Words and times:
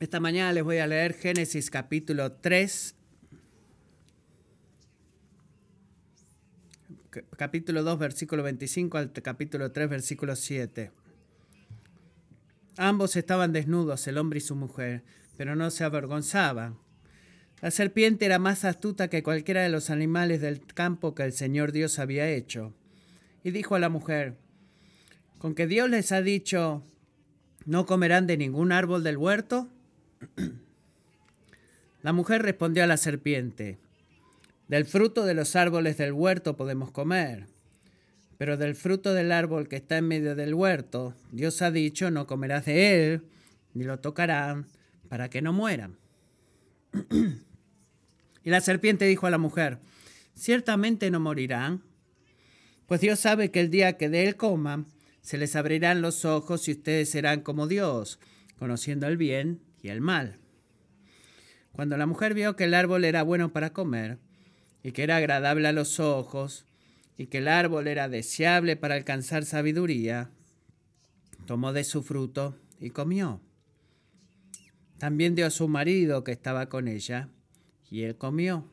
Esta 0.00 0.20
mañana 0.20 0.52
les 0.52 0.62
voy 0.62 0.78
a 0.78 0.86
leer 0.86 1.12
Génesis 1.12 1.70
capítulo 1.70 2.30
3, 2.30 2.94
capítulo 7.36 7.82
2, 7.82 7.98
versículo 7.98 8.44
25 8.44 8.96
al 8.96 9.12
capítulo 9.12 9.72
3, 9.72 9.88
versículo 9.88 10.36
7. 10.36 10.92
Ambos 12.76 13.16
estaban 13.16 13.52
desnudos, 13.52 14.06
el 14.06 14.18
hombre 14.18 14.38
y 14.38 14.40
su 14.40 14.54
mujer, 14.54 15.02
pero 15.36 15.56
no 15.56 15.68
se 15.72 15.82
avergonzaban. 15.82 16.78
La 17.60 17.72
serpiente 17.72 18.24
era 18.24 18.38
más 18.38 18.64
astuta 18.64 19.08
que 19.08 19.24
cualquiera 19.24 19.62
de 19.62 19.68
los 19.68 19.90
animales 19.90 20.40
del 20.40 20.64
campo 20.64 21.16
que 21.16 21.24
el 21.24 21.32
Señor 21.32 21.72
Dios 21.72 21.98
había 21.98 22.28
hecho. 22.30 22.72
Y 23.42 23.50
dijo 23.50 23.74
a 23.74 23.80
la 23.80 23.88
mujer, 23.88 24.36
con 25.38 25.56
que 25.56 25.66
Dios 25.66 25.90
les 25.90 26.12
ha 26.12 26.22
dicho, 26.22 26.84
no 27.64 27.84
comerán 27.84 28.28
de 28.28 28.36
ningún 28.36 28.70
árbol 28.70 29.02
del 29.02 29.16
huerto. 29.16 29.68
La 32.02 32.12
mujer 32.12 32.42
respondió 32.42 32.84
a 32.84 32.86
la 32.86 32.96
serpiente, 32.96 33.78
del 34.68 34.84
fruto 34.84 35.24
de 35.24 35.34
los 35.34 35.56
árboles 35.56 35.96
del 35.96 36.12
huerto 36.12 36.56
podemos 36.56 36.90
comer, 36.90 37.46
pero 38.36 38.56
del 38.56 38.74
fruto 38.76 39.14
del 39.14 39.32
árbol 39.32 39.68
que 39.68 39.76
está 39.76 39.98
en 39.98 40.06
medio 40.06 40.36
del 40.36 40.54
huerto, 40.54 41.14
Dios 41.32 41.62
ha 41.62 41.70
dicho, 41.70 42.10
no 42.10 42.26
comerás 42.26 42.66
de 42.66 43.12
él, 43.12 43.22
ni 43.74 43.84
lo 43.84 43.98
tocarán, 43.98 44.66
para 45.08 45.28
que 45.30 45.42
no 45.42 45.52
mueran. 45.52 45.96
y 48.44 48.50
la 48.50 48.60
serpiente 48.60 49.06
dijo 49.06 49.26
a 49.26 49.30
la 49.30 49.38
mujer, 49.38 49.78
ciertamente 50.34 51.10
no 51.10 51.18
morirán, 51.18 51.82
pues 52.86 53.00
Dios 53.00 53.18
sabe 53.20 53.50
que 53.50 53.60
el 53.60 53.70
día 53.70 53.96
que 53.96 54.08
de 54.08 54.26
él 54.26 54.36
coman, 54.36 54.86
se 55.20 55.36
les 55.36 55.56
abrirán 55.56 56.00
los 56.00 56.24
ojos 56.24 56.68
y 56.68 56.72
ustedes 56.72 57.10
serán 57.10 57.40
como 57.40 57.66
Dios, 57.66 58.18
conociendo 58.58 59.06
el 59.06 59.16
bien 59.16 59.67
y 59.82 59.88
el 59.88 60.00
mal. 60.00 60.38
Cuando 61.72 61.96
la 61.96 62.06
mujer 62.06 62.34
vio 62.34 62.56
que 62.56 62.64
el 62.64 62.74
árbol 62.74 63.04
era 63.04 63.22
bueno 63.22 63.52
para 63.52 63.72
comer, 63.72 64.18
y 64.82 64.92
que 64.92 65.02
era 65.02 65.16
agradable 65.16 65.68
a 65.68 65.72
los 65.72 66.00
ojos, 66.00 66.64
y 67.16 67.26
que 67.26 67.38
el 67.38 67.48
árbol 67.48 67.88
era 67.88 68.08
deseable 68.08 68.76
para 68.76 68.94
alcanzar 68.94 69.44
sabiduría, 69.44 70.30
tomó 71.46 71.72
de 71.72 71.84
su 71.84 72.02
fruto 72.02 72.56
y 72.80 72.90
comió. 72.90 73.40
También 74.98 75.34
dio 75.34 75.46
a 75.46 75.50
su 75.50 75.68
marido 75.68 76.24
que 76.24 76.32
estaba 76.32 76.68
con 76.68 76.88
ella, 76.88 77.28
y 77.90 78.02
él 78.02 78.16
comió. 78.16 78.68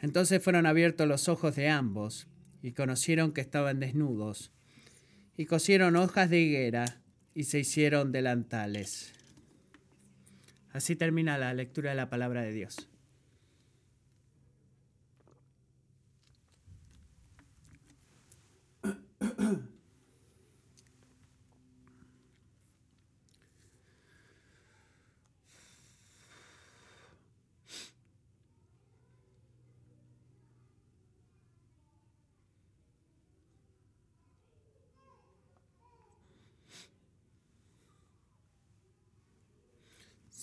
Entonces 0.00 0.42
fueron 0.42 0.66
abiertos 0.66 1.06
los 1.06 1.28
ojos 1.28 1.56
de 1.56 1.68
ambos, 1.68 2.28
y 2.62 2.72
conocieron 2.72 3.32
que 3.32 3.40
estaban 3.40 3.80
desnudos, 3.80 4.52
y 5.36 5.46
cosieron 5.46 5.96
hojas 5.96 6.30
de 6.30 6.40
higuera 6.40 7.02
y 7.38 7.44
se 7.44 7.60
hicieron 7.60 8.10
delantales. 8.10 9.12
Así 10.72 10.96
termina 10.96 11.38
la 11.38 11.54
lectura 11.54 11.90
de 11.90 11.96
la 11.96 12.10
palabra 12.10 12.42
de 12.42 12.50
Dios. 12.50 12.88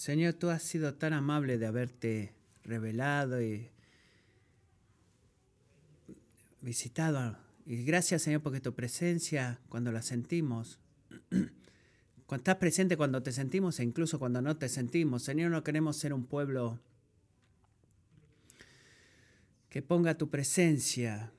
Señor, 0.06 0.36
tú 0.36 0.52
has 0.52 0.62
sido 0.62 0.94
tan 0.94 1.14
amable 1.14 1.58
de 1.58 1.66
haberte 1.66 2.32
revelado 2.64 3.42
y 3.42 3.72
visitado. 6.62 7.36
Y 7.66 7.84
gracias, 7.86 8.22
Señor, 8.22 8.44
porque 8.44 8.60
tu 8.60 8.76
presencia, 8.76 9.60
cuando 9.68 9.92
la 9.92 10.04
sentimos, 10.04 10.78
cuando 12.28 12.36
estás 12.36 12.58
presente 12.58 12.98
cuando 12.98 13.24
te 13.24 13.32
sentimos 13.32 13.80
e 13.80 13.84
incluso 13.84 14.20
cuando 14.20 14.44
no 14.44 14.56
te 14.58 14.70
sentimos, 14.70 15.24
Señor, 15.24 15.50
no 15.50 15.64
queremos 15.64 15.98
ser 15.98 16.14
un 16.14 16.28
pueblo 16.28 16.80
que 19.70 19.82
ponga 19.82 20.20
tu 20.20 20.30
presencia 20.30 21.32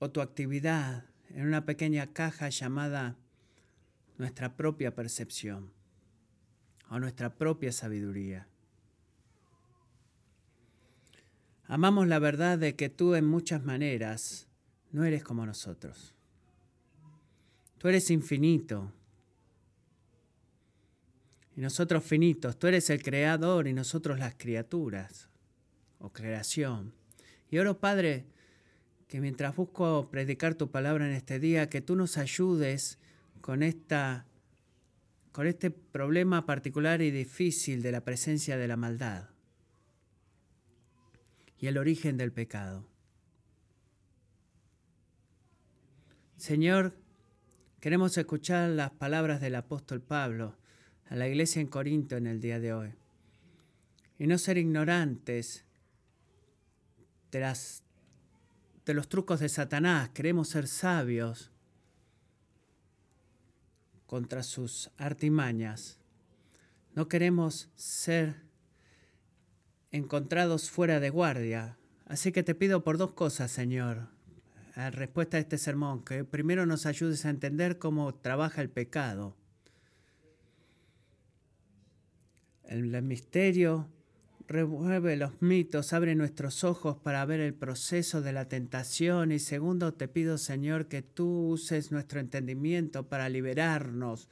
o 0.00 0.10
tu 0.10 0.20
actividad 0.20 1.04
en 1.30 1.46
una 1.46 1.64
pequeña 1.64 2.12
caja 2.12 2.48
llamada 2.48 3.16
nuestra 4.16 4.56
propia 4.56 4.96
percepción 4.96 5.77
a 6.88 6.98
nuestra 6.98 7.34
propia 7.34 7.72
sabiduría. 7.72 8.48
Amamos 11.66 12.08
la 12.08 12.18
verdad 12.18 12.58
de 12.58 12.76
que 12.76 12.88
tú 12.88 13.14
en 13.14 13.26
muchas 13.26 13.62
maneras 13.62 14.48
no 14.90 15.04
eres 15.04 15.22
como 15.22 15.44
nosotros. 15.44 16.14
Tú 17.76 17.88
eres 17.88 18.10
infinito. 18.10 18.90
Y 21.56 21.60
nosotros 21.60 22.04
finitos. 22.04 22.58
Tú 22.58 22.68
eres 22.68 22.88
el 22.88 23.02
creador 23.02 23.68
y 23.68 23.72
nosotros 23.74 24.18
las 24.18 24.34
criaturas 24.34 25.28
o 25.98 26.10
creación. 26.10 26.94
Y 27.50 27.58
oro, 27.58 27.78
Padre, 27.78 28.26
que 29.06 29.20
mientras 29.20 29.54
busco 29.54 30.08
predicar 30.10 30.54
tu 30.54 30.70
palabra 30.70 31.06
en 31.06 31.12
este 31.12 31.38
día, 31.38 31.68
que 31.68 31.80
tú 31.80 31.96
nos 31.96 32.16
ayudes 32.16 32.98
con 33.40 33.62
esta 33.62 34.26
con 35.38 35.46
este 35.46 35.70
problema 35.70 36.46
particular 36.46 37.00
y 37.00 37.12
difícil 37.12 37.80
de 37.80 37.92
la 37.92 38.00
presencia 38.00 38.56
de 38.56 38.66
la 38.66 38.76
maldad 38.76 39.28
y 41.60 41.68
el 41.68 41.78
origen 41.78 42.16
del 42.16 42.32
pecado. 42.32 42.88
Señor, 46.36 46.92
queremos 47.78 48.18
escuchar 48.18 48.70
las 48.70 48.90
palabras 48.90 49.40
del 49.40 49.54
apóstol 49.54 50.02
Pablo 50.02 50.56
a 51.08 51.14
la 51.14 51.28
iglesia 51.28 51.60
en 51.60 51.68
Corinto 51.68 52.16
en 52.16 52.26
el 52.26 52.40
día 52.40 52.58
de 52.58 52.72
hoy 52.72 52.94
y 54.18 54.26
no 54.26 54.38
ser 54.38 54.58
ignorantes 54.58 55.64
de, 57.30 57.54
de 58.84 58.92
los 58.92 59.08
trucos 59.08 59.38
de 59.38 59.48
Satanás. 59.48 60.08
Queremos 60.08 60.48
ser 60.48 60.66
sabios 60.66 61.52
contra 64.08 64.42
sus 64.42 64.90
artimañas. 64.96 65.98
No 66.94 67.08
queremos 67.08 67.68
ser 67.76 68.36
encontrados 69.92 70.70
fuera 70.70 70.98
de 70.98 71.10
guardia. 71.10 71.76
Así 72.06 72.32
que 72.32 72.42
te 72.42 72.54
pido 72.54 72.82
por 72.82 72.96
dos 72.96 73.12
cosas, 73.12 73.50
Señor, 73.50 74.08
en 74.76 74.92
respuesta 74.92 75.36
a 75.36 75.40
este 75.40 75.58
sermón, 75.58 76.06
que 76.06 76.24
primero 76.24 76.64
nos 76.64 76.86
ayudes 76.86 77.26
a 77.26 77.30
entender 77.30 77.78
cómo 77.78 78.14
trabaja 78.14 78.62
el 78.62 78.70
pecado. 78.70 79.36
El 82.64 83.02
misterio 83.02 83.90
remueve 84.48 85.16
los 85.16 85.42
mitos, 85.42 85.92
abre 85.92 86.14
nuestros 86.14 86.64
ojos 86.64 86.96
para 86.96 87.24
ver 87.26 87.40
el 87.40 87.52
proceso 87.52 88.22
de 88.22 88.32
la 88.32 88.48
tentación. 88.48 89.30
Y 89.30 89.38
segundo, 89.38 89.92
te 89.92 90.08
pido, 90.08 90.38
Señor, 90.38 90.88
que 90.88 91.02
tú 91.02 91.50
uses 91.50 91.92
nuestro 91.92 92.18
entendimiento 92.18 93.08
para 93.08 93.28
liberarnos 93.28 94.28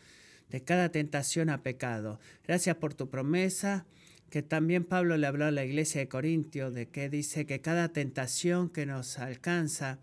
de 0.48 0.64
cada 0.64 0.88
tentación 0.88 1.50
a 1.50 1.62
pecado. 1.62 2.18
Gracias 2.46 2.76
por 2.76 2.94
tu 2.94 3.10
promesa, 3.10 3.84
que 4.30 4.42
también 4.42 4.84
Pablo 4.84 5.18
le 5.18 5.26
habló 5.26 5.44
a 5.44 5.50
la 5.50 5.64
iglesia 5.64 6.00
de 6.00 6.08
Corintio, 6.08 6.70
de 6.70 6.88
que 6.88 7.10
dice 7.10 7.46
que 7.46 7.60
cada 7.60 7.90
tentación 7.90 8.70
que 8.70 8.86
nos 8.86 9.18
alcanza, 9.18 9.98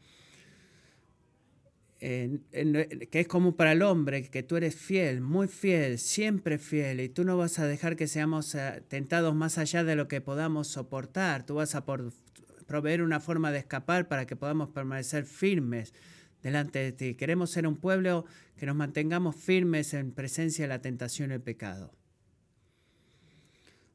que 2.04 3.10
es 3.22 3.28
como 3.30 3.56
para 3.56 3.72
el 3.72 3.82
hombre, 3.82 4.30
que 4.30 4.44
tú 4.44 4.58
eres 4.58 4.76
fiel, 4.76 5.22
muy 5.22 5.48
fiel, 5.48 5.98
siempre 5.98 6.58
fiel, 6.58 7.00
y 7.00 7.08
tú 7.08 7.24
no 7.24 7.38
vas 7.38 7.60
a 7.60 7.66
dejar 7.66 7.96
que 7.96 8.08
seamos 8.08 8.56
eh, 8.56 8.84
tentados 8.90 9.34
más 9.34 9.58
allá 9.58 9.86
de 9.86 9.96
lo 9.96 10.10
que 10.10 10.20
podamos 10.20 10.68
soportar, 10.68 11.46
tú 11.46 11.56
vas 11.56 11.76
a 11.76 11.86
proveer 11.86 13.04
una 13.04 13.22
forma 13.22 13.54
de 13.54 13.60
escapar 13.60 14.10
para 14.10 14.28
que 14.28 14.36
podamos 14.36 14.68
permanecer 14.72 15.24
firmes 15.24 15.94
delante 16.42 16.80
de 16.80 16.92
ti. 16.92 17.16
Queremos 17.16 17.52
ser 17.52 17.66
un 17.66 17.78
pueblo 17.78 18.26
que 18.58 18.66
nos 18.66 18.76
mantengamos 18.76 19.38
firmes 19.38 19.94
en 19.94 20.12
presencia 20.12 20.66
de 20.66 20.70
la 20.70 20.82
tentación 20.82 21.32
y 21.32 21.36
el 21.36 21.42
pecado. 21.42 21.94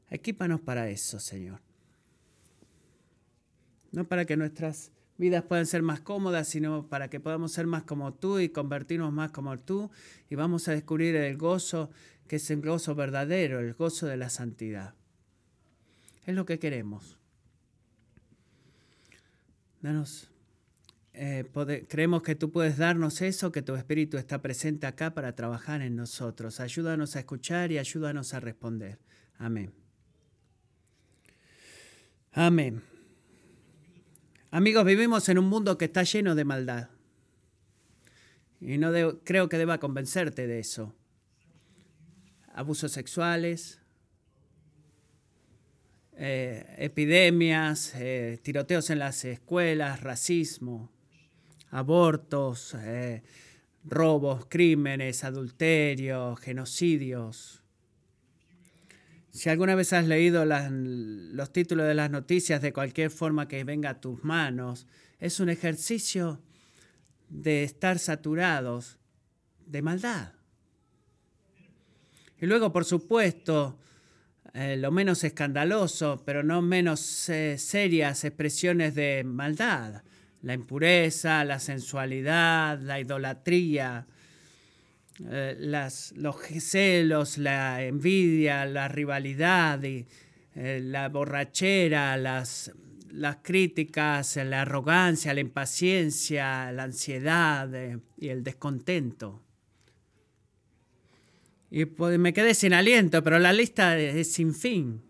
Equípanos 0.09 0.61
para 0.61 0.89
eso, 0.89 1.19
Señor. 1.19 1.61
No 3.91 4.07
para 4.07 4.25
que 4.25 4.35
nuestras 4.35 4.91
vidas 5.19 5.43
puedan 5.43 5.67
ser 5.67 5.83
más 5.83 5.99
cómodas, 5.99 6.47
sino 6.47 6.87
para 6.87 7.09
que 7.09 7.19
podamos 7.19 7.51
ser 7.51 7.67
más 7.67 7.83
como 7.83 8.13
tú 8.13 8.39
y 8.39 8.49
convertirnos 8.49 9.13
más 9.13 9.31
como 9.31 9.59
tú 9.59 9.91
y 10.29 10.35
vamos 10.35 10.67
a 10.67 10.71
descubrir 10.71 11.15
el 11.15 11.37
gozo 11.37 11.91
que 12.27 12.37
es 12.37 12.49
el 12.51 12.61
gozo 12.61 12.95
verdadero, 12.95 13.59
el 13.59 13.73
gozo 13.73 14.07
de 14.07 14.17
la 14.17 14.29
santidad. 14.29 14.93
Es 16.25 16.35
lo 16.35 16.45
que 16.45 16.59
queremos. 16.59 17.17
Danos 19.81 20.29
eh, 21.21 21.45
creemos 21.89 22.23
que 22.23 22.35
tú 22.35 22.49
puedes 22.49 22.77
darnos 22.77 23.21
eso, 23.21 23.51
que 23.51 23.61
tu 23.61 23.75
Espíritu 23.75 24.17
está 24.17 24.41
presente 24.41 24.87
acá 24.87 25.13
para 25.13 25.35
trabajar 25.35 25.81
en 25.81 25.97
nosotros. 25.97 26.61
Ayúdanos 26.61 27.17
a 27.17 27.19
escuchar 27.19 27.73
y 27.73 27.77
ayúdanos 27.77 28.33
a 28.33 28.39
responder. 28.39 28.99
Amén. 29.37 29.73
Amén. 32.31 32.81
Amigos, 34.51 34.83
vivimos 34.83 35.29
en 35.29 35.37
un 35.37 35.45
mundo 35.45 35.77
que 35.77 35.85
está 35.85 36.01
lleno 36.01 36.33
de 36.33 36.43
maldad. 36.43 36.89
Y 38.59 38.79
no 38.79 38.91
creo 39.23 39.47
que 39.47 39.59
deba 39.59 39.79
convencerte 39.79 40.47
de 40.47 40.59
eso. 40.59 40.95
Abusos 42.53 42.91
sexuales, 42.91 43.79
eh, 46.17 46.65
epidemias, 46.79 47.93
eh, 47.95 48.39
tiroteos 48.41 48.89
en 48.89 48.99
las 48.99 49.23
escuelas, 49.23 50.01
racismo, 50.01 50.91
abortos, 51.69 52.75
eh, 52.79 53.21
robos, 53.85 54.47
crímenes, 54.47 55.23
adulterios, 55.23 56.39
genocidios. 56.39 57.58
Si 59.31 59.49
alguna 59.49 59.75
vez 59.75 59.93
has 59.93 60.07
leído 60.07 60.43
los 60.45 61.53
títulos 61.53 61.87
de 61.87 61.93
las 61.93 62.09
noticias 62.09 62.61
de 62.61 62.73
cualquier 62.73 63.11
forma 63.11 63.47
que 63.47 63.63
venga 63.63 63.91
a 63.91 64.01
tus 64.01 64.23
manos, 64.23 64.87
es 65.19 65.39
un 65.39 65.49
ejercicio 65.49 66.41
de 67.29 67.63
estar 67.63 67.99
saturados 67.99 68.97
de 69.65 69.81
maldad. 69.81 70.33
Y 72.41 72.45
luego, 72.45 72.71
por 72.71 72.85
supuesto, 72.85 73.77
eh, 74.53 74.77
lo 74.77 74.91
menos 74.91 75.23
escandaloso, 75.23 76.23
pero 76.25 76.41
no 76.41 76.61
menos 76.61 77.29
eh, 77.29 77.57
serias 77.57 78.23
expresiones 78.23 78.95
de 78.95 79.23
maldad. 79.23 80.01
La 80.41 80.53
impureza, 80.53 81.43
la 81.43 81.59
sensualidad, 81.59 82.79
la 82.79 82.99
idolatría, 82.99 84.07
eh, 85.27 85.55
las, 85.59 86.13
los 86.15 86.37
celos, 86.59 87.37
la 87.37 87.83
envidia, 87.83 88.65
la 88.65 88.87
rivalidad, 88.87 89.83
y, 89.83 90.05
la 90.55 91.07
borrachera, 91.09 92.17
las, 92.17 92.71
las 93.11 93.37
críticas, 93.41 94.35
la 94.37 94.63
arrogancia, 94.63 95.33
la 95.33 95.39
impaciencia, 95.39 96.71
la 96.71 96.83
ansiedad 96.83 97.69
y 98.17 98.27
el 98.27 98.43
descontento. 98.43 99.41
Y 101.71 101.85
pues 101.85 102.17
me 102.17 102.33
quedé 102.33 102.53
sin 102.55 102.73
aliento, 102.73 103.23
pero 103.23 103.37
la 103.39 103.53
lista 103.53 103.97
es, 103.97 104.31
sin 104.31 104.55
fin. 104.55 105.01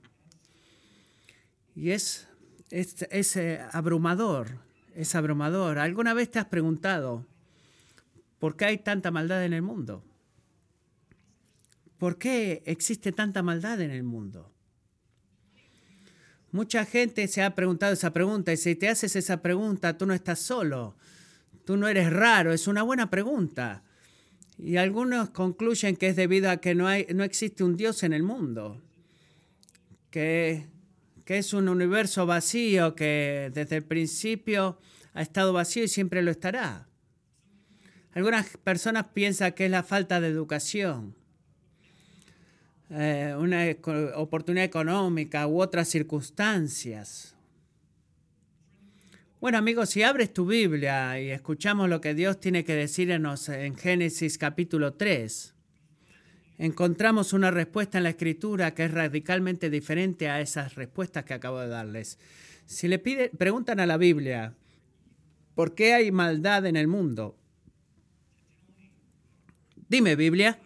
Y 1.76 1.92
es, 1.92 2.28
es, 2.70 3.36
eh, 3.38 3.62
abrumador, 3.72 4.60
es 4.94 5.16
abrumador. 5.16 5.80
¿Alguna 5.80 6.14
vez 6.14 6.30
te 6.30 6.40
has 6.40 6.46
preguntado 6.46 7.26
por 8.40 8.56
qué 8.56 8.66
hay 8.66 8.78
tanta 8.80 9.12
maldad 9.12 9.46
en 9.46 9.54
el 9.54 9.62
mundo? 9.62 10.04
¿Por 11.98 12.18
qué 12.18 12.64
existe 12.66 13.12
tanta 13.12 13.44
maldad 13.44 13.82
en 13.82 13.92
el 13.92 14.04
mundo? 14.04 14.52
Mucha 16.52 16.86
gente 16.86 17.28
se 17.28 17.44
ha 17.44 17.54
preguntado 17.54 17.94
esa 17.94 18.12
pregunta 18.12 18.52
y 18.52 18.58
si 18.58 18.76
te 18.76 18.90
haces 18.90 19.16
esa 19.16 19.42
pregunta, 19.42 19.98
tú 19.98 20.08
no 20.08 20.14
estás 20.14 20.40
solo, 20.40 20.96
tú 21.64 21.78
no 21.78 21.88
eres 21.88 22.12
raro, 22.12 22.54
es 22.54 22.68
una 22.68 22.82
buena 22.82 23.10
pregunta. 23.10 23.84
Y 24.58 24.78
algunos 24.78 25.30
concluyen 25.30 25.96
que 25.96 26.08
es 26.08 26.16
debido 26.16 26.50
a 26.50 26.58
que 26.58 26.74
no, 26.74 26.88
hay, 26.88 27.06
no 27.14 27.24
existe 27.24 27.64
un 27.64 27.78
Dios 27.78 28.04
en 28.04 28.14
el 28.14 28.24
mundo, 28.24 28.82
que, 30.10 30.68
que 31.24 31.38
es 31.38 31.54
un 31.54 31.70
universo 31.70 32.26
vacío 32.26 32.96
que 32.96 33.52
desde 33.54 33.78
el 33.78 33.84
principio 33.84 34.80
ha 35.14 35.22
estado 35.22 35.54
vacío 35.54 35.84
y 35.84 35.88
siempre 35.88 36.24
lo 36.24 36.32
estará. 36.32 36.89
Algunas 38.14 38.58
personas 38.58 39.06
piensan 39.14 39.54
que 39.54 39.66
es 39.66 39.72
la 39.72 39.84
falta 39.84 40.20
de 40.20 40.30
educación, 40.30 41.16
eh, 42.90 43.36
una 43.38 43.66
oportunidad 44.16 44.66
económica 44.66 45.46
u 45.46 45.62
otras 45.62 45.88
circunstancias. 45.90 47.36
Bueno 49.40 49.60
amigos, 49.60 49.92
si 49.92 50.02
abres 50.02 50.34
tu 50.34 50.48
Biblia 50.48 51.22
y 51.22 51.30
escuchamos 51.30 51.88
lo 51.88 52.02
que 52.02 52.16
Dios 52.16 52.40
tiene 52.40 52.66
que 52.66 52.74
decirnos 52.74 53.48
en 53.48 53.78
Génesis 53.78 54.40
capítulo 54.40 54.96
3, 54.96 55.54
encontramos 56.58 57.32
una 57.32 57.52
respuesta 57.52 58.00
en 58.00 58.06
la 58.06 58.10
escritura 58.10 58.74
que 58.74 58.86
es 58.86 58.92
radicalmente 58.92 59.70
diferente 59.70 60.30
a 60.30 60.42
esas 60.42 60.74
respuestas 60.74 61.26
que 61.26 61.36
acabo 61.36 61.60
de 61.60 61.68
darles. 61.68 62.18
Si 62.66 62.88
le 62.88 62.98
pide, 62.98 63.30
preguntan 63.30 63.80
a 63.80 63.86
la 63.86 63.98
Biblia, 63.98 64.56
¿por 65.54 65.76
qué 65.76 65.94
hay 65.94 66.12
maldad 66.12 66.66
en 66.66 66.76
el 66.76 66.88
mundo? 66.88 67.38
Dime 69.90 70.16
Biblia, 70.16 70.60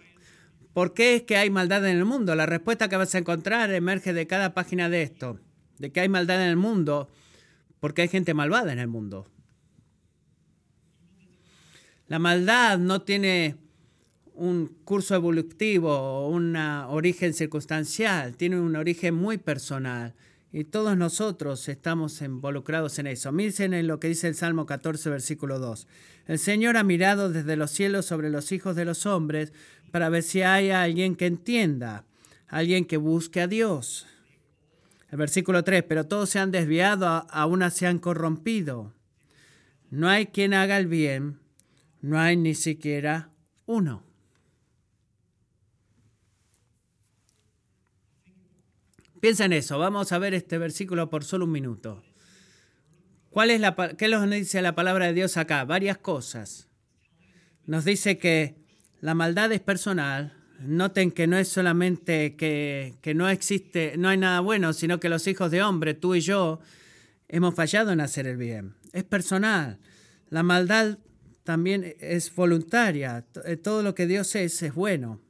¿por 0.73 0.93
qué 0.93 1.15
es 1.15 1.23
que 1.23 1.37
hay 1.37 1.49
maldad 1.49 1.87
en 1.87 1.97
el 1.97 2.03
mundo? 2.03 2.35
La 2.35 2.45
respuesta 2.45 2.89
que 2.89 2.97
vas 2.97 3.15
a 3.15 3.19
encontrar 3.19 3.71
emerge 3.71 4.11
de 4.11 4.27
cada 4.27 4.53
página 4.53 4.89
de 4.89 5.01
esto, 5.01 5.39
de 5.79 5.93
que 5.93 6.01
hay 6.01 6.09
maldad 6.09 6.43
en 6.43 6.49
el 6.49 6.57
mundo 6.57 7.09
porque 7.79 8.01
hay 8.01 8.09
gente 8.09 8.33
malvada 8.33 8.73
en 8.73 8.79
el 8.79 8.89
mundo. 8.89 9.29
La 12.07 12.19
maldad 12.19 12.77
no 12.79 13.01
tiene 13.01 13.55
un 14.33 14.67
curso 14.83 15.15
evolutivo 15.15 15.91
o 15.91 16.27
un 16.27 16.57
origen 16.57 17.33
circunstancial, 17.33 18.35
tiene 18.35 18.59
un 18.59 18.75
origen 18.75 19.15
muy 19.15 19.37
personal. 19.37 20.13
Y 20.55 20.65
todos 20.65 20.95
nosotros 20.95 21.67
estamos 21.67 22.21
involucrados 22.21 22.99
en 22.99 23.07
eso. 23.07 23.31
Miren 23.31 23.73
en 23.73 23.87
lo 23.87 23.99
que 23.99 24.07
dice 24.07 24.27
el 24.27 24.35
Salmo 24.35 24.67
14, 24.67 25.09
versículo 25.09 25.57
2. 25.57 25.87
El 26.27 26.37
Señor 26.37 26.77
ha 26.77 26.83
mirado 26.83 27.31
desde 27.31 27.55
los 27.55 27.71
cielos 27.71 28.05
sobre 28.05 28.29
los 28.29 28.51
hijos 28.51 28.75
de 28.75 28.85
los 28.85 29.07
hombres 29.07 29.51
para 29.91 30.09
ver 30.09 30.21
si 30.21 30.43
hay 30.43 30.69
alguien 30.69 31.15
que 31.15 31.25
entienda, 31.25 32.05
alguien 32.47 32.85
que 32.85 32.97
busque 32.97 33.41
a 33.41 33.47
Dios. 33.47 34.05
El 35.09 35.17
versículo 35.17 35.63
3, 35.63 35.85
pero 35.87 36.05
todos 36.05 36.29
se 36.29 36.37
han 36.37 36.51
desviado, 36.51 37.07
aún 37.31 37.69
se 37.71 37.87
han 37.87 37.97
corrompido. 37.97 38.93
No 39.89 40.07
hay 40.07 40.27
quien 40.27 40.53
haga 40.53 40.77
el 40.77 40.85
bien, 40.85 41.39
no 42.01 42.19
hay 42.19 42.37
ni 42.37 42.53
siquiera 42.53 43.31
uno. 43.65 44.03
Piensa 49.23 49.45
en 49.45 49.53
eso, 49.53 49.79
vamos 49.79 50.11
a 50.11 50.19
ver 50.19 50.33
este 50.33 50.57
versículo 50.57 51.09
por 51.09 51.23
solo 51.23 51.45
un 51.45 51.53
minuto. 51.53 52.03
¿Cuál 53.29 53.51
es 53.51 53.61
la, 53.61 53.73
¿Qué 53.97 54.09
nos 54.09 54.29
dice 54.29 54.61
la 54.61 54.75
palabra 54.75 55.05
de 55.05 55.13
Dios 55.13 55.37
acá? 55.37 55.63
Varias 55.63 55.97
cosas. 55.97 56.67
Nos 57.65 57.85
dice 57.85 58.17
que 58.17 58.57
la 58.99 59.13
maldad 59.13 59.49
es 59.53 59.61
personal, 59.61 60.33
Noten 60.59 61.09
que 61.09 61.27
no 61.27 61.37
es 61.37 61.47
solamente 61.47 62.35
que, 62.35 63.13
no 63.15 63.29
existe, 63.29 63.93
no 63.97 64.09
hay 64.09 64.17
nada 64.17 64.41
bueno, 64.41 64.73
sino 64.73 64.99
que 64.99 65.07
los 65.07 65.25
hijos 65.25 65.51
de 65.51 65.63
hombre, 65.63 65.93
tú 65.93 66.15
y 66.15 66.19
yo, 66.19 66.59
hemos 67.29 67.55
fallado 67.55 67.93
en 67.93 68.01
hacer 68.01 68.27
el 68.27 68.35
bien. 68.35 68.75
Es 68.91 69.05
personal. 69.05 69.79
La 70.31 70.43
maldad 70.43 70.97
también 71.45 71.95
es 72.01 72.35
voluntaria. 72.35 73.25
Eh, 73.45 73.55
todo 73.55 73.83
lo 73.83 73.95
que 73.95 74.05
Dios 74.05 74.35
es 74.35 74.61
es 74.63 74.73
bueno. 74.73 75.21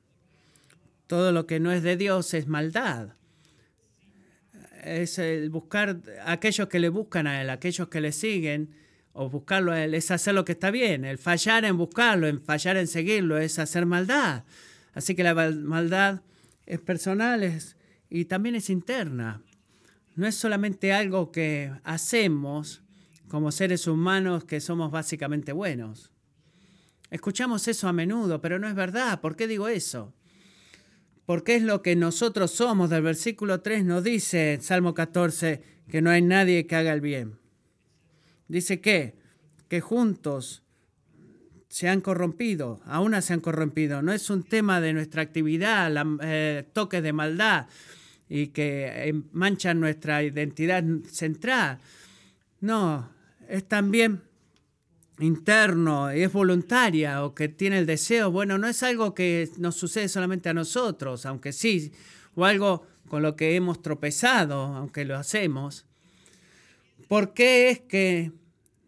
Todo 1.06 1.32
lo 1.32 1.46
que 1.46 1.60
no 1.60 1.72
es 1.72 1.84
de 1.84 1.96
Dios 1.96 2.34
es 2.34 2.48
maldad. 2.48 3.18
Es 4.84 5.20
el 5.20 5.50
buscar 5.50 6.02
aquellos 6.26 6.68
que 6.68 6.80
le 6.80 6.90
buscan 6.90 7.28
a 7.28 7.42
Él, 7.42 7.50
aquellos 7.50 7.88
que 7.88 8.02
le 8.02 8.12
siguen, 8.12 8.76
o 9.14 9.30
buscarlo 9.30 9.72
a 9.72 9.84
Él, 9.84 9.94
es 9.94 10.12
hacer 10.12 10.34
lo 10.34 10.46
que 10.46 10.54
está 10.54 10.72
bien. 10.72 11.06
El 11.06 11.18
fallar 11.18 11.66
en 11.66 11.78
buscarlo, 11.78 12.28
en 12.28 12.42
fallar 12.42 12.78
en 12.78 12.88
seguirlo, 12.88 13.38
es 13.38 13.60
hacer 13.60 13.86
maldad. 13.86 14.44
Así 14.94 15.16
que 15.16 15.24
la 15.24 15.34
maldad 15.34 16.22
es 16.66 16.80
personal 16.80 17.60
y 18.10 18.26
también 18.26 18.56
es 18.56 18.70
interna. 18.70 19.42
No 20.16 20.28
es 20.28 20.36
solamente 20.36 20.94
algo 20.94 21.32
que 21.32 21.72
hacemos 21.84 22.84
como 23.28 23.52
seres 23.52 23.88
humanos 23.88 24.44
que 24.44 24.62
somos 24.62 24.92
básicamente 24.92 25.54
buenos. 25.54 26.12
Escuchamos 27.10 27.68
eso 27.68 27.88
a 27.88 27.94
menudo, 27.94 28.42
pero 28.42 28.60
no 28.60 28.68
es 28.68 28.76
verdad. 28.76 29.22
¿Por 29.22 29.36
qué 29.36 29.48
digo 29.48 29.68
eso? 29.68 30.14
Porque 31.26 31.56
es 31.56 31.64
lo 31.64 31.82
que 31.82 31.96
nosotros 31.96 32.52
somos. 32.52 32.90
Del 32.90 33.02
versículo 33.02 33.62
3 33.62 33.86
nos 33.86 34.04
dice, 34.04 34.60
Salmo 34.62 34.94
14, 34.94 35.62
que 35.90 36.02
no 36.02 36.10
hay 36.10 36.22
nadie 36.22 36.68
que 36.68 36.76
haga 36.76 36.94
el 36.94 37.02
bien. 37.02 37.38
Dice 38.48 38.82
que, 38.82 39.16
que 39.70 39.82
juntos 39.82 40.64
se 41.74 41.90
han 41.90 42.02
corrompido, 42.02 42.82
aún 42.86 43.20
se 43.22 43.34
han 43.34 43.40
corrompido. 43.40 44.02
No 44.02 44.14
es 44.14 44.30
un 44.30 44.44
tema 44.44 44.80
de 44.80 44.94
nuestra 44.94 45.24
actividad, 45.24 45.92
eh, 46.22 46.68
toques 46.72 47.02
de 47.02 47.14
maldad 47.14 47.68
y 48.30 48.48
que 48.48 49.10
eh, 49.10 49.14
manchan 49.32 49.80
nuestra 49.80 50.22
identidad 50.22 50.84
central. 51.10 51.80
No, 52.60 53.10
es 53.48 53.68
también 53.68 54.22
interno, 55.20 56.10
es 56.10 56.32
voluntaria 56.32 57.24
o 57.24 57.34
que 57.36 57.50
tiene 57.50 57.80
el 57.80 57.86
deseo. 57.86 58.32
Bueno, 58.32 58.58
no 58.58 58.68
es 58.68 58.84
algo 58.84 59.14
que 59.14 59.50
nos 59.58 59.76
sucede 59.76 60.10
solamente 60.10 60.50
a 60.50 60.54
nosotros, 60.54 61.26
aunque 61.26 61.54
sí, 61.54 61.92
o 62.36 62.46
algo 62.46 62.86
con 63.08 63.22
lo 63.22 63.36
que 63.36 63.56
hemos 63.56 63.82
tropezado, 63.82 64.62
aunque 64.62 65.06
lo 65.06 65.16
hacemos. 65.16 65.86
¿Por 67.08 67.34
qué 67.34 67.70
es 67.70 67.80
que 67.80 68.32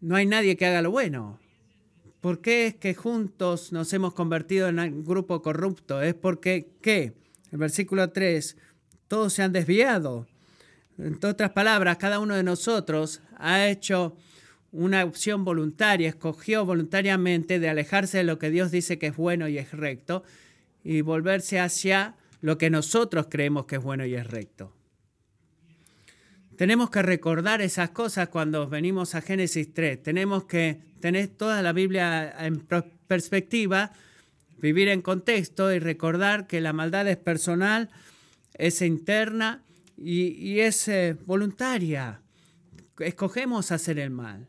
no 0.00 0.14
hay 0.14 0.26
nadie 0.26 0.56
que 0.56 0.66
haga 0.66 0.82
lo 0.82 0.90
bueno. 0.90 1.38
¿Por 2.20 2.40
qué 2.40 2.66
es 2.66 2.74
que 2.74 2.94
juntos 2.94 3.72
nos 3.72 3.92
hemos 3.92 4.14
convertido 4.14 4.68
en 4.68 4.78
un 4.78 5.04
grupo 5.04 5.42
corrupto? 5.42 6.02
Es 6.02 6.14
porque, 6.14 6.70
¿qué? 6.80 7.14
El 7.50 7.58
versículo 7.58 8.10
3, 8.10 8.56
todos 9.08 9.32
se 9.32 9.42
han 9.42 9.52
desviado. 9.52 10.26
En 10.98 11.18
otras 11.24 11.50
palabras, 11.50 11.96
cada 11.98 12.18
uno 12.18 12.34
de 12.34 12.42
nosotros 12.42 13.20
ha 13.36 13.66
hecho 13.66 14.16
una 14.76 15.04
opción 15.04 15.44
voluntaria, 15.44 16.08
escogió 16.08 16.64
voluntariamente 16.64 17.58
de 17.58 17.68
alejarse 17.68 18.18
de 18.18 18.24
lo 18.24 18.38
que 18.38 18.50
Dios 18.50 18.70
dice 18.70 18.98
que 18.98 19.08
es 19.08 19.16
bueno 19.16 19.48
y 19.48 19.58
es 19.58 19.72
recto 19.72 20.22
y 20.84 21.00
volverse 21.00 21.58
hacia 21.58 22.14
lo 22.40 22.58
que 22.58 22.70
nosotros 22.70 23.26
creemos 23.30 23.66
que 23.66 23.76
es 23.76 23.82
bueno 23.82 24.04
y 24.04 24.14
es 24.14 24.26
recto. 24.26 24.72
Tenemos 26.56 26.90
que 26.90 27.02
recordar 27.02 27.60
esas 27.60 27.90
cosas 27.90 28.28
cuando 28.28 28.68
venimos 28.68 29.14
a 29.14 29.20
Génesis 29.20 29.74
3. 29.74 30.02
Tenemos 30.02 30.44
que 30.44 30.80
tener 31.00 31.28
toda 31.28 31.60
la 31.62 31.72
Biblia 31.72 32.34
en 32.38 32.66
perspectiva, 33.06 33.92
vivir 34.58 34.88
en 34.88 35.02
contexto 35.02 35.72
y 35.72 35.78
recordar 35.78 36.46
que 36.46 36.60
la 36.60 36.72
maldad 36.72 37.08
es 37.08 37.18
personal, 37.18 37.90
es 38.54 38.80
interna 38.80 39.62
y, 39.98 40.60
es 40.60 40.88
eh, 40.88 41.16
voluntaria. 41.26 42.20
Escogemos 42.98 43.72
hacer 43.72 43.98
el 43.98 44.10
mal. 44.10 44.48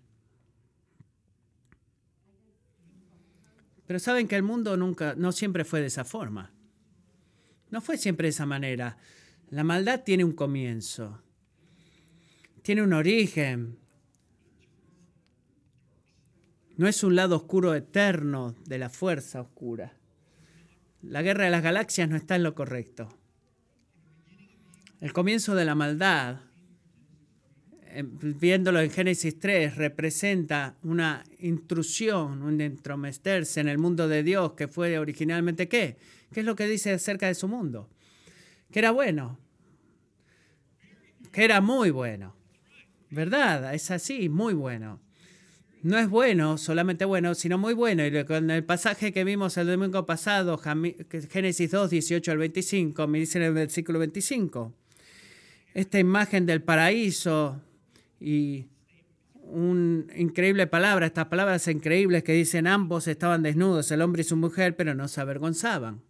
Pero 3.88 4.00
saben 4.00 4.28
que 4.28 4.36
el 4.36 4.44
mundo 4.44 4.76
nunca, 4.76 5.16
no 5.16 5.32
siempre 5.32 5.64
fue 5.64 5.80
de 5.80 5.88
esa 5.88 6.04
forma. 6.04 6.52
No 7.72 7.82
fue 7.82 7.98
siempre 7.98 8.26
de 8.26 8.32
esa 8.32 8.46
manera. 8.46 8.98
La 9.50 9.64
maldad 9.64 10.04
tiene 10.04 10.26
un 10.26 10.34
comienzo, 10.34 11.22
tiene 12.62 12.84
un 12.84 12.92
origen. 12.92 13.80
No 16.76 16.88
es 16.88 17.02
un 17.04 17.16
lado 17.16 17.38
oscuro 17.38 17.74
eterno 17.74 18.56
de 18.66 18.78
la 18.78 18.90
fuerza 18.90 19.42
oscura. 19.42 19.94
La 21.02 21.22
guerra 21.22 21.46
de 21.46 21.52
las 21.52 21.64
galaxias 21.64 22.10
no 22.10 22.18
está 22.18 22.36
en 22.36 22.44
lo 22.44 22.54
correcto. 22.56 23.08
El 25.00 25.14
comienzo 25.14 25.56
de 25.56 25.64
la 25.64 25.76
maldad 25.76 26.42
viéndolo 28.04 28.80
en 28.82 28.92
Génesis 28.92 29.40
3, 29.40 29.76
representa 29.76 30.76
una 30.84 31.24
intrusión, 31.40 32.42
un 32.42 32.62
entrometerse 32.62 33.60
en 33.60 33.68
el 33.68 33.78
mundo 33.78 34.08
de 34.08 34.24
Dios 34.24 34.54
que 34.54 34.68
fue 34.68 34.98
originalmente 35.00 35.68
qué? 35.68 35.98
¿Qué 36.32 36.42
es 36.42 36.46
lo 36.46 36.56
que 36.56 36.68
dice 36.68 36.92
acerca 36.92 37.28
de 37.28 37.36
su 37.36 37.48
mundo? 37.48 37.90
Que 38.72 38.80
era 38.80 38.92
bueno, 38.92 39.40
que 41.32 41.44
era 41.44 41.62
muy 41.62 41.90
bueno, 41.90 42.36
¿verdad? 43.10 43.74
Es 43.74 43.92
así, 43.92 44.30
muy 44.30 44.54
bueno. 44.54 45.00
No 45.84 45.98
es 45.98 46.10
bueno, 46.10 46.58
solamente 46.58 47.06
bueno, 47.06 47.36
sino 47.36 47.58
muy 47.58 47.74
bueno. 47.74 48.06
Y 48.06 48.26
con 48.26 48.50
el 48.50 48.64
pasaje 48.64 49.14
que 49.14 49.24
vimos 49.24 49.58
el 49.58 49.68
domingo 49.68 50.06
pasado, 50.06 50.60
Génesis 51.30 51.72
2, 51.72 51.90
18 51.92 52.32
al 52.32 52.38
25, 52.40 53.08
me 53.08 53.20
dice 53.20 53.38
en 53.38 53.46
el 53.46 53.54
versículo 53.54 54.00
25, 54.00 54.74
esta 55.74 56.00
imagen 56.00 56.46
del 56.46 56.64
paraíso 56.64 57.62
y 58.20 58.68
una 59.36 60.18
increíble 60.18 60.68
palabra, 60.68 61.06
estas 61.06 61.28
palabras 61.28 61.68
increíbles 61.68 62.24
que 62.24 62.34
dicen 62.34 62.68
ambos 62.68 63.08
estaban 63.08 63.44
desnudos, 63.44 63.92
el 63.92 64.02
hombre 64.02 64.22
y 64.22 64.26
su 64.26 64.36
mujer, 64.36 64.76
pero 64.76 64.94
no 64.94 65.08
se 65.08 65.22
avergonzaban. 65.22 66.02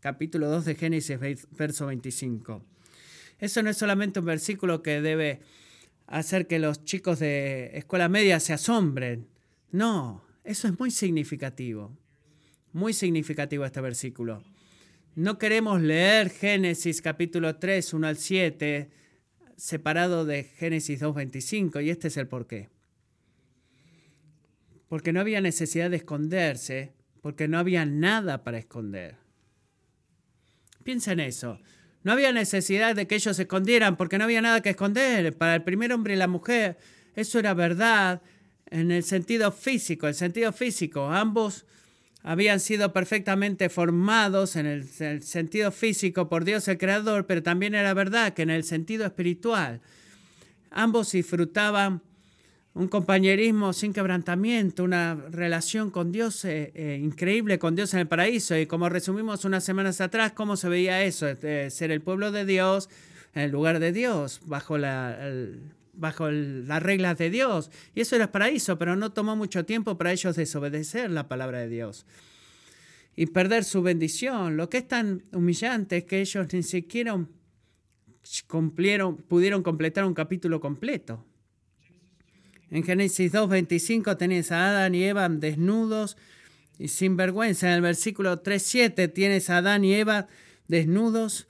Capítulo 0.00 0.48
2 0.48 0.64
de 0.64 0.74
Génesis, 0.74 1.18
verso 1.56 1.86
25. 1.86 2.64
Eso 3.38 3.62
no 3.62 3.70
es 3.70 3.76
solamente 3.76 4.20
un 4.20 4.26
versículo 4.26 4.82
que 4.82 5.00
debe 5.00 5.40
hacer 6.06 6.46
que 6.46 6.58
los 6.58 6.84
chicos 6.84 7.20
de 7.20 7.70
escuela 7.74 8.08
media 8.08 8.40
se 8.40 8.52
asombren. 8.52 9.28
No, 9.70 10.24
eso 10.44 10.66
es 10.66 10.78
muy 10.78 10.90
significativo. 10.90 11.96
Muy 12.72 12.92
significativo 12.92 13.64
este 13.64 13.80
versículo. 13.80 14.42
No 15.14 15.38
queremos 15.38 15.80
leer 15.80 16.30
Génesis 16.30 17.02
capítulo 17.02 17.56
3, 17.56 17.94
1 17.94 18.06
al 18.06 18.16
7 18.16 18.90
separado 19.58 20.24
de 20.24 20.44
Génesis 20.44 21.02
2.25 21.02 21.84
y 21.84 21.90
este 21.90 22.08
es 22.08 22.16
el 22.16 22.28
porqué. 22.28 22.70
Porque 24.88 25.12
no 25.12 25.20
había 25.20 25.40
necesidad 25.40 25.90
de 25.90 25.96
esconderse, 25.96 26.94
porque 27.20 27.48
no 27.48 27.58
había 27.58 27.84
nada 27.84 28.44
para 28.44 28.58
esconder. 28.58 29.16
Piensa 30.84 31.12
en 31.12 31.20
eso. 31.20 31.60
No 32.04 32.12
había 32.12 32.32
necesidad 32.32 32.94
de 32.94 33.06
que 33.06 33.16
ellos 33.16 33.36
se 33.36 33.42
escondieran 33.42 33.96
porque 33.96 34.16
no 34.16 34.24
había 34.24 34.40
nada 34.40 34.62
que 34.62 34.70
esconder. 34.70 35.36
Para 35.36 35.56
el 35.56 35.64
primer 35.64 35.92
hombre 35.92 36.14
y 36.14 36.16
la 36.16 36.28
mujer, 36.28 36.78
eso 37.14 37.38
era 37.38 37.52
verdad 37.52 38.22
en 38.70 38.92
el 38.92 39.02
sentido 39.02 39.52
físico. 39.52 40.06
El 40.06 40.14
sentido 40.14 40.52
físico, 40.52 41.10
ambos 41.10 41.66
habían 42.22 42.60
sido 42.60 42.92
perfectamente 42.92 43.68
formados 43.68 44.56
en 44.56 44.66
el, 44.66 45.22
sentido 45.22 45.70
físico 45.70 46.28
por 46.28 46.44
Dios 46.44 46.68
el 46.68 46.78
Creador, 46.78 47.26
pero 47.26 47.42
también 47.42 47.74
era 47.74 47.94
verdad 47.94 48.34
que 48.34 48.42
en 48.42 48.50
el 48.50 48.64
sentido 48.64 49.06
espiritual 49.06 49.80
ambos 50.70 51.12
disfrutaban 51.12 52.02
un 52.74 52.88
compañerismo 52.88 53.72
sin 53.72 53.92
quebrantamiento, 53.92 54.84
una 54.84 55.14
relación 55.30 55.90
con 55.90 56.12
Dios 56.12 56.44
eh, 56.44 56.70
eh, 56.74 57.00
increíble, 57.02 57.58
con 57.58 57.74
Dios 57.74 57.92
en 57.94 58.00
el 58.00 58.06
paraíso. 58.06 58.56
Y 58.56 58.66
como 58.66 58.88
resumimos 58.88 59.44
unas 59.44 59.64
semanas 59.64 60.00
atrás, 60.00 60.32
¿cómo 60.32 60.56
se 60.56 60.68
veía 60.68 61.02
eso? 61.02 61.26
ser 61.40 61.90
el 61.90 62.00
pueblo 62.02 62.30
de 62.30 62.44
Dios 62.44 62.88
en 63.34 63.42
el 63.42 63.50
lugar 63.50 63.80
de 63.80 63.92
Dios, 63.92 64.40
bajo 64.46 64.78
la, 64.78 65.18
bajo 65.98 66.30
las 66.30 66.82
reglas 66.82 67.18
de 67.18 67.30
Dios. 67.30 67.70
Y 67.94 68.00
eso 68.00 68.16
era 68.16 68.32
paraíso, 68.32 68.78
pero 68.78 68.96
no 68.96 69.12
tomó 69.12 69.36
mucho 69.36 69.64
tiempo 69.64 69.98
para 69.98 70.12
ellos 70.12 70.36
desobedecer 70.36 71.10
la 71.10 71.28
palabra 71.28 71.58
de 71.58 71.68
Dios 71.68 72.06
y 73.16 73.26
perder 73.26 73.64
su 73.64 73.82
bendición. 73.82 74.56
Lo 74.56 74.70
que 74.70 74.78
es 74.78 74.86
tan 74.86 75.24
humillante 75.32 75.98
es 75.98 76.04
que 76.04 76.20
ellos 76.20 76.46
ni 76.52 76.62
siquiera 76.62 77.18
cumplieron, 78.46 79.16
pudieron 79.16 79.64
completar 79.64 80.04
un 80.04 80.14
capítulo 80.14 80.60
completo. 80.60 81.24
En 82.70 82.84
Génesis 82.84 83.32
2.25 83.32 84.16
tenéis 84.16 84.52
a 84.52 84.68
Adán 84.68 84.94
y 84.94 85.02
Eva 85.02 85.28
desnudos 85.28 86.16
y 86.78 86.88
sin 86.88 87.16
vergüenza. 87.16 87.68
En 87.68 87.74
el 87.74 87.80
versículo 87.80 88.42
3.7 88.42 89.12
tienes 89.12 89.50
a 89.50 89.58
Adán 89.58 89.84
y 89.84 89.94
Eva 89.94 90.28
desnudos 90.68 91.48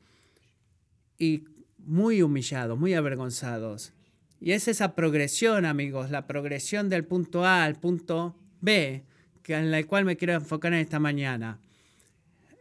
y 1.18 1.44
muy 1.76 2.22
humillados, 2.22 2.78
muy 2.78 2.94
avergonzados. 2.94 3.92
Y 4.40 4.52
es 4.52 4.68
esa 4.68 4.94
progresión, 4.94 5.64
amigos, 5.64 6.10
la 6.10 6.26
progresión 6.26 6.88
del 6.88 7.04
punto 7.04 7.44
A 7.44 7.64
al 7.64 7.76
punto 7.76 8.36
B, 8.60 9.02
que 9.42 9.54
en 9.54 9.70
la 9.70 9.82
cual 9.84 10.04
me 10.04 10.16
quiero 10.16 10.34
enfocar 10.34 10.72
en 10.72 10.80
esta 10.80 11.00
mañana. 11.00 11.58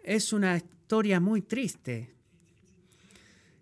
Es 0.04 0.34
una 0.34 0.58
historia 0.58 1.20
muy 1.20 1.42
triste. 1.42 2.10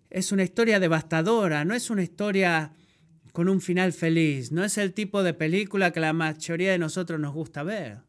Es 0.08 0.32
una 0.32 0.44
historia 0.44 0.80
devastadora, 0.80 1.64
no 1.64 1.74
es 1.74 1.90
una 1.90 2.02
historia 2.02 2.72
con 3.32 3.48
un 3.48 3.60
final 3.60 3.92
feliz, 3.92 4.50
no 4.50 4.64
es 4.64 4.78
el 4.78 4.94
tipo 4.94 5.22
de 5.22 5.34
película 5.34 5.90
que 5.90 6.00
la 6.00 6.14
mayoría 6.14 6.72
de 6.72 6.78
nosotros 6.78 7.20
nos 7.20 7.34
gusta 7.34 7.62
ver 7.62 8.05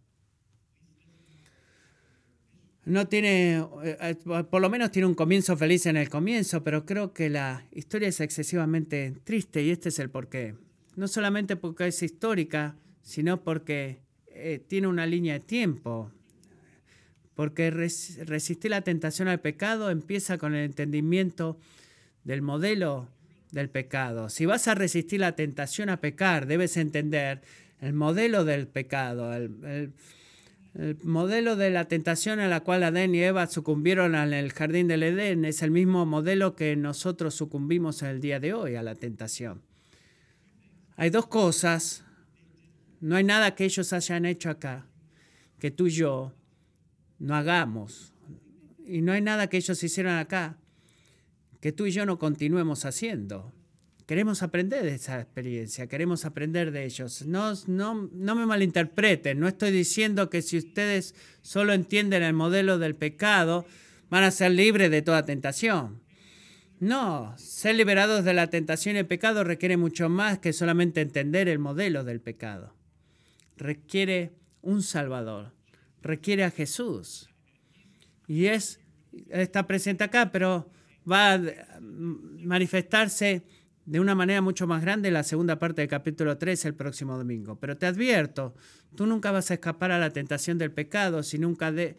no 2.87 3.05
tiene, 3.09 3.65
eh, 3.83 4.15
por 4.49 4.61
lo 4.61 4.69
menos 4.69 4.91
tiene 4.91 5.07
un 5.07 5.13
comienzo 5.13 5.57
feliz 5.57 5.85
en 5.87 5.97
el 5.97 6.07
comienzo, 6.07 6.63
pero 6.63 6.85
creo 6.85 7.13
que 7.13 7.29
la 7.29 7.65
historia 7.71 8.07
es 8.07 8.21
excesivamente 8.21 9.13
triste 9.25 9.61
y 9.61 9.71
este 9.71 9.89
es 9.89 9.99
el 9.99 10.09
porqué. 10.09 10.55
No 10.95 11.09
solamente 11.09 11.57
porque 11.57 11.87
es 11.87 12.01
histórica, 12.01 12.77
sino 13.01 13.43
porque 13.43 13.99
eh, 14.27 14.63
tiene 14.65 14.87
una 14.87 15.05
línea 15.05 15.33
de 15.33 15.39
tiempo. 15.41 16.13
Porque 17.35 17.69
resistir 17.71 18.71
la 18.71 18.81
tentación 18.81 19.27
al 19.27 19.41
pecado 19.41 19.91
empieza 19.91 20.37
con 20.37 20.55
el 20.55 20.63
entendimiento 20.63 21.59
del 22.23 22.41
modelo 22.41 23.09
del 23.51 23.69
pecado. 23.69 24.29
Si 24.29 24.45
vas 24.45 24.69
a 24.69 24.75
resistir 24.75 25.19
la 25.19 25.35
tentación 25.35 25.89
a 25.89 25.99
pecar, 25.99 26.47
debes 26.47 26.77
entender 26.77 27.41
el 27.81 27.91
modelo 27.93 28.45
del 28.45 28.67
pecado, 28.67 29.33
modelo 31.03 31.55
de 31.55 31.71
la 31.71 31.85
tentación 31.85 32.39
a 32.39 32.47
la 32.47 32.59
cual 32.59 32.83
Adán 32.83 33.15
y 33.15 33.19
Eva 33.23 33.47
sucumbieron 33.47 34.13
en 34.13 34.33
el 34.33 34.53
jardín 34.53 34.87
del 34.87 35.03
Edén 35.03 35.43
es 35.45 35.61
el 35.63 35.71
mismo 35.71 36.05
modelo 36.05 36.55
que 36.55 36.75
nosotros 36.75 37.33
sucumbimos 37.33 38.03
en 38.03 38.09
el 38.09 38.21
día 38.21 38.39
de 38.39 38.53
hoy 38.53 38.75
a 38.75 38.83
la 38.83 38.95
tentación. 38.95 39.63
Hay 40.95 41.09
dos 41.09 41.27
cosas, 41.27 42.03
no 43.01 43.15
hay 43.15 43.23
nada 43.23 43.55
que 43.55 43.65
ellos 43.65 43.91
hayan 43.93 44.25
hecho 44.25 44.49
acá 44.49 44.85
que 45.59 45.71
tú 45.71 45.87
y 45.87 45.91
yo 45.91 46.33
no 47.19 47.35
hagamos. 47.35 48.13
Y 48.85 49.01
no 49.01 49.11
hay 49.11 49.21
nada 49.21 49.47
que 49.47 49.57
ellos 49.57 49.81
hicieron 49.83 50.15
acá 50.15 50.57
que 51.59 51.71
tú 51.71 51.85
y 51.87 51.91
yo 51.91 52.05
no 52.05 52.19
continuemos 52.19 52.85
haciendo. 52.85 53.51
Queremos 54.07 54.41
aprender 54.41 54.85
de 54.85 54.95
esa 54.95 55.19
experiencia, 55.19 55.87
queremos 55.87 56.23
aprender 56.23 56.71
de 56.71 56.85
ellos. 56.85 57.25
No, 57.25 57.51
no, 57.67 58.09
no 58.13 58.35
me 58.35 58.45
malinterpreten, 58.45 59.37
no 59.37 59.49
estoy 59.49 59.71
diciendo 59.71 60.29
que 60.29 60.41
si 60.41 60.57
ustedes 60.57 61.13
solo 61.41 61.73
entienden 61.73 62.23
el 62.23 62.31
modelo 62.31 62.79
del 62.79 62.95
pecado, 62.95 63.65
van 64.09 64.23
a 64.23 64.31
ser 64.31 64.51
libres 64.51 64.91
de 64.91 65.01
toda 65.01 65.25
tentación. 65.25 66.01
No, 66.79 67.35
ser 67.37 67.75
liberados 67.75 68.23
de 68.23 68.33
la 68.33 68.49
tentación 68.49 68.95
y 68.95 68.99
el 68.99 69.07
pecado 69.07 69.43
requiere 69.43 69.75
mucho 69.75 70.07
más 70.07 70.39
que 70.39 70.53
solamente 70.53 71.01
entender 71.01 71.49
el 71.49 71.59
modelo 71.59 72.05
del 72.05 72.21
pecado. 72.21 72.73
Requiere 73.57 74.31
un 74.61 74.83
Salvador, 74.83 75.51
requiere 76.01 76.45
a 76.45 76.51
Jesús. 76.51 77.29
Y 78.25 78.45
es, 78.45 78.79
está 79.31 79.67
presente 79.67 80.05
acá, 80.05 80.31
pero 80.31 80.71
va 81.09 81.33
a 81.33 81.41
manifestarse 81.81 83.43
de 83.87 84.01
una 84.01 84.15
manera 84.15 84.41
mucho 84.41 84.67
más 84.67 84.81
grande 84.81 85.11
la 85.11 85.23
segunda 85.23 85.59
parte 85.59 85.81
del 85.81 85.87
capítulo 85.87 86.37
3 86.37 86.65
el 86.65 86.73
próximo 86.75 87.17
domingo. 87.17 87.55
Pero 87.57 87.77
te 87.77 87.85
advierto, 87.85 88.53
tú 88.95 89.07
nunca 89.07 89.31
vas 89.31 89.49
a 89.49 89.53
escapar 89.53 89.91
a 89.91 89.97
la 89.97 90.11
tentación 90.11 90.57
del 90.57 90.73
pecado 90.73 91.23
si 91.23 91.39
nunca 91.39 91.71
te 91.73 91.95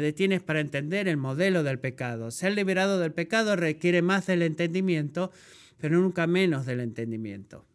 detienes 0.00 0.40
para 0.40 0.60
entender 0.60 1.08
el 1.08 1.16
modelo 1.16 1.64
del 1.64 1.80
pecado. 1.80 2.30
Ser 2.30 2.52
liberado 2.52 3.00
del 3.00 3.12
pecado 3.12 3.56
requiere 3.56 4.02
más 4.02 4.28
del 4.28 4.42
entendimiento, 4.42 5.32
pero 5.78 5.98
nunca 5.98 6.28
menos 6.28 6.64
del 6.64 6.78
entendimiento. 6.78 7.66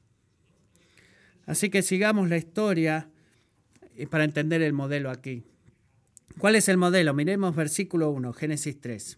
Así 1.46 1.70
que 1.70 1.82
sigamos 1.82 2.30
la 2.30 2.38
historia 2.38 3.10
para 4.10 4.24
entender 4.24 4.62
el 4.62 4.72
modelo 4.72 5.10
aquí. 5.10 5.44
¿Cuál 6.38 6.56
es 6.56 6.70
el 6.70 6.78
modelo? 6.78 7.14
Miremos 7.14 7.54
versículo 7.54 8.12
1, 8.12 8.32
Génesis 8.32 8.80
3. 8.80 9.18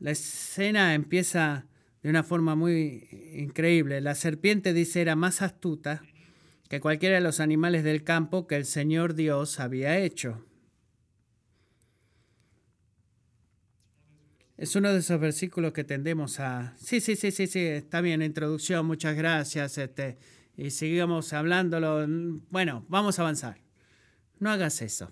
La 0.00 0.10
escena 0.10 0.92
empieza 0.92 1.64
de 2.06 2.10
una 2.10 2.22
forma 2.22 2.54
muy 2.54 3.08
increíble. 3.34 4.00
La 4.00 4.14
serpiente 4.14 4.72
dice 4.72 5.00
era 5.00 5.16
más 5.16 5.42
astuta 5.42 6.04
que 6.68 6.78
cualquiera 6.78 7.16
de 7.16 7.20
los 7.20 7.40
animales 7.40 7.82
del 7.82 8.04
campo 8.04 8.46
que 8.46 8.54
el 8.54 8.64
Señor 8.64 9.14
Dios 9.14 9.58
había 9.58 9.98
hecho. 9.98 10.46
Es 14.56 14.76
uno 14.76 14.92
de 14.92 15.00
esos 15.00 15.18
versículos 15.18 15.72
que 15.72 15.82
tendemos 15.82 16.38
a... 16.38 16.76
Sí, 16.78 17.00
sí, 17.00 17.16
sí, 17.16 17.32
sí, 17.32 17.48
sí, 17.48 17.58
está 17.58 18.00
bien, 18.00 18.22
introducción, 18.22 18.86
muchas 18.86 19.16
gracias. 19.16 19.76
Este, 19.76 20.16
y 20.56 20.70
sigamos 20.70 21.32
hablándolo. 21.32 22.06
Bueno, 22.50 22.86
vamos 22.88 23.18
a 23.18 23.22
avanzar. 23.22 23.58
No 24.38 24.52
hagas 24.52 24.80
eso. 24.80 25.10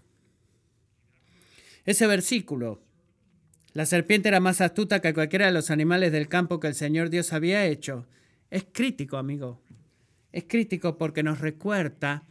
Ese 1.84 2.06
versículo, 2.06 2.83
la 3.74 3.84
serpiente 3.84 4.28
era 4.28 4.40
más 4.40 4.60
astuta 4.60 5.00
que 5.00 5.12
cualquiera 5.12 5.46
de 5.46 5.52
los 5.52 5.70
animales 5.70 6.10
del 6.12 6.28
campo 6.28 6.58
que 6.58 6.68
el 6.68 6.74
Señor 6.74 7.10
Dios 7.10 7.32
había 7.32 7.66
hecho. 7.66 8.06
Es 8.50 8.64
crítico, 8.72 9.18
amigo. 9.18 9.60
Es 10.32 10.44
crítico 10.44 10.96
porque 10.96 11.22
nos 11.22 11.40
recuerda 11.40 12.24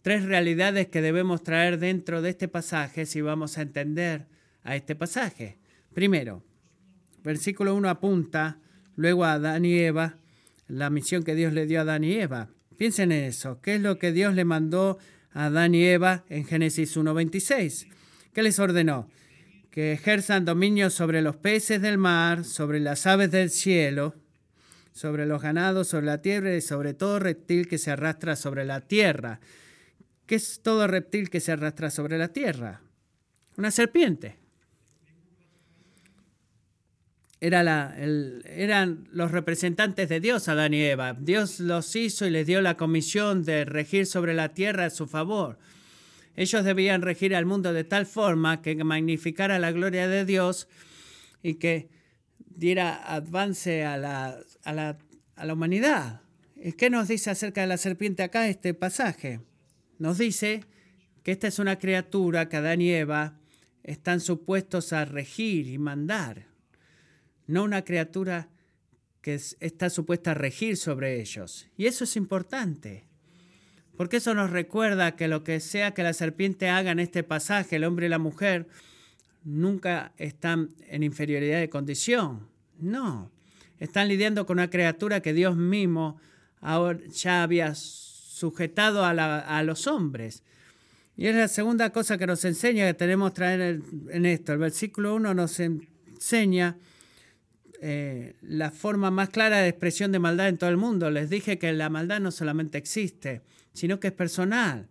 tres 0.00 0.24
realidades 0.24 0.88
que 0.88 1.02
debemos 1.02 1.42
traer 1.42 1.78
dentro 1.78 2.22
de 2.22 2.30
este 2.30 2.48
pasaje 2.48 3.06
si 3.06 3.20
vamos 3.20 3.58
a 3.58 3.62
entender 3.62 4.26
a 4.62 4.76
este 4.76 4.94
pasaje. 4.94 5.58
Primero, 5.92 6.42
Versículo 7.24 7.74
1 7.74 7.88
apunta 7.88 8.58
luego 8.96 9.24
a 9.24 9.32
Adán 9.32 9.64
y 9.64 9.78
Eva, 9.78 10.18
la 10.68 10.90
misión 10.90 11.22
que 11.24 11.34
Dios 11.34 11.54
le 11.54 11.66
dio 11.66 11.78
a 11.78 11.82
Adán 11.82 12.04
y 12.04 12.12
Eva. 12.12 12.50
Piensen 12.76 13.12
en 13.12 13.24
eso. 13.24 13.60
¿Qué 13.62 13.76
es 13.76 13.80
lo 13.80 13.98
que 13.98 14.12
Dios 14.12 14.34
le 14.34 14.44
mandó 14.44 14.98
a 15.32 15.46
Adán 15.46 15.74
y 15.74 15.84
Eva 15.84 16.24
en 16.28 16.44
Génesis 16.44 16.96
1.26? 16.96 17.88
¿Qué 18.34 18.42
les 18.42 18.58
ordenó? 18.58 19.08
Que 19.74 19.92
ejerzan 19.94 20.44
dominio 20.44 20.88
sobre 20.88 21.20
los 21.20 21.34
peces 21.34 21.82
del 21.82 21.98
mar, 21.98 22.44
sobre 22.44 22.78
las 22.78 23.08
aves 23.08 23.32
del 23.32 23.50
cielo, 23.50 24.14
sobre 24.92 25.26
los 25.26 25.42
ganados, 25.42 25.88
sobre 25.88 26.06
la 26.06 26.22
tierra 26.22 26.54
y 26.54 26.60
sobre 26.60 26.94
todo 26.94 27.18
reptil 27.18 27.66
que 27.66 27.78
se 27.78 27.90
arrastra 27.90 28.36
sobre 28.36 28.64
la 28.64 28.82
tierra. 28.82 29.40
¿Qué 30.26 30.36
es 30.36 30.60
todo 30.62 30.86
reptil 30.86 31.28
que 31.28 31.40
se 31.40 31.50
arrastra 31.50 31.90
sobre 31.90 32.18
la 32.18 32.28
tierra? 32.28 32.82
Una 33.56 33.72
serpiente 33.72 34.36
eran 37.40 39.08
los 39.12 39.32
representantes 39.32 40.08
de 40.08 40.20
Dios, 40.20 40.48
Adán 40.48 40.72
y 40.72 40.82
Eva. 40.82 41.14
Dios 41.18 41.60
los 41.60 41.94
hizo 41.94 42.26
y 42.26 42.30
les 42.30 42.46
dio 42.46 42.62
la 42.62 42.76
comisión 42.76 43.44
de 43.44 43.64
regir 43.64 44.06
sobre 44.06 44.34
la 44.34 44.50
tierra 44.50 44.86
a 44.86 44.90
su 44.90 45.06
favor. 45.06 45.58
Ellos 46.36 46.64
debían 46.64 47.02
regir 47.02 47.34
al 47.34 47.46
mundo 47.46 47.72
de 47.72 47.84
tal 47.84 48.06
forma 48.06 48.62
que 48.62 48.74
magnificara 48.82 49.58
la 49.58 49.72
gloria 49.72 50.08
de 50.08 50.24
Dios 50.24 50.68
y 51.42 51.54
que 51.54 51.88
diera 52.38 52.94
avance 52.94 53.84
a 53.84 53.96
la, 53.96 54.38
a 54.64 54.72
la, 54.72 54.98
a 55.36 55.44
la 55.44 55.52
humanidad. 55.52 56.22
¿Qué 56.78 56.90
nos 56.90 57.08
dice 57.08 57.30
acerca 57.30 57.60
de 57.60 57.66
la 57.66 57.76
serpiente 57.76 58.22
acá 58.22 58.48
este 58.48 58.74
pasaje? 58.74 59.40
Nos 59.98 60.18
dice 60.18 60.64
que 61.22 61.32
esta 61.32 61.46
es 61.46 61.58
una 61.58 61.78
criatura 61.78 62.48
que 62.48 62.56
Adán 62.56 62.80
y 62.80 62.90
Eva 62.90 63.38
están 63.82 64.20
supuestos 64.20 64.92
a 64.92 65.04
regir 65.04 65.68
y 65.68 65.78
mandar 65.78 66.46
no 67.46 67.64
una 67.64 67.84
criatura 67.84 68.48
que 69.20 69.34
está 69.34 69.90
supuesta 69.90 70.32
a 70.32 70.34
regir 70.34 70.76
sobre 70.76 71.20
ellos. 71.20 71.68
Y 71.76 71.86
eso 71.86 72.04
es 72.04 72.16
importante, 72.16 73.06
porque 73.96 74.16
eso 74.16 74.34
nos 74.34 74.50
recuerda 74.50 75.16
que 75.16 75.28
lo 75.28 75.44
que 75.44 75.60
sea 75.60 75.92
que 75.92 76.02
la 76.02 76.12
serpiente 76.12 76.68
haga 76.68 76.90
en 76.90 76.98
este 76.98 77.22
pasaje, 77.22 77.76
el 77.76 77.84
hombre 77.84 78.06
y 78.06 78.08
la 78.08 78.18
mujer, 78.18 78.66
nunca 79.44 80.12
están 80.16 80.70
en 80.88 81.02
inferioridad 81.02 81.60
de 81.60 81.68
condición. 81.68 82.48
No, 82.78 83.30
están 83.78 84.08
lidiando 84.08 84.46
con 84.46 84.58
una 84.58 84.70
criatura 84.70 85.20
que 85.20 85.32
Dios 85.32 85.56
mismo 85.56 86.18
ya 87.12 87.42
había 87.42 87.74
sujetado 87.74 89.04
a, 89.04 89.62
los 89.62 89.86
hombres. 89.86 90.42
Y 91.16 91.26
es 91.26 91.36
la 91.36 91.48
segunda 91.48 91.90
cosa 91.90 92.18
que 92.18 92.26
nos 92.26 92.44
enseña 92.44 92.86
que 92.86 92.94
tenemos 92.94 93.30
que 93.30 93.34
traer 93.36 93.80
en 94.10 94.26
esto. 94.26 94.52
El 94.52 94.58
versículo 94.58 95.14
1 95.14 95.34
nos 95.34 95.60
enseña 95.60 96.76
eh, 97.80 98.34
la 98.40 98.70
forma 98.70 99.10
más 99.10 99.28
clara 99.28 99.58
de 99.58 99.68
expresión 99.68 100.10
de 100.10 100.18
maldad 100.18 100.48
en 100.48 100.58
todo 100.58 100.70
el 100.70 100.76
mundo. 100.76 101.10
Les 101.10 101.30
dije 101.30 101.58
que 101.58 101.72
la 101.72 101.90
maldad 101.90 102.18
no 102.20 102.32
solamente 102.32 102.78
existe, 102.78 103.42
sino 103.74 104.00
que 104.00 104.08
es 104.08 104.12
personal. 104.14 104.88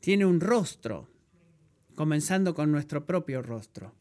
Tiene 0.00 0.26
un 0.26 0.40
rostro, 0.40 1.08
comenzando 1.94 2.54
con 2.54 2.72
nuestro 2.72 3.06
propio 3.06 3.40
rostro. 3.42 3.94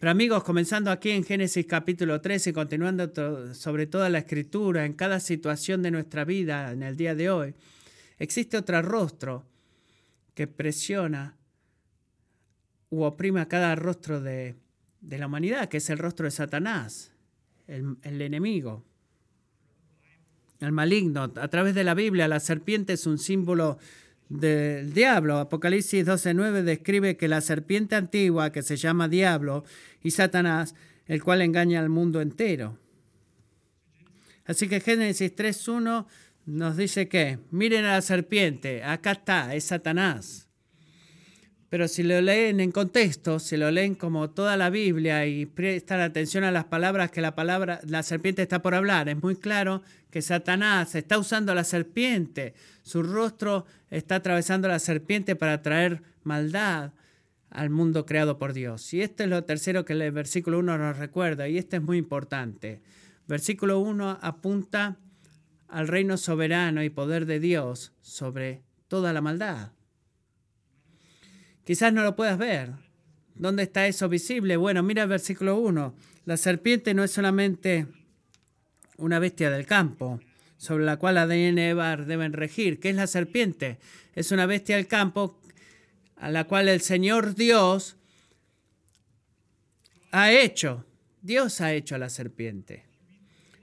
Pero 0.00 0.10
amigos, 0.10 0.44
comenzando 0.44 0.90
aquí 0.90 1.10
en 1.10 1.24
Génesis 1.24 1.66
capítulo 1.66 2.20
13 2.20 2.50
y 2.50 2.52
continuando 2.52 3.54
sobre 3.54 3.86
toda 3.86 4.08
la 4.08 4.18
escritura, 4.18 4.86
en 4.86 4.94
cada 4.94 5.20
situación 5.20 5.82
de 5.82 5.90
nuestra 5.90 6.24
vida 6.24 6.72
en 6.72 6.82
el 6.82 6.96
día 6.96 7.14
de 7.14 7.30
hoy, 7.30 7.54
existe 8.18 8.56
otro 8.56 8.80
rostro 8.80 9.44
que 10.34 10.46
presiona 10.46 11.36
u 12.88 13.02
oprime 13.02 13.40
a 13.40 13.48
cada 13.48 13.74
rostro 13.74 14.22
de 14.22 14.56
la 15.02 15.26
humanidad, 15.26 15.68
que 15.68 15.76
es 15.76 15.90
el 15.90 15.98
rostro 15.98 16.24
de 16.24 16.30
Satanás 16.30 17.12
el, 17.68 18.22
enemigo, 18.22 18.84
el 20.60 20.72
maligno. 20.72 21.32
A 21.36 21.48
través 21.48 21.74
de 21.74 21.84
la 21.84 21.94
Biblia, 21.94 22.28
la 22.28 22.40
serpiente 22.40 22.94
es 22.94 23.06
un 23.06 23.18
símbolo 23.18 23.78
del 24.28 24.92
diablo. 24.92 25.38
Apocalipsis 25.38 26.06
12.9 26.06 26.62
describe 26.62 27.16
que 27.16 27.28
la 27.28 27.40
serpiente 27.40 27.96
antigua, 27.96 28.52
que 28.52 28.62
se 28.62 28.76
llama 28.76 29.08
diablo, 29.08 29.64
y 30.02 30.10
Satanás, 30.10 30.74
el 31.06 31.22
cual 31.22 31.42
engaña 31.42 31.80
al 31.80 31.88
mundo 31.88 32.20
entero. 32.20 32.78
Así 34.44 34.68
que 34.68 34.80
Génesis 34.80 35.34
3.1 35.34 36.06
nos 36.46 36.76
dice 36.76 37.08
que, 37.08 37.38
miren 37.50 37.84
a 37.84 37.92
la 37.92 38.02
serpiente, 38.02 38.82
acá 38.82 39.12
está, 39.12 39.54
es 39.54 39.64
Satanás. 39.64 40.48
Pero 41.68 41.86
si 41.86 42.02
lo 42.02 42.18
leen 42.22 42.60
en 42.60 42.72
contexto, 42.72 43.38
si 43.38 43.58
lo 43.58 43.70
leen 43.70 43.94
como 43.94 44.30
toda 44.30 44.56
la 44.56 44.70
Biblia 44.70 45.26
y 45.26 45.44
prestan 45.44 46.00
atención 46.00 46.44
a 46.44 46.50
las 46.50 46.64
palabras 46.64 47.10
que 47.10 47.20
la 47.20 47.34
palabra, 47.34 47.80
la 47.84 48.02
serpiente 48.02 48.40
está 48.40 48.62
por 48.62 48.74
hablar, 48.74 49.10
es 49.10 49.22
muy 49.22 49.36
claro 49.36 49.82
que 50.10 50.22
Satanás 50.22 50.94
está 50.94 51.18
usando 51.18 51.52
a 51.52 51.54
la 51.54 51.64
serpiente. 51.64 52.54
Su 52.82 53.02
rostro 53.02 53.66
está 53.90 54.16
atravesando 54.16 54.68
la 54.68 54.78
serpiente 54.78 55.36
para 55.36 55.62
traer 55.62 56.02
maldad 56.22 56.92
al 57.50 57.70
mundo 57.70 58.06
creado 58.06 58.38
por 58.38 58.52
Dios. 58.52 58.92
Y 58.94 59.02
esto 59.02 59.22
es 59.22 59.28
lo 59.28 59.44
tercero 59.44 59.84
que 59.84 59.94
el 59.94 60.12
versículo 60.12 60.58
1 60.58 60.78
nos 60.78 60.98
recuerda, 60.98 61.48
y 61.48 61.58
esto 61.58 61.76
es 61.76 61.82
muy 61.82 61.98
importante. 61.98 62.82
Versículo 63.26 63.78
1 63.80 64.18
apunta 64.20 64.96
al 65.68 65.88
reino 65.88 66.16
soberano 66.16 66.82
y 66.82 66.90
poder 66.90 67.26
de 67.26 67.40
Dios 67.40 67.92
sobre 68.00 68.62
toda 68.88 69.12
la 69.12 69.20
maldad. 69.20 69.72
Quizás 71.64 71.92
no 71.92 72.02
lo 72.02 72.16
puedas 72.16 72.38
ver. 72.38 72.72
¿Dónde 73.34 73.64
está 73.64 73.86
eso 73.86 74.08
visible? 74.08 74.56
Bueno, 74.56 74.82
mira 74.82 75.02
el 75.02 75.08
versículo 75.08 75.58
1. 75.58 75.94
La 76.24 76.36
serpiente 76.38 76.94
no 76.94 77.04
es 77.04 77.10
solamente 77.10 77.86
una 78.98 79.18
bestia 79.18 79.50
del 79.50 79.64
campo 79.64 80.20
sobre 80.58 80.84
la 80.84 80.96
cual 80.96 81.16
Adán 81.18 81.38
y 81.38 81.60
Eva 81.60 81.96
deben 81.96 82.32
regir. 82.32 82.80
¿Qué 82.80 82.90
es 82.90 82.96
la 82.96 83.06
serpiente? 83.06 83.78
Es 84.14 84.32
una 84.32 84.44
bestia 84.44 84.76
del 84.76 84.88
campo 84.88 85.38
a 86.16 86.30
la 86.30 86.44
cual 86.44 86.68
el 86.68 86.80
Señor 86.80 87.34
Dios 87.34 87.96
ha 90.10 90.32
hecho. 90.32 90.84
Dios 91.22 91.60
ha 91.60 91.72
hecho 91.72 91.94
a 91.94 91.98
la 91.98 92.10
serpiente. 92.10 92.84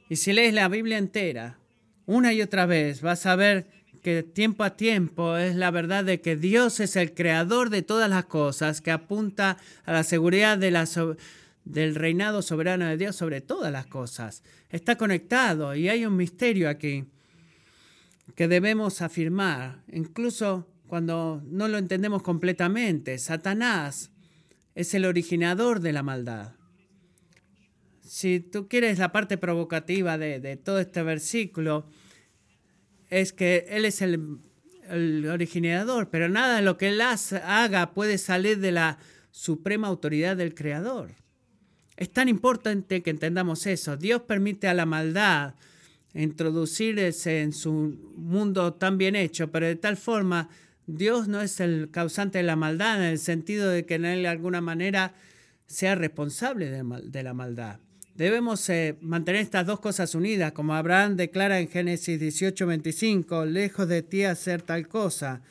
Y 0.09 0.15
si 0.15 0.33
lees 0.33 0.53
la 0.53 0.69
Biblia 0.69 0.97
entera, 0.97 1.57
una 2.05 2.31
y 2.33 2.41
otra 2.41 2.65
vez, 2.65 3.01
vas 3.01 3.25
a 3.25 3.35
ver 3.35 3.67
que 4.01 4.23
tiempo 4.23 4.63
a 4.63 4.77
tiempo 4.77 5.35
es 5.35 5.55
la 5.55 5.71
verdad 5.71 6.03
de 6.03 6.21
que 6.21 6.35
Dios 6.35 6.79
es 6.79 6.95
el 6.95 7.13
creador 7.13 7.71
de 7.71 7.81
todas 7.81 8.09
las 8.09 8.25
cosas, 8.25 8.79
que 8.79 8.91
apunta 8.91 9.57
a 9.83 9.93
la 9.93 10.03
seguridad 10.03 10.59
de 10.59 10.69
la, 10.69 10.85
del 11.65 11.95
reinado 11.95 12.41
soberano 12.41 12.85
de 12.85 12.97
Dios 12.97 13.15
sobre 13.15 13.41
todas 13.41 13.71
las 13.71 13.87
cosas. 13.87 14.43
Está 14.69 14.97
conectado 14.97 15.75
y 15.75 15.89
hay 15.89 16.05
un 16.05 16.15
misterio 16.15 16.69
aquí 16.69 17.05
que 18.35 18.47
debemos 18.47 19.01
afirmar, 19.01 19.83
incluso 19.91 20.67
cuando 20.87 21.41
no 21.45 21.67
lo 21.67 21.77
entendemos 21.77 22.21
completamente. 22.21 23.17
Satanás 23.17 24.11
es 24.75 24.93
el 24.93 25.05
originador 25.05 25.79
de 25.79 25.93
la 25.93 26.03
maldad. 26.03 26.53
Si 28.01 28.39
tú 28.39 28.67
quieres 28.67 28.99
la 28.99 29.11
parte 29.11 29.37
provocativa 29.37 30.17
de, 30.17 30.57
todo 30.57 30.79
este 30.79 31.01
versículo, 31.01 31.87
es 33.09 33.33
que 33.33 33.65
Él 33.69 33.85
es 33.85 34.01
el, 34.01 34.39
originador, 35.27 36.11
pero 36.11 36.29
nada 36.29 36.57
de 36.57 36.61
lo 36.61 36.77
que 36.77 36.89
Él 36.89 37.01
haga 37.01 37.93
puede 37.93 38.19
salir 38.19 38.59
de 38.59 38.71
la 38.71 38.99
suprema 39.31 39.87
autoridad 39.87 40.37
del 40.37 40.53
Creador. 40.53 41.24
Es 41.97 42.11
tan 42.11 42.27
importante 42.27 43.01
que 43.01 43.09
entendamos 43.09 43.65
eso. 43.67 43.95
Dios 43.95 44.21
permite 44.21 44.67
a 44.67 44.73
la 44.73 44.85
maldad 44.85 45.55
introducirse 46.13 47.41
en 47.41 47.53
su 47.53 47.97
mundo 48.15 48.73
tan 48.73 48.97
bien 48.97 49.15
hecho, 49.15 49.51
pero 49.51 49.65
de 49.65 49.75
tal 49.75 49.97
forma 49.97 50.49
Dios 50.87 51.27
no 51.27 51.41
es 51.41 51.59
el 51.59 51.89
causante 51.91 52.37
de 52.37 52.43
la 52.43 52.55
maldad 52.55 52.97
en 52.97 53.11
el 53.11 53.19
sentido 53.19 53.69
de 53.69 53.85
que 53.85 53.95
en 53.95 54.05
él 54.05 54.21
de 54.21 54.27
alguna 54.29 54.61
manera 54.61 55.13
sea 55.67 55.95
responsable 55.95 56.69
de, 56.69 57.23
la 57.23 57.33
maldad. 57.33 57.79
Debemos 58.13 58.69
eh, 58.69 58.95
mantener 59.01 59.41
estas 59.41 59.65
dos 59.65 59.79
cosas 59.79 60.15
unidas, 60.15 60.51
como 60.51 60.75
Abraham 60.75 61.17
declara 61.17 61.59
en 61.59 61.67
Génesis 61.67 62.19
18:25, 62.19 63.45
lejos 63.45 63.87
de 63.87 64.03
ti 64.03 64.23
hacer 64.23 64.61
tal 64.61 64.87
cosa, 64.87 65.41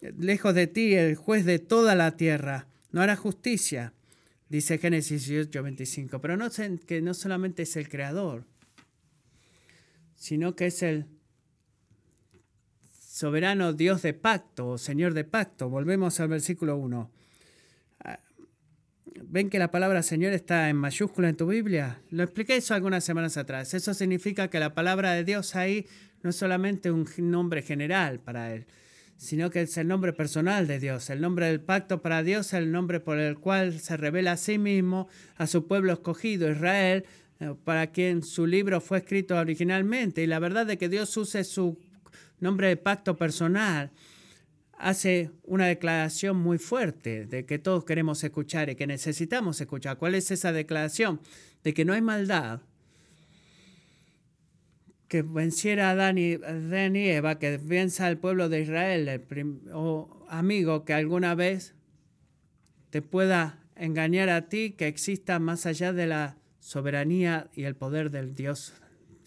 lejos 0.00 0.54
de 0.54 0.68
ti 0.68 0.94
el 0.94 1.16
juez 1.16 1.44
de 1.44 1.58
toda 1.58 1.94
la 1.94 2.16
tierra, 2.16 2.66
no 2.92 3.02
hará 3.02 3.16
justicia, 3.16 3.92
dice 4.52 4.76
Génesis 4.76 5.26
18:25, 5.30 6.20
pero 6.20 6.36
no, 6.36 6.50
que 6.86 7.00
no 7.00 7.14
solamente 7.14 7.62
es 7.62 7.74
el 7.76 7.88
creador, 7.88 8.44
sino 10.14 10.54
que 10.54 10.66
es 10.66 10.82
el 10.82 11.06
soberano 12.90 13.72
Dios 13.72 14.02
de 14.02 14.12
pacto 14.12 14.68
o 14.68 14.78
Señor 14.78 15.14
de 15.14 15.24
pacto. 15.24 15.70
Volvemos 15.70 16.20
al 16.20 16.28
versículo 16.28 16.76
1. 16.76 17.10
Ah, 18.00 18.20
¿Ven 19.22 19.48
que 19.48 19.58
la 19.58 19.70
palabra 19.70 20.02
Señor 20.02 20.34
está 20.34 20.68
en 20.68 20.76
mayúscula 20.76 21.30
en 21.30 21.36
tu 21.36 21.46
Biblia? 21.46 22.02
Lo 22.10 22.22
expliqué 22.22 22.56
eso 22.56 22.74
algunas 22.74 23.04
semanas 23.04 23.38
atrás. 23.38 23.72
Eso 23.72 23.94
significa 23.94 24.48
que 24.48 24.60
la 24.60 24.74
palabra 24.74 25.12
de 25.14 25.24
Dios 25.24 25.56
ahí 25.56 25.86
no 26.22 26.28
es 26.28 26.36
solamente 26.36 26.90
un 26.90 27.06
nombre 27.18 27.62
general 27.62 28.20
para 28.20 28.52
Él, 28.52 28.66
sino 29.22 29.50
que 29.50 29.62
es 29.62 29.76
el 29.78 29.86
nombre 29.86 30.12
personal 30.12 30.66
de 30.66 30.80
Dios. 30.80 31.08
El 31.08 31.20
nombre 31.20 31.46
del 31.46 31.60
pacto 31.60 32.02
para 32.02 32.24
Dios 32.24 32.52
el 32.54 32.72
nombre 32.72 32.98
por 32.98 33.20
el 33.20 33.38
cual 33.38 33.78
se 33.78 33.96
revela 33.96 34.32
a 34.32 34.36
sí 34.36 34.58
mismo, 34.58 35.06
a 35.36 35.46
su 35.46 35.68
pueblo 35.68 35.92
escogido, 35.92 36.50
Israel, 36.50 37.04
eh, 37.38 37.54
para 37.62 37.86
quien 37.92 38.24
su 38.24 38.48
libro 38.48 38.80
fue 38.80 38.98
escrito 38.98 39.36
originalmente. 39.36 40.24
Y 40.24 40.26
la 40.26 40.40
verdad 40.40 40.66
de 40.66 40.76
que 40.76 40.88
Dios 40.88 41.16
use 41.16 41.44
su 41.44 41.78
nombre 42.40 42.66
de 42.66 42.76
pacto 42.76 43.16
personal 43.16 43.92
hace 44.76 45.30
una 45.44 45.66
declaración 45.66 46.36
muy 46.36 46.58
fuerte 46.58 47.24
de 47.26 47.46
que 47.46 47.60
todos 47.60 47.84
queremos 47.84 48.24
escuchar 48.24 48.70
y 48.70 48.74
que 48.74 48.88
necesitamos 48.88 49.60
escuchar. 49.60 49.98
¿Cuál 49.98 50.16
es 50.16 50.32
esa 50.32 50.50
declaración? 50.50 51.20
De 51.62 51.72
que 51.72 51.84
no 51.84 51.92
hay 51.92 52.02
maldad 52.02 52.62
que 55.12 55.20
venciera 55.20 55.88
a 55.88 55.90
Adán 55.90 56.16
y, 56.16 56.38
Eva, 57.10 57.38
que 57.38 57.58
venza 57.58 58.06
al 58.06 58.16
pueblo 58.16 58.48
de 58.48 58.62
Israel, 58.62 59.22
o 59.74 60.24
amigo 60.30 60.86
que 60.86 60.94
alguna 60.94 61.34
vez 61.34 61.74
te 62.88 63.02
pueda 63.02 63.58
engañar 63.76 64.30
a 64.30 64.48
ti, 64.48 64.70
que 64.70 64.86
exista 64.86 65.38
más 65.38 65.66
allá 65.66 65.92
de 65.92 66.06
la 66.06 66.38
soberanía 66.60 67.50
y 67.52 67.64
el 67.64 67.76
poder 67.76 68.10
del 68.10 68.34
Dios 68.34 68.72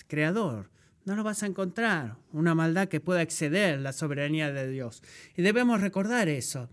creador. 0.08 0.72
No 1.06 1.16
lo 1.16 1.24
vas 1.24 1.44
a 1.44 1.46
encontrar, 1.46 2.16
una 2.32 2.56
maldad 2.56 2.88
que 2.88 3.00
pueda 3.00 3.22
exceder 3.22 3.80
la 3.80 3.94
soberanía 3.94 4.52
de 4.52 4.68
Dios. 4.68 5.04
Y 5.38 5.44
debemos 5.44 5.82
recordar 5.82 6.30
eso. 6.30 6.68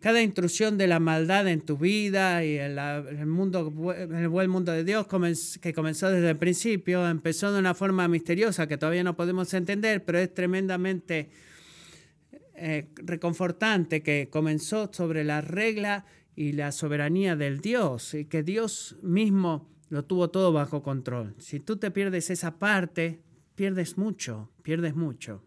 Cada 0.00 0.22
intrusión 0.22 0.78
de 0.78 0.86
la 0.86 0.98
maldad 0.98 1.46
en 1.46 1.60
tu 1.60 1.76
vida 1.76 2.42
y 2.42 2.56
en 2.58 2.78
el, 2.78 3.26
mundo, 3.26 3.70
el 3.94 4.28
buen 4.28 4.48
mundo 4.50 4.72
de 4.72 4.82
Dios 4.82 5.06
que 5.60 5.74
comenzó 5.74 6.08
desde 6.08 6.30
el 6.30 6.36
principio, 6.38 7.06
empezó 7.06 7.52
de 7.52 7.58
una 7.58 7.74
forma 7.74 8.08
misteriosa 8.08 8.66
que 8.66 8.78
todavía 8.78 9.04
no 9.04 9.14
podemos 9.14 9.52
entender, 9.52 10.02
pero 10.02 10.18
es 10.18 10.32
tremendamente 10.32 11.28
eh, 12.54 12.88
reconfortante 12.96 14.02
que 14.02 14.28
comenzó 14.30 14.90
sobre 14.90 15.22
la 15.22 15.42
regla 15.42 16.06
y 16.34 16.52
la 16.52 16.72
soberanía 16.72 17.36
del 17.36 17.60
Dios 17.60 18.14
y 18.14 18.24
que 18.24 18.42
Dios 18.42 18.96
mismo 19.02 19.68
lo 19.90 20.06
tuvo 20.06 20.30
todo 20.30 20.50
bajo 20.52 20.82
control. 20.82 21.34
Si 21.38 21.60
tú 21.60 21.76
te 21.76 21.90
pierdes 21.90 22.30
esa 22.30 22.58
parte, 22.58 23.20
pierdes 23.54 23.98
mucho, 23.98 24.50
pierdes 24.62 24.94
mucho. 24.94 25.44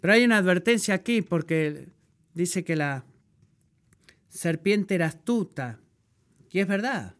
Pero 0.00 0.14
hay 0.14 0.24
una 0.24 0.38
advertencia 0.38 0.94
aquí 0.94 1.22
porque 1.22 1.88
dice 2.34 2.64
que 2.64 2.76
la 2.76 3.04
serpiente 4.28 4.94
era 4.94 5.06
astuta. 5.06 5.78
Y 6.50 6.60
es 6.60 6.66
verdad. 6.66 7.14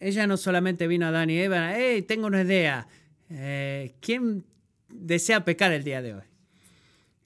Ella 0.00 0.26
no 0.26 0.36
solamente 0.36 0.88
vino 0.88 1.06
a 1.06 1.10
Adán 1.10 1.30
y 1.30 1.38
Eva, 1.38 1.74
hey, 1.76 2.02
tengo 2.02 2.26
una 2.26 2.42
idea. 2.42 2.88
Eh, 3.30 3.94
¿Quién 4.00 4.44
desea 4.88 5.44
pecar 5.44 5.72
el 5.72 5.84
día 5.84 6.02
de 6.02 6.14
hoy? 6.14 6.22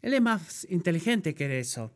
Él 0.02 0.14
es 0.14 0.20
más 0.20 0.66
inteligente 0.70 1.34
que 1.34 1.58
eso. 1.58 1.92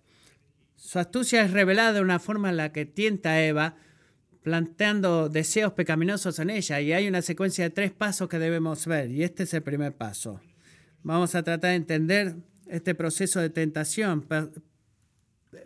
Su 0.76 0.98
astucia 0.98 1.42
es 1.42 1.50
revelada 1.50 1.92
de 1.92 2.00
una 2.00 2.18
forma 2.18 2.48
en 2.48 2.56
la 2.56 2.72
que 2.72 2.86
tienta 2.86 3.36
a 3.36 3.52
Va 3.52 3.76
planteando 4.42 5.28
deseos 5.28 5.74
pecaminosos 5.74 6.38
en 6.38 6.50
ella 6.50 6.80
y 6.80 6.92
hay 6.92 7.06
una 7.06 7.22
secuencia 7.22 7.64
de 7.64 7.70
tres 7.70 7.92
pasos 7.92 8.28
que 8.28 8.38
debemos 8.38 8.86
ver 8.86 9.10
y 9.10 9.22
este 9.22 9.42
es 9.42 9.54
el 9.54 9.62
primer 9.62 9.94
paso. 9.94 10.40
Vamos 11.02 11.34
a 11.34 11.42
tratar 11.42 11.70
de 11.70 11.76
entender 11.76 12.36
este 12.70 12.94
proceso 12.94 13.40
de 13.40 13.50
tentación. 13.50 14.26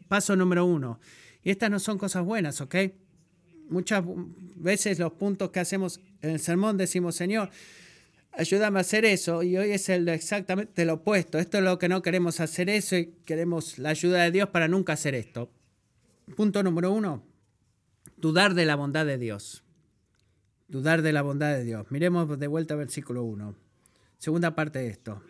Paso 0.09 0.37
número 0.37 0.64
uno. 0.64 0.99
Y 1.43 1.51
estas 1.51 1.71
no 1.71 1.79
son 1.79 1.99
cosas 1.99 2.25
buenas, 2.25 2.61
¿ok? 2.61 2.75
Muchas 3.69 4.05
veces 4.57 4.99
los 4.99 5.12
puntos 5.12 5.51
que 5.51 5.61
hacemos 5.61 6.01
en 6.23 6.31
el 6.31 6.40
sermón 6.40 6.77
decimos, 6.77 7.14
Señor, 7.14 7.51
ayúdame 8.33 8.79
a 8.79 8.83
hacer 8.83 9.05
eso 9.05 9.43
y 9.43 9.57
hoy 9.57 9.71
es 9.71 9.88
exactamente 9.88 10.85
lo 10.85 10.95
opuesto. 10.95 11.38
Esto 11.38 11.59
es 11.59 11.64
lo 11.64 11.79
que 11.79 11.88
no 11.88 12.03
queremos 12.03 12.40
hacer 12.40 12.69
eso 12.69 12.97
y 12.97 13.14
queremos 13.25 13.79
la 13.79 13.90
ayuda 13.90 14.23
de 14.23 14.31
Dios 14.31 14.49
para 14.49 14.69
nunca 14.69 14.95
hacer 14.95 15.14
esto. 15.14 15.51
Punto 16.37 16.62
número 16.62 16.93
uno, 16.93 17.23
dudar 18.17 18.55
de 18.55 18.64
la 18.64 18.77
bondad 18.77 19.05
de 19.07 19.19
Dios. 19.19 19.62
Dudar 20.69 21.03
de 21.03 21.12
la 21.12 21.21
bondad 21.23 21.55
de 21.55 21.62
Dios. 21.62 21.87
Miremos 21.90 22.38
de 22.38 22.47
vuelta 22.47 22.75
al 22.75 22.79
versículo 22.79 23.23
1. 23.25 23.55
Segunda 24.19 24.55
parte 24.55 24.79
de 24.79 24.88
esto. 24.88 25.23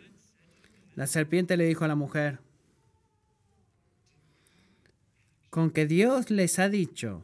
La 0.95 1.07
serpiente 1.07 1.57
le 1.57 1.65
dijo 1.65 1.83
a 1.83 1.89
la 1.89 1.95
mujer, 1.95 2.39
con 5.49 5.71
que 5.71 5.85
Dios 5.85 6.31
les 6.31 6.57
ha 6.59 6.69
dicho, 6.69 7.23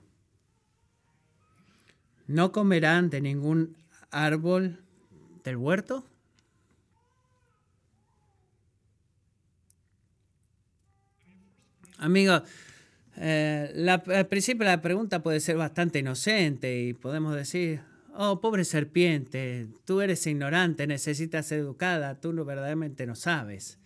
no 2.28 2.52
comerán 2.52 3.10
de 3.10 3.22
ningún 3.22 3.78
árbol 4.10 4.84
del 5.44 5.58
huerto. 5.58 6.06
Amigos, 11.98 12.44
eh, 13.18 13.88
al 13.88 14.28
principio 14.28 14.66
la 14.66 14.82
pregunta 14.82 15.22
puede 15.22 15.40
ser 15.40 15.58
bastante 15.58 16.00
inocente 16.00 16.82
y 16.82 16.94
podemos 16.94 17.36
decir, 17.36 17.82
oh, 18.16 18.42
pobre 18.42 18.66
serpiente, 18.66 19.68
tú 19.86 20.02
eres 20.02 20.26
ignorante, 20.28 20.88
necesitas 20.88 21.46
ser 21.48 21.60
educada, 21.60 22.20
tú 22.20 22.34
no, 22.34 22.46
verdaderamente 22.46 23.06
no 23.06 23.16
sabes. 23.16 23.80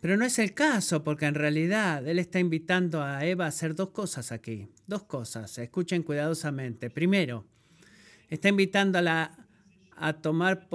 Pero 0.00 0.16
no 0.16 0.24
es 0.24 0.38
el 0.38 0.54
caso, 0.54 1.02
porque 1.02 1.26
en 1.26 1.34
realidad 1.34 2.06
él 2.06 2.18
está 2.18 2.38
invitando 2.38 3.02
a 3.02 3.24
Eva 3.24 3.46
a 3.46 3.48
hacer 3.48 3.74
dos 3.74 3.90
cosas 3.90 4.30
aquí. 4.30 4.68
Dos 4.86 5.02
cosas, 5.04 5.58
escuchen 5.58 6.04
cuidadosamente. 6.04 6.88
Primero, 6.88 7.44
está 8.30 8.48
invitándola 8.48 9.48
a 9.96 10.12
tomar 10.14 10.68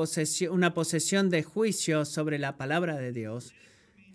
una 0.50 0.74
posesión 0.74 1.30
de 1.30 1.44
juicio 1.44 2.04
sobre 2.04 2.38
la 2.38 2.58
palabra 2.58 2.98
de 2.98 3.14
Dios, 3.14 3.54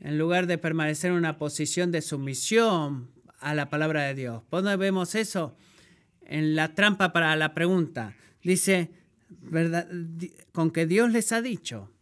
en 0.01 0.19
lugar 0.19 0.47
de 0.47 0.59
permanecer 0.59 1.11
en 1.11 1.17
una 1.17 1.39
posición 1.39 1.91
de 1.91 2.03
sumisión 2.03 3.11
a 3.41 3.55
la 3.55 3.71
palabra 3.71 4.03
de 4.03 4.15
Dios. 4.15 4.43
¿Dónde 4.51 4.77
vemos 4.77 5.15
eso? 5.15 5.57
En 6.27 6.55
la 6.55 6.75
trampa 6.75 7.15
para 7.15 7.35
la 7.37 7.55
pregunta. 7.55 8.15
Dice, 8.49 8.91
¿verdad? 9.29 9.87
con 10.53 10.71
que 10.71 10.87
Dios 10.87 11.13
les 11.13 11.33
ha 11.33 11.43
dicho. 11.43 11.93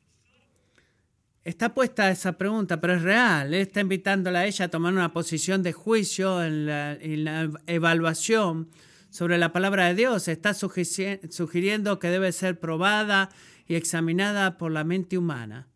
Está 1.42 1.74
puesta 1.74 2.09
esa 2.09 2.38
pregunta, 2.38 2.80
pero 2.80 2.94
es 2.94 3.02
real. 3.02 3.52
Él 3.52 3.62
está 3.62 3.80
invitándola 3.80 4.38
a 4.38 4.46
ella 4.46 4.66
a 4.66 4.68
tomar 4.68 4.92
una 4.92 5.12
posición 5.12 5.64
de 5.64 5.72
juicio 5.72 6.44
en 6.44 7.24
la, 7.24 7.50
evaluación 7.66 8.70
sobre 9.11 9.38
la 9.38 9.52
palabra 9.52 9.88
de 9.88 9.96
Dios. 9.96 10.28
Está 10.28 10.54
sugiriendo 10.54 11.98
que 11.98 12.11
debe 12.11 12.30
ser 12.30 12.61
probada 12.61 13.28
y 13.66 13.74
examinada 13.74 14.56
por 14.56 14.70
la 14.70 14.85
mente 14.85 15.18
humana 15.18 15.66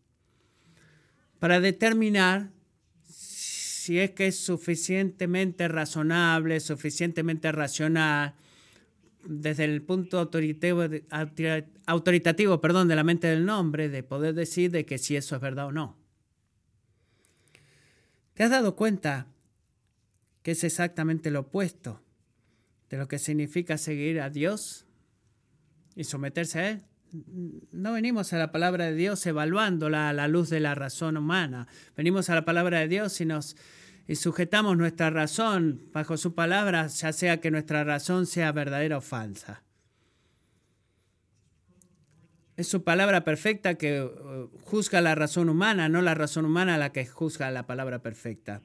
para 1.39 1.59
determinar 1.59 2.49
si 3.09 3.99
es 3.99 4.11
que 4.11 4.27
es 4.27 4.39
suficientemente 4.39 5.67
razonable, 5.67 6.61
suficientemente 6.61 7.51
racional, 7.51 8.35
desde 9.23 9.65
el 9.65 9.81
punto 9.81 10.19
autoritativo, 10.19 10.83
autoritativo 11.85 12.61
perdón, 12.61 12.87
de 12.87 12.95
la 12.95 13.03
mente 13.03 13.27
del 13.27 13.45
nombre, 13.45 13.89
de 13.89 14.03
poder 14.03 14.33
decir 14.33 14.71
de 14.71 14.85
que 14.85 14.97
si 14.97 15.15
eso 15.15 15.35
es 15.35 15.41
verdad 15.41 15.67
o 15.67 15.71
no. 15.71 15.97
¿Te 18.33 18.43
has 18.43 18.49
dado 18.49 18.75
cuenta 18.75 19.27
que 20.41 20.51
es 20.51 20.63
exactamente 20.63 21.31
lo 21.31 21.41
opuesto 21.41 22.01
de 22.89 22.97
lo 22.97 23.07
que 23.07 23.19
significa 23.19 23.77
seguir 23.77 24.21
a 24.21 24.29
Dios 24.29 24.85
y 25.95 26.03
someterse 26.03 26.59
a 26.59 26.69
Él? 26.71 26.81
No 27.71 27.93
venimos 27.93 28.31
a 28.31 28.37
la 28.37 28.51
palabra 28.51 28.85
de 28.85 28.95
Dios 28.95 29.25
evaluándola 29.25 30.09
a 30.09 30.13
la 30.13 30.27
luz 30.27 30.49
de 30.49 30.61
la 30.61 30.75
razón 30.75 31.17
humana. 31.17 31.67
Venimos 31.95 32.29
a 32.29 32.35
la 32.35 32.45
palabra 32.45 32.79
de 32.79 32.87
Dios 32.87 33.19
y 33.19 33.25
nos 33.25 33.57
y 34.07 34.15
sujetamos 34.15 34.77
nuestra 34.77 35.09
razón 35.09 35.81
bajo 35.93 36.17
su 36.17 36.33
palabra, 36.33 36.87
ya 36.87 37.13
sea 37.13 37.39
que 37.39 37.51
nuestra 37.51 37.83
razón 37.83 38.25
sea 38.25 38.51
verdadera 38.51 38.97
o 38.97 39.01
falsa. 39.01 39.63
Es 42.57 42.67
su 42.67 42.83
palabra 42.83 43.23
perfecta 43.23 43.75
que 43.75 44.01
uh, 44.03 44.49
juzga 44.63 45.01
la 45.01 45.15
razón 45.15 45.49
humana, 45.49 45.89
no 45.89 46.01
la 46.01 46.13
razón 46.13 46.45
humana 46.45 46.77
la 46.77 46.91
que 46.91 47.05
juzga 47.05 47.49
la 47.51 47.65
palabra 47.65 47.99
perfecta. 47.99 48.61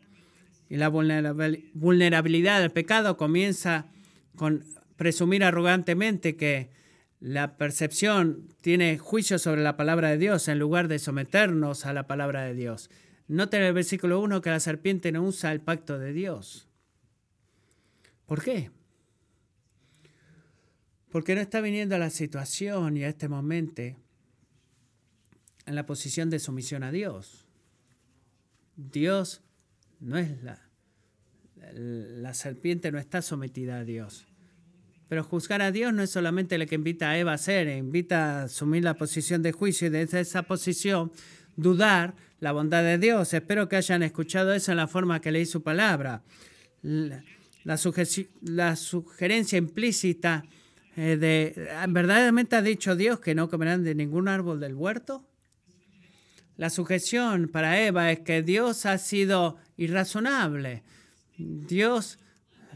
Y 0.68 0.76
la 0.76 0.88
vulnerabilidad 0.88 2.60
del 2.60 2.72
pecado 2.72 3.16
comienza 3.16 3.86
con 4.34 4.64
presumir 4.96 5.44
arrogantemente 5.44 6.36
que 6.36 6.70
la 7.20 7.56
percepción 7.56 8.48
tiene 8.60 8.98
juicio 8.98 9.38
sobre 9.38 9.62
la 9.62 9.76
palabra 9.76 10.10
de 10.10 10.18
Dios 10.18 10.48
en 10.48 10.58
lugar 10.58 10.88
de 10.88 10.98
someternos 10.98 11.86
a 11.86 11.92
la 11.92 12.06
palabra 12.06 12.42
de 12.42 12.54
Dios. 12.54 12.90
Noten 13.28 13.60
en 13.60 13.66
el 13.66 13.72
versículo 13.72 14.20
1 14.20 14.40
que 14.40 14.50
la 14.50 14.60
serpiente 14.60 15.10
no 15.10 15.22
usa 15.22 15.52
el 15.52 15.60
pacto 15.60 15.98
de 15.98 16.12
Dios. 16.12 16.68
¿Por 18.26 18.42
qué? 18.42 18.70
Porque 21.10 21.34
no 21.34 21.40
está 21.40 21.60
viniendo 21.60 21.94
a 21.94 21.98
la 21.98 22.10
situación 22.10 22.96
y 22.96 23.04
a 23.04 23.08
este 23.08 23.28
momento 23.28 23.82
en 23.82 25.74
la 25.74 25.86
posición 25.86 26.30
de 26.30 26.38
sumisión 26.38 26.82
a 26.82 26.92
Dios. 26.92 27.46
Dios 28.76 29.42
no 30.00 30.18
es 30.18 30.42
la, 30.42 30.60
la 31.72 32.34
serpiente 32.34 32.92
no 32.92 32.98
está 32.98 33.22
sometida 33.22 33.78
a 33.78 33.84
Dios. 33.84 34.26
Pero 35.08 35.22
juzgar 35.22 35.62
a 35.62 35.70
Dios 35.70 35.92
no 35.92 36.02
es 36.02 36.10
solamente 36.10 36.58
lo 36.58 36.66
que 36.66 36.74
invita 36.74 37.10
a 37.10 37.18
Eva 37.18 37.32
a 37.32 37.36
hacer, 37.36 37.68
invita 37.68 38.40
a 38.40 38.42
asumir 38.44 38.82
la 38.82 38.94
posición 38.94 39.42
de 39.42 39.52
juicio 39.52 39.86
y 39.86 39.90
desde 39.90 40.20
esa 40.20 40.42
posición 40.42 41.12
dudar 41.56 42.14
la 42.40 42.52
bondad 42.52 42.82
de 42.82 42.98
Dios. 42.98 43.32
Espero 43.34 43.68
que 43.68 43.76
hayan 43.76 44.02
escuchado 44.02 44.52
eso 44.52 44.70
en 44.70 44.76
la 44.76 44.86
forma 44.86 45.20
que 45.20 45.32
leí 45.32 45.46
su 45.46 45.62
palabra. 45.62 46.22
La, 46.82 47.22
la, 47.64 48.76
sugerencia 48.76 49.58
implícita 49.58 50.44
eh, 50.96 51.16
de, 51.16 51.68
¿verdaderamente 51.88 52.56
ha 52.56 52.62
dicho 52.62 52.94
Dios 52.94 53.20
que 53.20 53.34
no 53.34 53.48
comerán 53.48 53.82
de 53.82 53.94
ningún 53.94 54.28
árbol 54.28 54.60
del 54.60 54.74
huerto? 54.74 55.26
La 56.56 56.70
sujeción 56.70 57.48
para 57.48 57.80
Eva 57.82 58.10
es 58.12 58.20
que 58.20 58.42
Dios 58.42 58.86
ha 58.86 58.96
sido 58.98 59.58
irrazonable. 59.76 60.84
Dios 61.36 62.18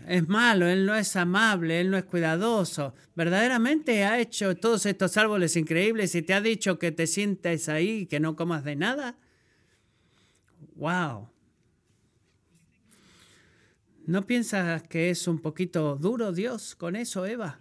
es 0.07 0.29
malo, 0.29 0.67
Él 0.67 0.87
no 0.87 0.95
es 0.95 1.17
amable, 1.17 1.81
Él 1.81 1.91
no 1.91 1.97
es 1.97 2.05
cuidadoso. 2.05 2.95
Verdaderamente 3.15 4.05
ha 4.05 4.19
hecho 4.19 4.57
todos 4.57 4.87
estos 4.87 5.17
árboles 5.17 5.57
increíbles 5.57 6.15
y 6.15 6.23
te 6.23 6.35
ha 6.35 6.41
dicho 6.41 6.79
que 6.79 6.93
te 6.93 7.07
sientes 7.07 7.69
ahí 7.69 8.01
y 8.01 8.07
que 8.07 8.21
no 8.21 8.37
comas 8.37 8.65
de 8.65 8.77
nada. 8.77 9.17
¡Wow! 10.75 11.29
¿No 14.07 14.27
piensas 14.27 14.83
que 14.85 15.11
es 15.11 15.29
un 15.29 15.39
poquito 15.39 15.97
duro 15.97 16.33
Dios 16.33 16.75
con 16.75 16.97
eso, 16.97 17.27
Eva? 17.27 17.59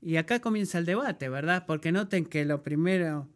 Y 0.00 0.16
acá 0.16 0.40
comienza 0.40 0.78
el 0.78 0.84
debate, 0.84 1.28
¿verdad? 1.28 1.64
Porque 1.66 1.90
noten 1.90 2.26
que 2.26 2.44
lo 2.44 2.62
primero 2.62 3.28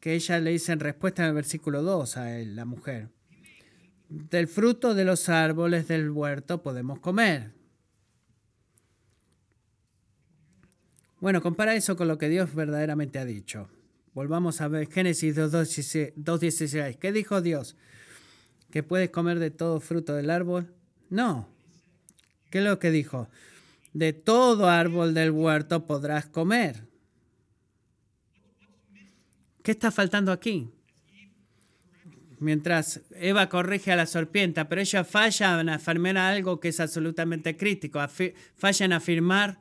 que 0.00 0.14
ella 0.14 0.38
le 0.38 0.50
dice 0.50 0.72
en 0.72 0.80
respuesta 0.80 1.22
en 1.22 1.28
el 1.28 1.34
versículo 1.34 1.82
2 1.82 2.16
a 2.16 2.38
él, 2.38 2.56
la 2.56 2.64
mujer 2.64 3.10
del 4.08 4.48
fruto 4.48 4.94
de 4.94 5.04
los 5.04 5.28
árboles 5.28 5.88
del 5.88 6.10
huerto 6.10 6.62
podemos 6.62 6.98
comer. 7.00 7.52
Bueno, 11.20 11.40
compara 11.40 11.74
eso 11.74 11.96
con 11.96 12.08
lo 12.08 12.18
que 12.18 12.28
Dios 12.28 12.54
verdaderamente 12.54 13.18
ha 13.18 13.24
dicho. 13.24 13.68
Volvamos 14.12 14.60
a 14.60 14.68
ver 14.68 14.90
Génesis 14.90 15.36
2.16. 15.36 16.98
¿Qué 16.98 17.12
dijo 17.12 17.40
Dios? 17.40 17.76
¿Que 18.70 18.82
puedes 18.82 19.10
comer 19.10 19.38
de 19.38 19.50
todo 19.50 19.80
fruto 19.80 20.14
del 20.14 20.30
árbol? 20.30 20.74
No. 21.08 21.48
¿Qué 22.50 22.58
es 22.58 22.64
lo 22.64 22.78
que 22.78 22.90
dijo? 22.90 23.28
De 23.92 24.12
todo 24.12 24.68
árbol 24.68 25.14
del 25.14 25.30
huerto 25.30 25.86
podrás 25.86 26.26
comer. 26.26 26.86
¿Qué 29.62 29.70
está 29.70 29.90
faltando 29.90 30.30
aquí? 30.30 30.70
Mientras 32.38 33.00
Eva 33.16 33.48
corrige 33.48 33.92
a 33.92 33.96
la 33.96 34.06
serpiente, 34.06 34.64
pero 34.64 34.80
ella 34.80 35.04
falla 35.04 35.60
en 35.60 35.68
afirmar 35.68 36.16
algo 36.16 36.60
que 36.60 36.68
es 36.68 36.80
absolutamente 36.80 37.56
crítico, 37.56 38.00
falla 38.56 38.86
en 38.86 38.92
afirmar 38.92 39.58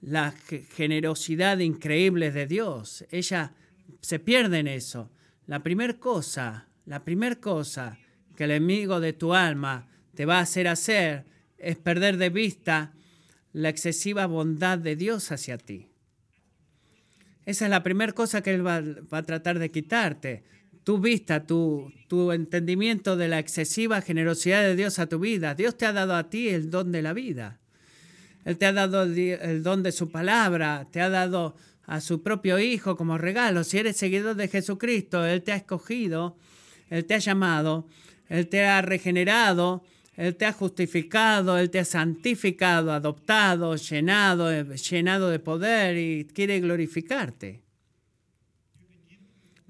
la 0.00 0.34
generosidad 0.76 1.58
increíble 1.58 2.30
de 2.30 2.46
Dios. 2.46 3.04
Ella 3.10 3.52
se 4.00 4.18
pierde 4.18 4.58
en 4.58 4.68
eso. 4.68 5.10
La 5.46 5.62
primera 5.62 5.94
cosa, 5.94 6.68
la 6.86 7.04
primera 7.04 7.36
cosa 7.36 7.98
que 8.36 8.44
el 8.44 8.50
enemigo 8.50 9.00
de 9.00 9.12
tu 9.12 9.34
alma 9.34 9.88
te 10.14 10.26
va 10.26 10.38
a 10.38 10.42
hacer 10.42 10.68
hacer 10.68 11.24
es 11.58 11.76
perder 11.76 12.16
de 12.18 12.30
vista 12.30 12.92
la 13.52 13.68
excesiva 13.68 14.26
bondad 14.26 14.78
de 14.78 14.96
Dios 14.96 15.30
hacia 15.32 15.58
ti. 15.58 15.88
Esa 17.46 17.66
es 17.66 17.70
la 17.70 17.82
primera 17.82 18.12
cosa 18.12 18.42
que 18.42 18.54
Él 18.54 18.66
va, 18.66 18.80
va 18.80 19.18
a 19.18 19.22
tratar 19.22 19.58
de 19.58 19.70
quitarte 19.70 20.44
tu 20.84 20.98
vista, 20.98 21.46
tu, 21.46 21.92
tu 22.08 22.30
entendimiento 22.30 23.16
de 23.16 23.28
la 23.28 23.38
excesiva 23.38 24.02
generosidad 24.02 24.62
de 24.62 24.76
Dios 24.76 24.98
a 24.98 25.06
tu 25.06 25.18
vida. 25.18 25.54
Dios 25.54 25.76
te 25.76 25.86
ha 25.86 25.92
dado 25.92 26.14
a 26.14 26.28
ti 26.28 26.50
el 26.50 26.70
don 26.70 26.92
de 26.92 27.02
la 27.02 27.12
vida. 27.12 27.58
Él 28.44 28.58
te 28.58 28.66
ha 28.66 28.72
dado 28.72 29.02
el 29.04 29.62
don 29.62 29.82
de 29.82 29.92
su 29.92 30.10
palabra, 30.10 30.86
te 30.90 31.00
ha 31.00 31.08
dado 31.08 31.56
a 31.86 32.00
su 32.00 32.22
propio 32.22 32.58
Hijo 32.58 32.96
como 32.96 33.18
regalo. 33.18 33.64
Si 33.64 33.78
eres 33.78 33.96
seguidor 33.96 34.36
de 34.36 34.48
Jesucristo, 34.48 35.24
Él 35.24 35.42
te 35.42 35.52
ha 35.52 35.56
escogido, 35.56 36.36
Él 36.90 37.06
te 37.06 37.14
ha 37.14 37.18
llamado, 37.18 37.88
Él 38.28 38.48
te 38.48 38.64
ha 38.64 38.82
regenerado, 38.82 39.82
Él 40.16 40.36
te 40.36 40.44
ha 40.44 40.52
justificado, 40.52 41.58
Él 41.58 41.70
te 41.70 41.78
ha 41.78 41.84
santificado, 41.86 42.92
adoptado, 42.92 43.76
llenado, 43.76 44.50
llenado 44.74 45.30
de 45.30 45.38
poder 45.38 45.96
y 45.96 46.26
quiere 46.26 46.60
glorificarte. 46.60 47.63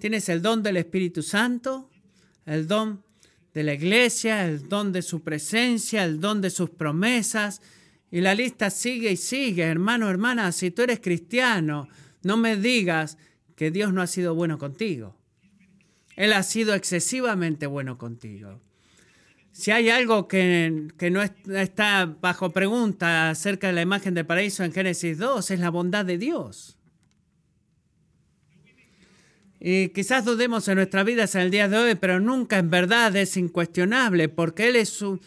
Tienes 0.05 0.29
el 0.29 0.43
don 0.43 0.62
del 0.62 0.77
Espíritu 0.77 1.23
Santo, 1.23 1.88
el 2.45 2.69
don 2.69 3.03
de 3.55 3.62
la 3.62 3.73
iglesia, 3.73 4.45
el 4.45 4.69
don 4.69 4.93
de 4.93 5.01
su 5.01 5.23
presencia, 5.23 6.05
el 6.05 6.21
don 6.21 6.43
de 6.43 6.51
sus 6.51 6.69
promesas. 6.69 7.62
Y 8.11 8.21
la 8.21 8.35
lista 8.35 8.69
sigue 8.69 9.12
y 9.12 9.17
sigue, 9.17 9.62
hermano, 9.62 10.11
hermana. 10.11 10.53
Si 10.53 10.71
tú 10.71 10.83
eres 10.83 11.01
cristiano, 11.01 11.88
no 12.23 12.37
me 12.37 12.59
digas 12.59 13.17
que 13.57 13.71
Dios 13.71 13.95
no 13.95 14.03
ha 14.03 14.07
sido 14.07 14.35
bueno 14.35 14.59
contigo. 14.59 15.17
Él 16.17 16.35
ha 16.35 16.43
sido 16.43 16.75
excesivamente 16.75 17.67
bueno 17.67 17.97
contigo. 17.97 18.61
Si 19.53 19.71
hay 19.71 19.88
algo 19.88 20.29
que, 20.29 20.88
que, 20.99 21.11
no 21.11 21.23
está 21.23 22.05
bajo 22.21 22.51
pregunta 22.51 23.31
acerca 23.31 23.69
de 23.69 23.73
la 23.73 23.81
imagen 23.81 24.12
del 24.12 24.27
paraíso 24.27 24.64
en 24.64 24.73
Génesis 24.75 25.17
2, 25.17 25.51
es 25.51 25.61
la 25.61 25.71
bondad 25.71 26.05
de 26.05 26.19
Dios. 26.19 26.73
Y 29.66 29.88
quizás 29.88 30.27
dudemos 30.27 30.68
en 30.68 30.74
nuestras 30.74 31.07
vidas 31.07 31.35
en 31.35 31.40
el 31.40 31.50
día 31.50 31.70
de 31.70 31.79
hoy, 31.79 31.94
pero 31.94 32.20
nunca 32.20 32.59
en 32.59 32.68
verdad 32.68 33.16
es 33.16 33.38
incuestionable, 33.38 34.29
porque 34.29 34.68
Él 34.68 34.77
es 34.77 35.00
un 35.00 35.22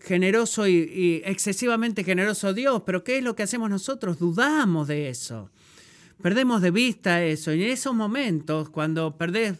generoso 0.00 0.68
y, 0.68 1.22
excesivamente 1.24 2.04
generoso 2.04 2.54
Dios. 2.54 2.84
Pero 2.86 3.02
¿qué 3.02 3.18
es 3.18 3.24
lo 3.24 3.34
que 3.34 3.42
hacemos 3.42 3.68
nosotros? 3.68 4.20
Dudamos 4.20 4.86
de 4.86 5.08
eso. 5.08 5.50
Perdemos 6.22 6.62
de 6.62 6.70
vista 6.70 7.24
eso. 7.24 7.52
Y 7.52 7.64
en 7.64 7.70
esos 7.70 7.92
momentos, 7.92 8.70
cuando 8.70 9.16
perdés 9.16 9.54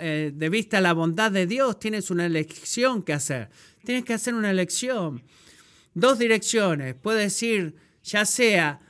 eh, 0.00 0.32
de 0.34 0.48
vista 0.48 0.80
la 0.80 0.92
bondad 0.92 1.30
de 1.30 1.46
Dios, 1.46 1.78
tienes 1.78 2.10
una 2.10 2.26
elección 2.26 3.04
que 3.04 3.12
hacer. 3.12 3.48
Tienes 3.84 4.04
que 4.04 4.14
hacer 4.14 4.34
una 4.34 4.50
elección. 4.50 5.22
Dos 5.94 6.18
direcciones. 6.18 6.96
Puedes 6.96 7.40
ir, 7.44 7.76
ya 8.02 8.24
sea 8.24 8.80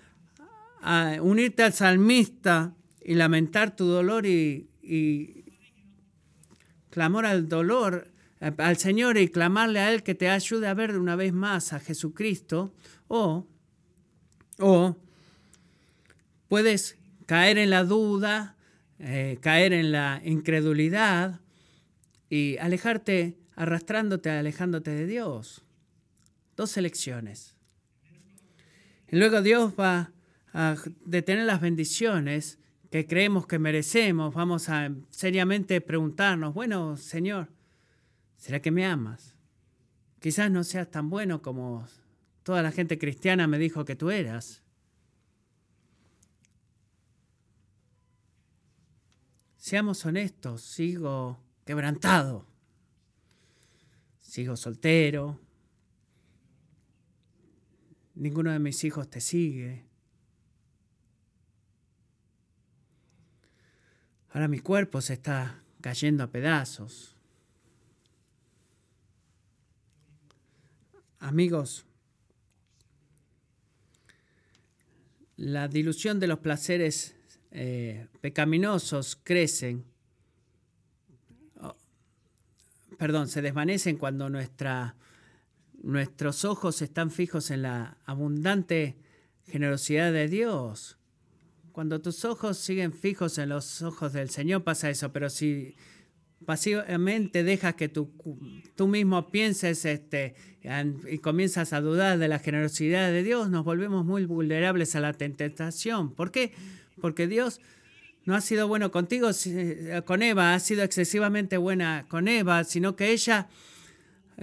a 0.81 1.18
unirte 1.20 1.62
al 1.62 1.74
salmista 1.74 2.72
y 3.05 3.16
lamentar 3.16 3.77
tu 3.77 3.85
dolor 3.85 4.24
y, 4.24 4.67
y 4.88 5.44
clamor 6.90 7.27
al 7.27 7.48
dolor, 7.48 8.11
al 8.40 8.77
Señor 8.79 9.18
y 9.18 9.29
clamarle 9.29 9.81
a 9.81 9.92
Él 9.92 10.03
que 10.03 10.14
te 10.14 10.29
ayude 10.29 10.66
a 10.66 10.74
ver 10.74 10.98
una 10.98 11.16
vez 11.16 11.33
más 11.33 11.72
a 11.72 11.81
Jesucristo, 11.81 12.72
o, 13.09 13.46
o 14.59 14.96
puedes 16.48 16.96
caer 17.27 17.59
en 17.59 17.70
la 17.70 17.85
duda, 17.85 18.57
eh, 18.98 19.38
caer 19.40 19.72
en 19.72 19.92
la 19.92 20.20
incredulidad 20.24 21.40
y 22.31 22.57
alejarte 22.59 23.38
arrastrándote, 23.55 24.31
alejándote 24.31 24.90
de 24.90 25.07
Dios. 25.07 25.62
Dos 26.57 26.77
elecciones. 26.77 27.55
Y 29.11 29.16
luego 29.16 29.42
Dios 29.42 29.74
va 29.79 30.12
a 30.53 30.77
detener 31.05 31.44
las 31.44 31.61
bendiciones 31.61 32.59
que 32.90 33.07
creemos 33.07 33.46
que 33.46 33.59
merecemos. 33.59 34.35
Vamos 34.35 34.68
a 34.68 34.90
seriamente 35.11 35.81
preguntarnos, 35.81 36.55
bueno, 36.55 36.96
Señor, 36.96 37.48
¿será 38.37 38.61
que 38.61 38.70
me 38.70 38.87
amas? 38.87 39.37
Quizás 40.20 40.51
no 40.51 40.64
seas 40.64 40.90
tan 40.90 41.11
bueno 41.11 41.42
como 41.42 41.87
toda 42.42 42.62
la 42.62 42.72
gente 42.72 42.98
cristiana 42.98 43.46
me 43.46 43.59
dijo 43.59 43.85
que 43.85 43.96
tú 43.96 44.11
eras. 44.11 44.62
Seamos 49.57 50.05
honestos, 50.07 50.62
sigo 50.62 51.38
quebrantado, 51.66 52.46
sigo 54.20 54.57
soltero, 54.57 55.38
ninguno 58.14 58.51
de 58.51 58.59
mis 58.59 58.83
hijos 58.85 59.11
te 59.11 59.20
sigue. 59.20 59.88
Ahora 64.31 64.49
mi 64.49 64.59
cuerpo 64.59 65.01
se 65.01 65.14
está 65.14 65.62
cayendo 65.81 66.25
a 66.25 66.31
pedazos. 66.31 67.17
Amigos, 71.21 71.87
la 75.37 75.69
dilución 75.69 76.21
de 76.21 76.27
los 76.27 76.41
placeres 76.41 77.17
eh, 77.51 78.07
pecaminosos 78.21 79.19
crecen, 79.23 79.87
oh, 81.61 81.75
perdón, 82.99 83.29
se 83.29 83.41
desvanecen 83.41 83.97
cuando 83.97 84.29
nuestros 84.29 84.93
ojos 86.45 86.83
están 86.83 87.11
fijos 87.11 87.51
en 87.51 87.62
la 87.62 87.97
abundante 88.05 88.99
generosidad 89.47 90.12
de 90.12 90.29
Dios. 90.29 90.97
Cuando 91.79 92.01
tus 92.01 92.25
ojos 92.25 92.59
siguen 92.59 92.93
fijos 92.93 93.38
en 93.38 93.51
los 93.51 93.83
ojos 93.83 94.12
del 94.12 94.31
Señor 94.31 94.64
pasa 94.64 94.91
eso, 94.91 95.12
pero 95.12 95.31
si 95.31 95.77
pasivamente 96.45 97.45
dejas 97.45 97.77
que 97.77 97.88
tú, 97.88 98.11
tú 98.75 98.88
mismo 98.88 99.31
pienses 99.31 99.85
este, 99.85 100.35
y 101.09 101.19
comienzas 101.19 101.73
a 101.73 101.81
dudar 101.81 102.19
de 102.19 102.27
la 102.27 102.41
generosidad 102.41 103.12
de 103.12 103.23
Dios, 103.23 103.49
nos 103.49 103.64
volvemos 103.64 104.05
muy 104.05 104.25
vulnerables 104.25 104.97
a 104.97 105.01
la 105.01 105.12
tentación. 105.12 106.17
¿Por 106.17 106.33
qué? 106.33 106.53
porque 107.01 107.29
Dios 107.29 107.61
no 108.25 108.35
ha 108.35 108.41
sido 108.41 108.67
bueno 108.67 108.91
contigo, 108.91 109.31
eh, 109.47 110.03
con 110.05 110.25
Eva, 110.25 110.55
ha 110.55 110.59
sido 110.59 110.83
excesivamente 110.83 111.59
buena 111.59 112.07
con 112.09 112.27
Eva, 112.27 112.64
sino 112.64 112.97
que 112.97 113.12
ella 113.12 113.47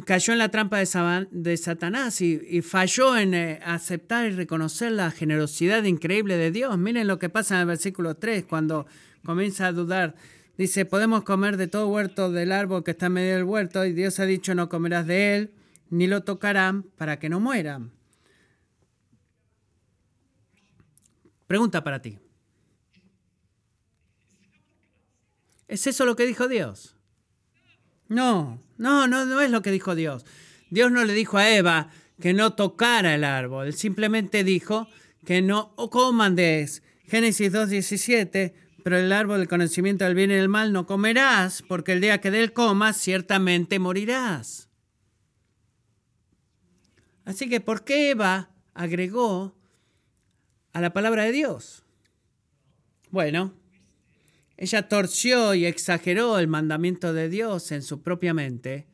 cayó 0.03 0.33
en 0.33 0.39
la 0.39 0.49
trampa 0.49 0.77
de, 0.79 1.57
Satanás 1.57 2.19
y, 2.21 2.61
falló 2.61 3.17
en 3.17 3.33
eh, 3.33 3.59
aceptar 3.63 4.25
y 4.25 4.31
reconocer 4.31 4.91
la 4.91 5.11
generosidad 5.11 5.83
increíble 5.83 6.37
de 6.37 6.51
Dios. 6.51 6.77
Miren 6.77 7.07
lo 7.07 7.17
que 7.17 7.29
pasa 7.29 7.55
en 7.55 7.61
el 7.61 7.67
versículo 7.67 8.15
3, 8.15 8.45
cuando 8.45 8.85
comienza 9.23 9.67
a 9.67 9.71
dudar. 9.71 10.15
Dice, 10.57 10.85
podemos 10.85 11.23
comer 11.23 11.57
de 11.57 11.67
todo 11.67 11.87
huerto 11.87 12.31
del 12.31 12.51
árbol 12.51 12.83
que 12.83 12.91
está 12.91 13.07
en 13.07 13.13
medio 13.13 13.35
del 13.35 13.43
huerto 13.43 13.85
y 13.85 13.93
Dios 13.93 14.19
ha 14.19 14.25
dicho, 14.25 14.55
no 14.55 14.69
comerás 14.69 15.07
de 15.07 15.35
él, 15.35 15.53
ni 15.89 16.07
lo 16.07 16.23
tocarán 16.23 16.83
para 16.83 17.19
que 17.19 17.29
no 17.29 17.39
mueran. 17.39 17.91
Pregunta 21.47 21.83
para 21.83 22.01
ti. 22.01 22.19
¿Es 25.67 25.87
eso 25.87 26.05
lo 26.05 26.15
que 26.15 26.25
dijo 26.25 26.47
Dios? 26.47 26.94
No, 28.07 28.59
no, 28.77 29.07
no, 29.07 29.25
no 29.25 29.41
es 29.41 29.49
lo 29.49 29.61
que 29.61 29.71
dijo 29.71 29.95
Dios. 29.95 30.25
Dios 30.69 30.91
no 30.91 31.03
le 31.03 31.13
dijo 31.13 31.37
a 31.37 31.49
Eva 31.49 31.89
que 32.19 32.33
no 32.33 32.53
tocara 32.53 33.15
el 33.15 33.23
árbol, 33.23 33.73
simplemente 33.73 34.43
dijo 34.43 34.87
que 35.25 35.41
no 35.41 35.75
coman 35.75 36.35
de. 36.35 36.69
Génesis 37.07 37.53
2.17, 37.53 38.53
pero 38.83 38.97
el 38.97 39.11
árbol 39.11 39.39
del 39.39 39.47
conocimiento 39.47 40.05
del 40.05 40.15
bien 40.15 40.31
y 40.31 40.35
del 40.35 40.49
mal 40.49 40.73
no 40.73 40.87
comerás, 40.87 41.61
porque 41.61 41.93
el 41.93 42.01
día 42.01 42.19
que 42.19 42.31
de 42.31 42.41
él 42.41 42.53
comas, 42.53 42.97
ciertamente 42.97 43.77
morirás. 43.77 44.69
Así 47.25 47.47
que, 47.49 47.61
¿por 47.61 47.83
qué 47.83 48.11
Eva 48.11 48.49
agregó 48.73 49.55
a 50.73 50.81
la 50.81 50.93
palabra 50.93 51.23
de 51.23 51.31
Dios? 51.31 51.83
Bueno, 53.11 53.53
ella 54.57 54.87
torció 54.87 55.53
y 55.53 55.65
exageró 55.65 56.39
el 56.39 56.47
mandamiento 56.47 57.13
de 57.13 57.29
Dios 57.29 57.71
en 57.71 57.81
su 57.81 58.01
propia 58.01 58.33
mente 58.33 58.87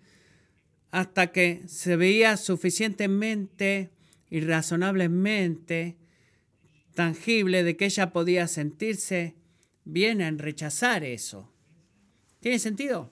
hasta 0.91 1.31
que 1.31 1.63
se 1.67 1.95
veía 1.95 2.35
suficientemente 2.35 3.91
y 4.29 4.41
razonablemente 4.41 5.97
tangible 6.93 7.63
de 7.63 7.77
que 7.77 7.85
ella 7.85 8.11
podía 8.11 8.47
sentirse 8.47 9.35
bien 9.85 10.19
en 10.19 10.37
rechazar 10.37 11.03
eso. 11.03 11.51
¿Tiene 12.41 12.59
sentido? 12.59 13.11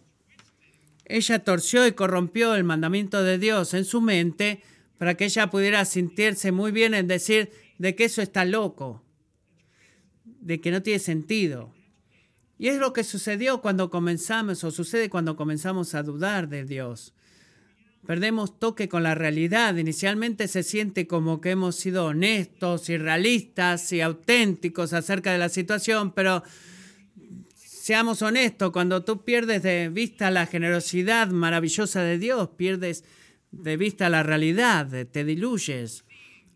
Ella 1.06 1.44
torció 1.44 1.88
y 1.88 1.94
corrompió 1.94 2.56
el 2.56 2.64
mandamiento 2.64 3.24
de 3.24 3.38
Dios 3.38 3.74
en 3.74 3.86
su 3.86 4.02
mente 4.02 4.62
para 4.98 5.16
que 5.16 5.26
ella 5.26 5.50
pudiera 5.50 5.86
sentirse 5.86 6.52
muy 6.52 6.72
bien 6.72 6.94
en 6.94 7.08
decir 7.08 7.52
de 7.78 7.96
que 7.96 8.06
eso 8.06 8.22
está 8.22 8.44
loco, 8.44 9.04
de 10.26 10.60
que 10.60 10.72
no 10.72 10.82
tiene 10.82 11.00
sentido. 11.00 11.74
Y 12.60 12.68
es 12.68 12.78
lo 12.78 12.92
que 12.92 13.06
sucedió 13.06 13.62
cuando 13.62 13.90
comenzamos, 13.90 14.66
o 14.66 14.70
sucede 14.70 15.10
cuando 15.10 15.38
comenzamos 15.38 15.96
a 15.96 16.04
dudar 16.04 16.50
de 16.50 16.66
Dios. 16.66 17.14
Perdemos 18.06 18.60
toque 18.60 18.90
con 18.90 19.02
la 19.02 19.16
realidad. 19.16 19.78
Inicialmente 19.78 20.48
se 20.50 20.64
siente 20.64 21.08
como 21.08 21.40
que 21.40 21.52
hemos 21.52 21.78
sido 21.78 22.08
honestos 22.08 22.90
y 22.90 22.98
realistas 22.98 23.92
y 23.94 24.02
auténticos 24.02 24.92
acerca 24.92 25.32
de 25.32 25.38
la 25.38 25.48
situación, 25.48 26.12
pero 26.12 26.44
seamos 27.56 28.22
honestos, 28.22 28.72
cuando 28.72 29.06
tú 29.06 29.24
pierdes 29.24 29.64
de 29.64 29.88
vista 29.88 30.30
la 30.30 30.46
generosidad 30.46 31.30
maravillosa 31.30 32.04
de 32.04 32.18
Dios, 32.18 32.50
pierdes 32.58 33.06
de 33.52 33.78
vista 33.78 34.10
la 34.10 34.22
realidad, 34.22 35.08
te 35.08 35.24
diluyes. 35.24 36.04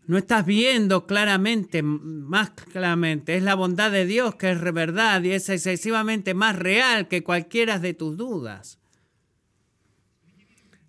No 0.06 0.18
estás 0.18 0.44
viendo 0.44 1.06
claramente, 1.06 1.82
más 1.82 2.50
claramente. 2.50 3.36
Es 3.36 3.42
la 3.42 3.54
bondad 3.54 3.90
de 3.90 4.04
Dios 4.04 4.34
que 4.34 4.50
es 4.50 4.60
verdad 4.60 5.22
y 5.22 5.32
es 5.32 5.48
excesivamente 5.48 6.34
más 6.34 6.56
real 6.56 7.08
que 7.08 7.22
cualquiera 7.22 7.78
de 7.78 7.94
tus 7.94 8.16
dudas. 8.16 8.78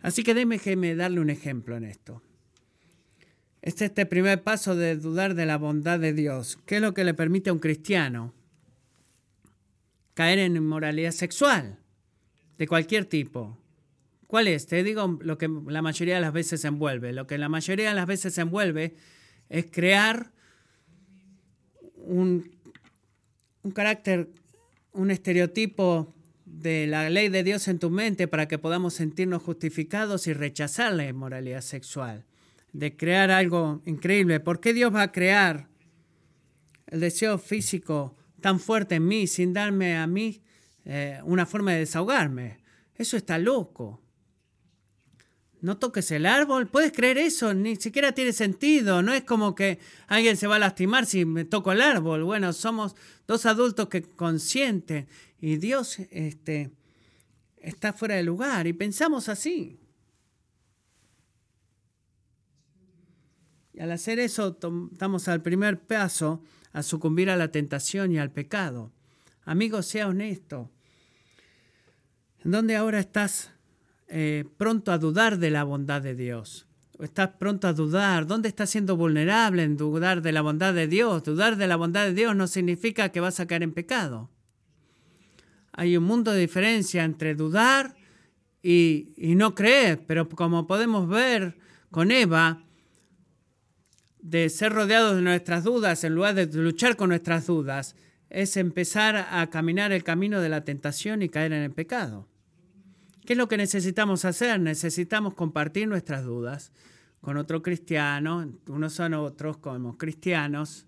Así 0.01 0.23
que 0.23 0.34
déjeme 0.34 0.95
darle 0.95 1.21
un 1.21 1.30
ejemplo 1.30 1.78
en 1.78 1.86
esto. 1.86 2.21
Este 3.62 3.86
es 3.86 3.89
este 3.89 4.06
primer 4.06 4.43
paso 4.43 4.75
de 4.75 4.95
dudar 4.95 5.34
de 5.34 5.47
la 5.47 5.58
bondad 5.58 5.99
de 5.99 6.13
Dios. 6.13 6.60
¿Qué 6.67 6.75
es 6.75 6.82
lo 6.82 6.93
que 6.93 7.04
le 7.04 7.15
permite 7.15 7.49
a 7.49 7.54
un 7.54 7.60
cristiano? 7.60 8.32
Caer 10.13 10.38
en 10.39 10.56
inmoralidad 10.56 11.12
sexual, 11.12 11.80
de 12.60 12.67
cualquier 12.67 13.06
tipo. 13.06 13.58
¿Cuál 14.27 14.47
es? 14.47 14.65
Te 14.65 14.83
digo 14.83 15.19
lo 15.21 15.38
que 15.38 15.47
la 15.67 15.81
mayoría 15.81 16.15
de 16.15 16.21
las 16.21 16.33
veces 16.33 16.65
envuelve. 16.65 17.13
Lo 17.13 17.27
que 17.27 17.38
la 17.38 17.49
mayoría 17.49 17.89
de 17.89 17.95
las 17.95 18.07
veces 18.07 18.38
envuelve 18.38 18.95
es 19.49 19.67
crear 19.69 20.31
un, 21.95 22.51
un 23.61 23.71
carácter, 23.71 24.29
un 24.93 25.11
estereotipo 25.11 26.13
de 26.45 26.88
la 26.88 27.09
ley 27.09 27.29
de 27.29 27.43
Dios 27.43 27.67
en 27.67 27.79
tu 27.79 27.89
mente 27.89 28.27
para 28.27 28.47
que 28.47 28.57
podamos 28.57 28.95
sentirnos 28.95 29.43
justificados 29.43 30.25
y 30.27 30.33
rechazar 30.33 30.93
la 30.93 31.07
inmoralidad 31.07 31.61
sexual. 31.61 32.25
De 32.73 32.97
crear 32.97 33.29
algo 33.31 33.81
increíble. 33.85 34.39
¿Por 34.39 34.59
qué 34.59 34.73
Dios 34.73 34.93
va 34.93 35.03
a 35.03 35.11
crear 35.11 35.67
el 36.88 36.99
deseo 36.99 37.38
físico 37.38 38.15
tan 38.41 38.59
fuerte 38.59 38.95
en 38.95 39.07
mí 39.07 39.27
sin 39.27 39.53
darme 39.53 39.97
a 39.97 40.07
mí 40.07 40.41
eh, 40.83 41.19
una 41.23 41.45
forma 41.45 41.73
de 41.73 41.79
desahogarme? 41.79 42.57
Eso 42.95 43.17
está 43.17 43.38
loco 43.38 44.04
no 45.65 45.78
toques 45.78 46.12
el 46.12 46.28
árbol. 46.28 46.67
¿Puedes 46.67 46.91
creer 46.91 47.17
eso? 47.17 47.56
Ni 47.56 47.75
siquiera 47.75 48.12
tiene 48.12 48.34
sentido. 48.34 49.01
No 49.01 49.13
es 49.13 49.23
como 49.23 49.56
que 49.56 49.80
alguien 50.08 50.38
se 50.38 50.45
va 50.45 50.58
a 50.58 50.60
lastimar 50.60 51.08
si 51.08 51.25
me 51.25 51.43
toco 51.43 51.71
el 51.71 51.82
árbol. 51.82 52.23
Bueno, 52.23 52.54
somos 52.54 52.95
dos 53.25 53.47
adultos 53.47 53.89
que 53.89 54.04
conscientes 54.04 55.08
y 55.42 55.58
Dios 55.58 55.98
este, 56.12 56.69
está 57.58 57.94
fuera 57.94 58.13
de 58.13 58.21
lugar 58.21 58.67
y 58.67 58.73
pensamos 58.73 59.27
así. 59.27 59.79
Y 63.73 63.79
al 63.79 63.92
hacer 63.92 64.19
eso, 64.19 64.58
damos 64.92 65.27
al 65.27 65.42
primer 65.42 65.81
paso 65.81 66.44
a 66.73 66.83
sucumbir 66.83 67.31
a 67.31 67.37
la 67.37 67.52
tentación 67.52 68.12
y 68.12 68.19
al 68.19 68.31
pecado. 68.31 68.92
Amigo, 69.46 69.81
sea 69.81 70.08
honesto. 70.08 70.69
¿En 72.44 72.52
dónde 72.52 72.75
ahora 72.75 73.00
estás 73.00 73.54
eh, 74.08 74.45
pronto 74.58 74.91
a 74.91 74.97
dudar 74.97 75.39
de 75.39 75.49
la 75.49 75.63
bondad 75.63 76.01
de 76.01 76.15
Dios. 76.15 76.67
O 76.97 77.03
estás 77.03 77.31
pronto 77.39 77.67
a 77.67 77.73
dudar. 77.73 78.27
¿Dónde 78.27 78.49
estás 78.49 78.69
siendo 78.69 78.95
vulnerable 78.95 79.63
en 79.63 79.77
dudar 79.77 80.21
de 80.21 80.31
la 80.31 80.41
bondad 80.41 80.73
de 80.73 80.87
Dios? 80.87 81.23
Dudar 81.23 81.58
de 81.58 81.67
la 81.67 81.75
bondad 81.75 82.06
de 82.06 82.13
Dios 82.13 82.35
no 82.35 82.47
significa 82.47 83.10
que 83.10 83.19
vas 83.19 83.39
a 83.39 83.47
caer 83.47 83.63
en 83.63 83.73
pecado. 83.73 84.29
Hay 85.73 85.97
un 85.97 86.03
mundo 86.03 86.31
de 86.31 86.39
diferencia 86.39 87.03
entre 87.03 87.35
dudar 87.35 87.95
y, 88.63 89.13
y 89.17 89.35
no 89.35 89.56
creer, 89.56 90.06
pero 90.08 90.29
como 90.29 90.67
podemos 90.67 91.10
ver 91.10 91.58
con 91.91 92.12
Eva, 92.12 92.63
de 94.19 94.49
ser 94.49 94.73
rodeados 94.73 95.15
de 95.15 95.21
nuestras 95.21 95.63
dudas 95.63 96.03
en 96.03 96.15
lugar 96.15 96.33
de 96.33 96.47
luchar 96.47 96.95
con 96.95 97.10
nuestras 97.10 97.45
dudas, 97.45 97.95
es 98.29 98.58
empezar 98.58 99.27
a 99.29 99.47
caminar 99.49 99.91
el 99.91 100.03
camino 100.03 100.41
de 100.41 100.49
la 100.49 100.63
tentación 100.63 101.21
y 101.21 101.29
caer 101.29 101.53
en 101.53 101.62
el 101.62 101.71
pecado. 101.71 102.27
¿Qué 103.26 103.34
es 103.34 103.38
lo 103.38 103.48
que 103.48 103.58
necesitamos 103.58 104.23
hacer? 104.23 104.60
Necesitamos 104.60 105.34
compartir 105.34 105.88
nuestras 105.88 106.23
dudas 106.23 106.71
con 107.21 107.38
otro 107.38 107.63
cristiano, 107.63 108.54
unos 108.67 108.94
son 108.94 109.15
otros 109.15 109.58
como 109.58 109.98
cristianos, 109.98 110.86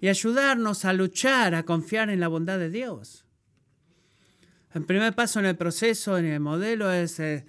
y 0.00 0.08
ayudarnos 0.08 0.84
a 0.84 0.92
luchar, 0.92 1.54
a 1.54 1.62
confiar 1.62 2.10
en 2.10 2.18
la 2.18 2.26
bondad 2.26 2.58
de 2.58 2.70
Dios. 2.70 3.24
El 4.74 4.84
primer 4.84 5.14
paso 5.14 5.38
en 5.38 5.46
el 5.46 5.56
proceso, 5.56 6.18
en 6.18 6.26
el 6.26 6.40
modelo, 6.40 6.92
es 6.92 7.20
eh, 7.20 7.46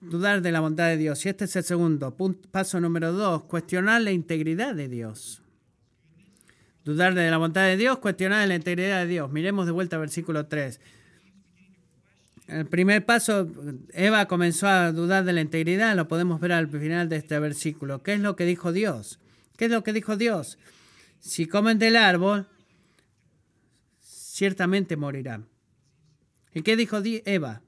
dudar 0.00 0.42
de 0.42 0.50
la 0.50 0.60
bondad 0.60 0.88
de 0.88 0.96
Dios. 0.96 1.24
Y 1.24 1.28
este 1.28 1.44
es 1.44 1.54
el 1.56 1.64
segundo. 1.64 2.16
paso 2.50 2.80
número 2.80 3.12
dos, 3.12 3.44
cuestionar 3.44 4.02
la 4.02 4.10
integridad 4.10 4.74
de 4.74 4.88
Dios. 4.88 5.42
Dudar 6.84 7.14
de 7.14 7.30
la 7.30 7.38
bondad 7.38 7.66
de 7.66 7.76
Dios, 7.76 7.98
cuestionar 7.98 8.46
la 8.48 8.56
integridad 8.56 9.02
de 9.02 9.06
Dios. 9.06 9.30
Miremos 9.30 9.66
de 9.66 9.72
vuelta 9.72 9.96
al 9.96 10.00
versículo 10.00 10.46
3. 10.46 10.80
El 12.50 12.66
primer 12.66 13.06
paso, 13.06 13.48
Eva 13.92 14.26
comenzó 14.26 14.66
a 14.66 14.90
dudar 14.90 15.24
de 15.24 15.32
la 15.32 15.40
integridad, 15.40 15.94
lo 15.94 16.08
podemos 16.08 16.40
ver 16.40 16.50
al 16.50 16.68
final 16.68 17.08
de 17.08 17.16
este 17.16 17.38
versículo. 17.38 18.02
¿Qué 18.02 18.14
es 18.14 18.20
lo 18.20 18.34
que 18.34 18.44
dijo 18.44 18.72
Dios? 18.72 19.20
¿Qué 19.56 19.66
es 19.66 19.70
lo 19.70 19.84
que 19.84 19.92
dijo 19.92 20.16
Dios? 20.16 20.58
Si 21.20 21.46
comen 21.46 21.78
del 21.78 21.94
árbol, 21.94 22.48
ciertamente 24.00 24.96
morirán. 24.96 25.48
¿Y 26.52 26.62
qué 26.62 26.74
dijo 26.74 26.98
Eva? 27.04 27.62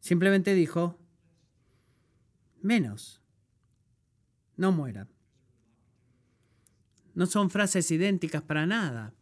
Simplemente 0.00 0.52
dijo, 0.52 0.98
menos, 2.60 3.22
no 4.58 4.70
mueran. 4.70 5.08
No 7.14 7.24
son 7.24 7.48
frases 7.48 7.90
idénticas 7.90 8.42
para 8.42 8.66
nada. 8.66 9.14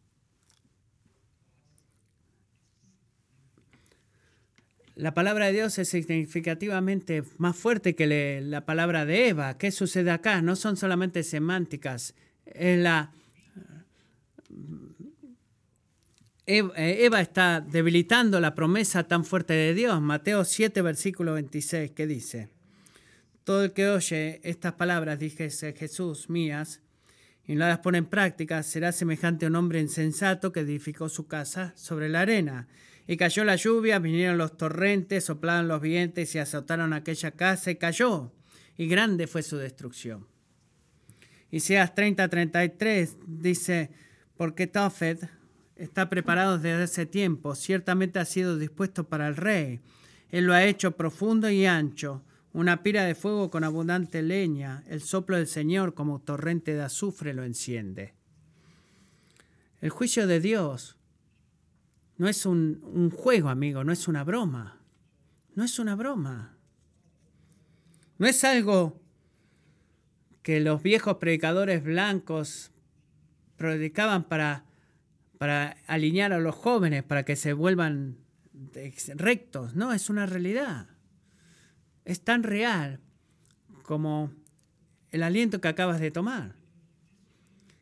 La 4.95 5.15
palabra 5.15 5.47
de 5.47 5.53
Dios 5.53 5.79
es 5.79 5.89
significativamente 5.89 7.23
más 7.37 7.55
fuerte 7.55 7.95
que 7.95 8.41
la 8.41 8.65
palabra 8.65 9.05
de 9.05 9.29
Eva. 9.29 9.57
¿Qué 9.57 9.71
sucede 9.71 10.11
acá? 10.11 10.41
No 10.43 10.55
son 10.55 10.77
solamente 10.77 11.23
semánticas. 11.23 12.13
La, 12.55 13.11
eh, 16.45 16.63
Eva 16.75 17.21
está 17.21 17.61
debilitando 17.61 18.39
la 18.39 18.53
promesa 18.53 19.07
tan 19.07 19.25
fuerte 19.25 19.53
de 19.53 19.73
Dios. 19.73 19.99
Mateo 20.01 20.43
7, 20.45 20.81
versículo 20.81 21.33
26, 21.33 21.91
que 21.91 22.05
dice, 22.05 22.49
Todo 23.43 23.63
el 23.63 23.71
que 23.71 23.87
oye 23.87 24.41
estas 24.43 24.73
palabras, 24.73 25.17
dije 25.17 25.49
Jesús, 25.49 26.29
mías, 26.29 26.81
y 27.45 27.55
no 27.55 27.65
las 27.65 27.79
pone 27.79 27.97
en 27.97 28.05
práctica, 28.05 28.61
será 28.61 28.91
semejante 28.91 29.45
a 29.45 29.49
un 29.49 29.55
hombre 29.55 29.79
insensato 29.79 30.51
que 30.51 30.59
edificó 30.59 31.09
su 31.09 31.27
casa 31.27 31.73
sobre 31.75 32.09
la 32.09 32.21
arena. 32.21 32.67
Y 33.07 33.17
cayó 33.17 33.43
la 33.43 33.55
lluvia, 33.55 33.99
vinieron 33.99 34.37
los 34.37 34.57
torrentes, 34.57 35.25
soplaron 35.25 35.67
los 35.67 35.81
vientos 35.81 36.33
y 36.33 36.39
azotaron 36.39 36.93
aquella 36.93 37.31
casa 37.31 37.71
y 37.71 37.75
cayó. 37.75 38.31
Y 38.77 38.87
grande 38.87 39.27
fue 39.27 39.43
su 39.43 39.57
destrucción. 39.57 40.27
Y 41.51 41.59
Seas 41.59 41.93
30, 41.93 42.27
33 42.27 43.17
dice, 43.27 43.91
porque 44.37 44.67
Tofet, 44.67 45.29
está 45.75 46.09
preparado 46.09 46.57
desde 46.57 46.83
hace 46.83 47.05
tiempo, 47.05 47.55
ciertamente 47.55 48.19
ha 48.19 48.25
sido 48.25 48.57
dispuesto 48.57 49.03
para 49.05 49.27
el 49.27 49.35
rey. 49.35 49.81
Él 50.29 50.45
lo 50.45 50.53
ha 50.53 50.63
hecho 50.63 50.97
profundo 50.97 51.49
y 51.49 51.65
ancho, 51.65 52.23
una 52.53 52.83
pira 52.83 53.03
de 53.03 53.15
fuego 53.15 53.49
con 53.49 53.63
abundante 53.63 54.21
leña, 54.21 54.83
el 54.87 55.01
soplo 55.01 55.37
del 55.37 55.47
Señor 55.47 55.93
como 55.93 56.19
torrente 56.19 56.73
de 56.73 56.83
azufre 56.83 57.33
lo 57.33 57.43
enciende. 57.43 58.13
El 59.81 59.89
juicio 59.89 60.27
de 60.27 60.39
Dios 60.39 60.97
no 62.17 62.27
es 62.27 62.45
un, 62.45 62.81
un 62.83 63.09
juego, 63.09 63.49
amigo, 63.49 63.83
no 63.83 63.91
es 63.91 64.07
una 64.07 64.23
broma. 64.23 64.79
No 65.55 65.63
es 65.63 65.79
una 65.79 65.95
broma. 65.95 66.57
No 68.17 68.27
es 68.27 68.43
algo 68.43 69.01
que 70.41 70.59
los 70.59 70.83
viejos 70.83 71.17
predicadores 71.17 71.83
blancos 71.83 72.71
predicaban 73.57 74.23
para 74.23 74.65
para 75.43 75.75
alinear 75.87 76.31
a 76.31 76.39
los 76.39 76.55
jóvenes, 76.55 77.03
para 77.03 77.25
que 77.25 77.35
se 77.35 77.51
vuelvan 77.51 78.15
rectos. 79.15 79.75
No, 79.75 79.91
es 79.91 80.09
una 80.09 80.25
realidad. 80.25 80.87
Es 82.05 82.21
tan 82.21 82.43
real 82.43 83.01
como 83.81 84.31
el 85.11 85.21
aliento 85.21 85.59
que 85.59 85.67
acabas 85.67 85.99
de 85.99 86.11
tomar. 86.11 86.55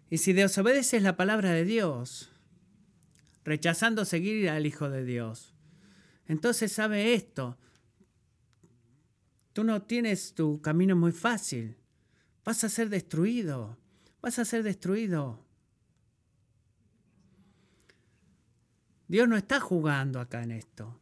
Y 0.09 0.17
si 0.17 0.34
desobedeces 0.34 1.03
la 1.03 1.15
palabra 1.15 1.51
de 1.51 1.63
Dios, 1.63 2.30
rechazando 3.44 4.06
seguir 4.06 4.50
al 4.50 4.66
Hijo 4.66 4.89
de 4.89 5.04
Dios, 5.04 5.54
entonces 6.28 6.72
sabe 6.72 7.14
esto. 7.14 7.58
Tú 9.54 9.64
no 9.64 9.82
tienes 9.82 10.34
tu 10.34 10.62
camino 10.62 10.96
muy 10.96 11.12
fácil. 11.12 11.76
Vas 12.46 12.64
a 12.64 12.70
ser 12.70 12.89
destruido. 12.89 13.78
Vas 14.22 14.39
a 14.39 14.46
ser 14.46 14.64
destruido. 14.64 15.46
Dios 19.08 19.28
no 19.28 19.36
está 19.36 19.60
jugando 19.60 20.22
acá 20.22 20.42
en 20.42 20.52
esto. 20.52 20.98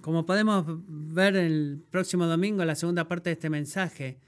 Como 0.00 0.24
podemos 0.24 0.64
ver 0.66 1.36
el 1.36 1.84
próximo 1.90 2.24
domingo, 2.26 2.64
la 2.64 2.76
segunda 2.76 3.08
parte 3.08 3.28
de 3.28 3.34
este 3.34 3.50
mensaje, 3.50 4.18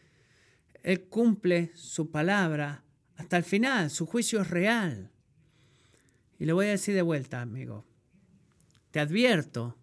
Él 0.83 1.09
cumple 1.09 1.73
su 1.75 2.11
palabra 2.11 2.85
hasta 3.17 3.37
el 3.37 3.45
final, 3.45 3.91
su 3.91 4.05
juicio 4.05 4.43
es 4.43 4.51
real. 4.51 5.11
Y 6.39 6.45
le 6.45 6.53
voy 6.53 6.67
a 6.67 6.71
decir 6.71 6.95
de 6.95 7.03
vuelta, 7.03 7.41
amigo, 7.41 7.85
te 8.91 9.01
advierto, 9.01 9.77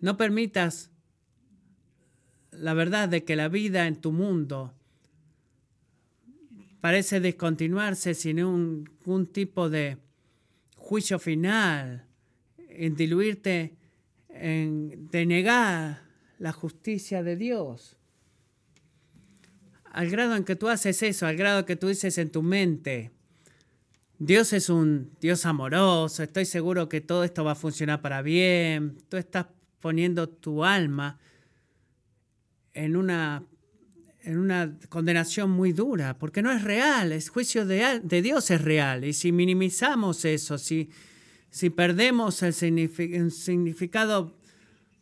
no 0.00 0.16
permitas 0.16 0.90
la 2.50 2.74
verdad 2.74 3.08
de 3.08 3.24
que 3.24 3.36
la 3.36 3.48
vida 3.48 3.86
en 3.86 4.00
tu 4.00 4.12
mundo 4.12 4.74
parece 6.80 7.20
descontinuarse 7.20 8.14
sin 8.14 8.42
un, 8.42 8.88
tipo 9.32 9.70
de 9.70 9.98
juicio 10.76 11.18
final, 11.18 12.04
en 12.68 12.96
diluirte, 12.96 13.76
en 14.28 15.08
denegar 15.08 16.02
la 16.38 16.52
justicia 16.52 17.22
de 17.22 17.36
Dios. 17.36 17.96
Al 19.84 20.10
grado 20.10 20.34
en 20.34 20.44
que 20.44 20.56
tú 20.56 20.68
haces 20.68 21.02
eso, 21.04 21.26
al 21.26 21.36
grado 21.36 21.64
que 21.64 21.76
tú 21.76 21.86
dices 21.86 22.18
en 22.18 22.30
tu 22.30 22.42
mente, 22.42 23.12
Dios 24.24 24.52
es 24.52 24.68
un 24.68 25.10
Dios 25.20 25.46
amoroso, 25.46 26.22
estoy 26.22 26.44
seguro 26.44 26.88
que 26.88 27.00
todo 27.00 27.24
esto 27.24 27.42
va 27.42 27.52
a 27.52 27.56
funcionar 27.56 28.00
para 28.02 28.22
bien, 28.22 28.96
tú 29.08 29.16
estás 29.16 29.46
poniendo 29.80 30.28
tu 30.28 30.64
alma 30.64 31.18
en 32.72 32.96
una 32.96 33.42
en 34.22 34.38
una 34.38 34.78
condenación 34.88 35.50
muy 35.50 35.72
dura, 35.72 36.16
porque 36.20 36.40
no 36.40 36.52
es 36.52 36.62
real, 36.62 37.10
el 37.10 37.28
juicio 37.28 37.66
de, 37.66 38.22
Dios 38.22 38.52
es 38.52 38.60
real. 38.60 39.04
Y 39.04 39.12
si 39.12 39.32
minimizamos 39.32 40.24
eso, 40.24 40.56
si, 40.56 40.90
si 41.50 41.70
perdemos 41.70 42.44
el, 42.44 42.54
significado, 43.32 44.36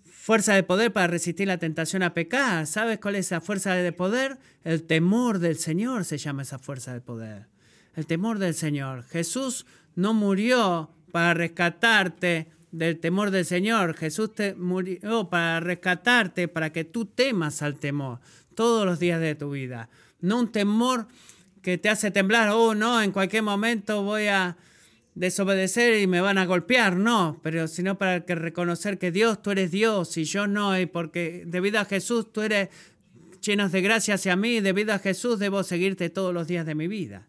fuerza 0.07 0.55
de 0.55 0.63
poder 0.63 0.95
para 0.95 1.09
resistir 1.09 1.47
la 1.47 1.59
tentación 1.59 2.03
a 2.03 2.15
pecar, 2.15 2.67
¿sabes 2.67 2.99
cuál 2.99 3.17
es 3.17 3.27
esa 3.27 3.43
fuerza 3.43 3.75
de 3.75 3.93
poder? 3.93 4.39
El 4.65 4.85
temor 4.85 5.41
del 5.41 5.59
Señor 5.59 6.07
se 6.07 6.17
llama 6.17 6.41
esa 6.41 6.59
fuerza 6.59 6.95
de 6.95 7.03
poder. 7.03 7.60
El 7.97 8.07
temor 8.07 8.39
del 8.39 8.55
Señor. 8.55 9.05
Jesús 9.05 9.67
no 9.95 10.15
murió 10.15 10.91
para 11.13 11.35
rescatarte 11.35 12.49
del 12.71 12.99
temor 13.01 13.31
del 13.31 13.45
Señor. 13.45 13.95
Jesús 13.95 14.35
te 14.35 14.55
murió 14.55 15.29
para 15.29 15.61
rescatarte, 15.61 16.49
para 16.49 16.73
que 16.73 16.85
tú 16.85 17.07
temas 17.07 17.63
al 17.63 17.77
temor 17.77 18.21
todos 18.55 18.87
los 18.87 18.99
días 18.99 19.21
de 19.21 19.35
tu 19.35 19.51
vida. 19.51 19.89
No 20.21 20.39
un 20.39 20.53
temor 20.53 21.09
que 21.63 21.79
te 21.79 21.89
hace 21.89 22.11
temblar, 22.11 22.51
oh 22.51 22.75
no, 22.75 23.03
en 23.03 23.13
cualquier 23.13 23.43
momento 23.43 24.03
voy 24.03 24.29
a 24.29 24.57
desobedecer 25.15 26.01
y 26.01 26.07
me 26.07 26.21
van 26.21 26.39
a 26.39 26.47
golpear, 26.47 26.97
no, 26.97 27.41
pero 27.43 27.69
sino 27.69 27.99
para 27.99 28.25
que 28.25 28.35
reconocer 28.35 28.99
que 28.99 29.11
Dios, 29.11 29.43
tú 29.43 29.51
eres 29.51 29.71
Dios 29.71 30.17
y 30.17 30.25
yo 30.25 30.47
no, 30.47 30.79
y 30.79 30.87
porque 30.87 31.45
debido 31.47 31.81
a 31.81 31.85
Jesús 31.85 32.33
tú 32.33 32.43
eres 32.43 32.69
lleno 33.43 33.69
de 33.69 33.83
gracia 33.83 34.15
hacia 34.15 34.37
mí, 34.37 34.61
debido 34.61 34.95
a 34.95 34.99
Jesús 34.99 35.39
debo 35.39 35.63
seguirte 35.63 36.11
todos 36.11 36.33
los 36.33 36.47
días 36.47 36.65
de 36.65 36.75
mi 36.75 36.89
vida. 36.89 37.27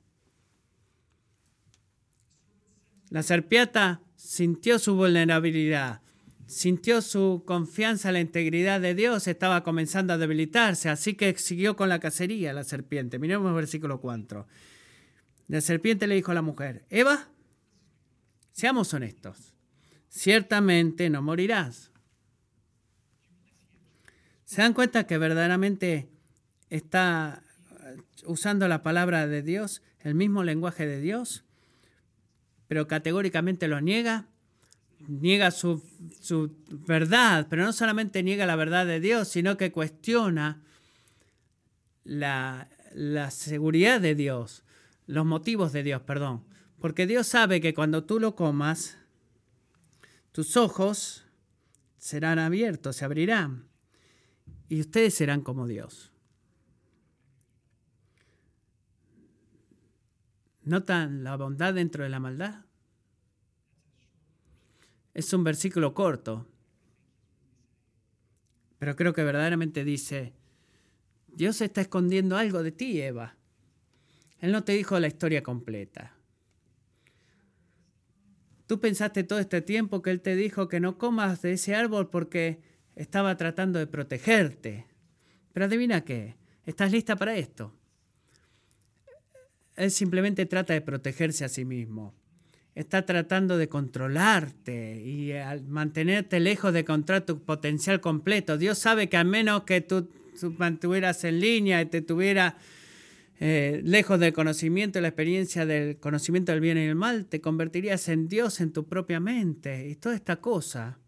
La 3.11 3.23
serpiente 3.23 3.97
sintió 4.15 4.79
su 4.79 4.95
vulnerabilidad, 4.95 6.01
sintió 6.47 7.01
su 7.01 7.43
confianza 7.45 8.07
en 8.07 8.13
la 8.13 8.19
integridad 8.21 8.79
de 8.79 8.95
Dios, 8.95 9.27
estaba 9.27 9.63
comenzando 9.63 10.13
a 10.13 10.17
debilitarse, 10.17 10.87
así 10.87 11.15
que 11.15 11.37
siguió 11.37 11.75
con 11.75 11.89
la 11.89 11.99
cacería 11.99 12.53
la 12.53 12.63
serpiente. 12.63 13.19
Miremos 13.19 13.49
el 13.49 13.55
versículo 13.55 13.99
4. 13.99 14.47
La 15.49 15.59
serpiente 15.59 16.07
le 16.07 16.15
dijo 16.15 16.31
a 16.31 16.35
la 16.35 16.41
mujer, 16.41 16.85
Eva, 16.89 17.27
seamos 18.53 18.93
honestos. 18.93 19.55
ciertamente 20.07 21.09
no 21.09 21.21
morirás. 21.21 21.91
¿Se 24.45 24.61
dan 24.61 24.73
cuenta 24.73 25.05
que 25.05 25.17
verdaderamente 25.17 26.09
está 26.69 27.43
usando 28.23 28.69
la 28.69 28.83
palabra 28.83 29.27
de 29.27 29.41
Dios, 29.41 29.81
el 29.99 30.15
mismo 30.15 30.45
lenguaje 30.45 30.87
de 30.87 31.01
Dios, 31.01 31.43
pero 32.71 32.87
categóricamente 32.87 33.67
lo 33.67 33.81
niega? 33.81 34.27
Niega 35.05 35.51
su, 35.51 35.83
su 36.21 36.55
verdad, 36.87 37.47
pero 37.49 37.65
no 37.65 37.73
solamente 37.73 38.23
niega 38.23 38.45
la 38.45 38.55
verdad 38.55 38.85
de 38.85 39.01
Dios, 39.01 39.27
sino 39.27 39.57
que 39.57 39.73
cuestiona 39.73 40.63
la, 42.05 42.69
la 42.93 43.29
seguridad 43.29 43.99
de 43.99 44.15
Dios, 44.15 44.63
los 45.05 45.25
motivos 45.25 45.73
de 45.73 45.83
Dios, 45.83 46.01
perdón. 46.03 46.45
Porque 46.79 47.07
Dios 47.07 47.27
sabe 47.27 47.59
que 47.59 47.73
cuando 47.73 48.05
tú 48.05 48.21
lo 48.21 48.37
comas, 48.37 48.97
tus 50.31 50.55
ojos 50.55 51.25
serán 51.97 52.39
abiertos, 52.39 52.95
se 52.95 53.03
abrirán, 53.03 53.65
y 54.69 54.79
ustedes 54.79 55.13
serán 55.13 55.41
como 55.41 55.67
Dios. 55.67 56.10
¿Notan 60.63 61.23
la 61.23 61.35
bondad 61.37 61.73
dentro 61.73 62.03
de 62.03 62.09
la 62.09 62.19
maldad? 62.19 62.65
Es 65.13 65.33
un 65.33 65.43
versículo 65.43 65.93
corto, 65.93 66.47
pero 68.77 68.95
creo 68.95 69.13
que 69.13 69.23
verdaderamente 69.23 69.83
dice, 69.83 70.33
Dios 71.27 71.61
está 71.61 71.81
escondiendo 71.81 72.37
algo 72.37 72.63
de 72.63 72.71
ti, 72.71 73.01
Eva. 73.01 73.35
Él 74.39 74.51
no 74.51 74.63
te 74.63 74.71
dijo 74.71 74.99
la 74.99 75.07
historia 75.07 75.43
completa. 75.43 76.15
Tú 78.67 78.79
pensaste 78.79 79.23
todo 79.23 79.39
este 79.39 79.61
tiempo 79.61 80.01
que 80.01 80.11
Él 80.11 80.21
te 80.21 80.35
dijo 80.35 80.67
que 80.67 80.79
no 80.79 80.97
comas 80.97 81.41
de 81.41 81.53
ese 81.53 81.75
árbol 81.75 82.09
porque 82.09 82.61
estaba 82.95 83.35
tratando 83.35 83.79
de 83.79 83.87
protegerte. 83.87 84.87
Pero 85.53 85.65
adivina 85.65 86.05
qué, 86.05 86.37
¿estás 86.65 86.91
lista 86.91 87.15
para 87.15 87.35
esto? 87.35 87.75
Él 89.75 89.91
simplemente 89.91 90.45
trata 90.45 90.73
de 90.73 90.81
protegerse 90.81 91.45
a 91.45 91.49
sí 91.49 91.65
mismo. 91.65 92.13
Está 92.73 93.05
tratando 93.05 93.57
de 93.57 93.67
controlarte 93.67 95.01
y 95.01 95.33
mantenerte 95.67 96.39
lejos 96.39 96.71
de 96.71 96.79
encontrar 96.79 97.25
tu 97.25 97.43
potencial 97.43 97.99
completo. 97.99 98.57
Dios 98.57 98.77
sabe 98.77 99.09
que 99.09 99.17
a 99.17 99.23
menos 99.23 99.63
que 99.63 99.81
tú 99.81 100.09
mantuvieras 100.57 101.23
en 101.25 101.39
línea 101.41 101.81
y 101.81 101.85
te 101.87 102.01
tuviera 102.01 102.57
eh, 103.43 103.81
lejos 103.83 104.19
del 104.19 104.33
conocimiento 104.33 104.99
y 104.99 105.01
la 105.01 105.07
experiencia 105.07 105.65
del 105.65 105.97
conocimiento 105.97 106.51
del 106.51 106.61
bien 106.61 106.77
y 106.77 106.81
el 106.81 106.95
mal, 106.95 107.25
te 107.25 107.41
convertirías 107.41 108.07
en 108.07 108.27
Dios 108.27 108.61
en 108.61 108.71
tu 108.71 108.87
propia 108.87 109.19
mente. 109.19 109.89
Y 109.89 109.95
toda 109.95 110.15
esta 110.15 110.35
cosa 110.37 110.99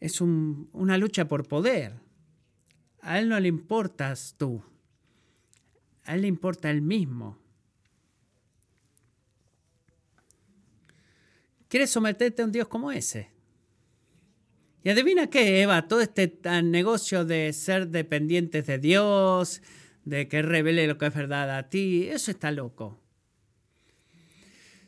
es 0.00 0.20
una 0.20 0.98
lucha 0.98 1.28
por 1.28 1.46
poder. 1.46 1.94
A 3.00 3.20
Él 3.20 3.28
no 3.28 3.38
le 3.38 3.46
importas 3.46 4.34
tú, 4.36 4.62
a 6.04 6.14
Él 6.14 6.22
le 6.22 6.28
importa 6.28 6.70
Él 6.70 6.82
mismo. 6.82 7.38
¿Quieres 11.68 11.90
someterte 11.90 12.42
a 12.42 12.44
un 12.44 12.52
Dios 12.52 12.68
como 12.68 12.92
ese? 12.92 13.30
Y 14.84 14.90
adivina 14.90 15.30
qué, 15.30 15.62
Eva, 15.62 15.86
todo 15.86 16.00
este 16.00 16.38
negocio 16.62 17.24
de 17.24 17.52
ser 17.52 17.88
dependientes 17.88 18.66
de 18.66 18.78
Dios, 18.78 19.62
de 20.04 20.28
que 20.28 20.42
revele 20.42 20.86
lo 20.86 20.98
que 20.98 21.06
es 21.06 21.14
verdad 21.14 21.56
a 21.56 21.68
ti, 21.70 22.08
eso 22.08 22.30
está 22.30 22.50
loco. 22.50 23.00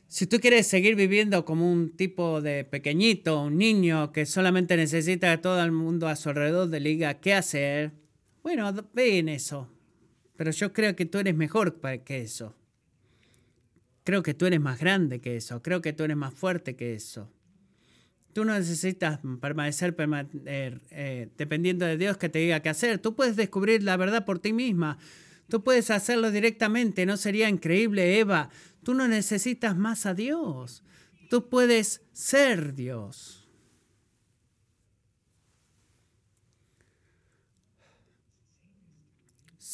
Si 0.08 0.26
tú 0.26 0.38
quieres 0.38 0.66
seguir 0.66 0.94
viviendo 0.94 1.44
como 1.44 1.70
un 1.72 1.96
tipo 1.96 2.40
de 2.40 2.64
pequeñito, 2.64 3.42
un 3.42 3.58
niño 3.58 4.12
que 4.12 4.26
solamente 4.26 4.76
necesita 4.76 5.34
que 5.34 5.42
todo 5.42 5.62
el 5.62 5.72
mundo 5.72 6.06
a 6.06 6.16
su 6.16 6.28
alrededor 6.28 6.68
le 6.68 6.80
diga 6.80 7.14
qué 7.14 7.34
hacer, 7.34 7.92
bueno, 8.42 8.72
ve 8.92 9.18
en 9.18 9.28
eso. 9.28 9.73
Pero 10.36 10.50
yo 10.50 10.72
creo 10.72 10.96
que 10.96 11.06
tú 11.06 11.18
eres 11.18 11.34
mejor 11.34 11.80
que 12.04 12.20
eso. 12.20 12.54
Creo 14.04 14.22
que 14.22 14.34
tú 14.34 14.46
eres 14.46 14.60
más 14.60 14.78
grande 14.78 15.20
que 15.20 15.36
eso. 15.36 15.62
Creo 15.62 15.80
que 15.80 15.92
tú 15.92 16.04
eres 16.04 16.16
más 16.16 16.34
fuerte 16.34 16.76
que 16.76 16.94
eso. 16.94 17.30
Tú 18.32 18.44
no 18.44 18.52
necesitas 18.52 19.20
permanecer 19.40 19.94
eh, 20.46 20.78
eh, 20.90 21.28
dependiendo 21.38 21.86
de 21.86 21.96
Dios 21.96 22.16
que 22.16 22.28
te 22.28 22.40
diga 22.40 22.60
qué 22.60 22.68
hacer. 22.68 22.98
Tú 22.98 23.14
puedes 23.14 23.36
descubrir 23.36 23.82
la 23.82 23.96
verdad 23.96 24.24
por 24.24 24.40
ti 24.40 24.52
misma. 24.52 24.98
Tú 25.48 25.62
puedes 25.62 25.90
hacerlo 25.90 26.30
directamente. 26.30 27.06
¿No 27.06 27.16
sería 27.16 27.48
increíble, 27.48 28.18
Eva? 28.18 28.50
Tú 28.82 28.92
no 28.92 29.06
necesitas 29.06 29.76
más 29.76 30.04
a 30.04 30.14
Dios. 30.14 30.82
Tú 31.30 31.48
puedes 31.48 32.02
ser 32.12 32.74
Dios. 32.74 33.43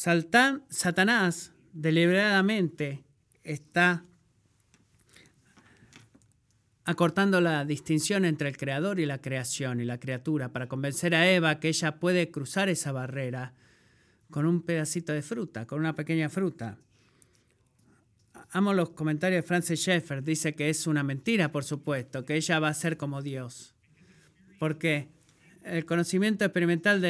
Satanás 0.01 1.51
deliberadamente 1.73 3.03
está 3.43 4.03
acortando 6.85 7.39
la 7.39 7.65
distinción 7.65 8.25
entre 8.25 8.49
el 8.49 8.57
creador 8.57 8.99
y 8.99 9.05
la 9.05 9.21
creación 9.21 9.79
y 9.79 9.85
la 9.85 9.99
criatura 9.99 10.51
para 10.51 10.67
convencer 10.67 11.13
a 11.13 11.29
Eva 11.29 11.59
que 11.59 11.67
ella 11.67 11.99
puede 11.99 12.31
cruzar 12.31 12.67
esa 12.67 12.91
barrera 12.91 13.53
con 14.31 14.47
un 14.47 14.63
pedacito 14.63 15.13
de 15.13 15.21
fruta, 15.21 15.67
con 15.67 15.79
una 15.79 15.93
pequeña 15.93 16.29
fruta. 16.29 16.79
Amo 18.49 18.73
los 18.73 18.89
comentarios 18.89 19.43
de 19.43 19.47
Francis 19.47 19.81
Schaeffer, 19.81 20.23
dice 20.23 20.55
que 20.55 20.71
es 20.71 20.87
una 20.87 21.03
mentira, 21.03 21.51
por 21.51 21.63
supuesto, 21.63 22.25
que 22.25 22.37
ella 22.37 22.59
va 22.59 22.69
a 22.69 22.73
ser 22.73 22.97
como 22.97 23.21
Dios. 23.21 23.75
Porque 24.57 25.09
el 25.63 25.85
conocimiento 25.85 26.43
experimental 26.43 27.01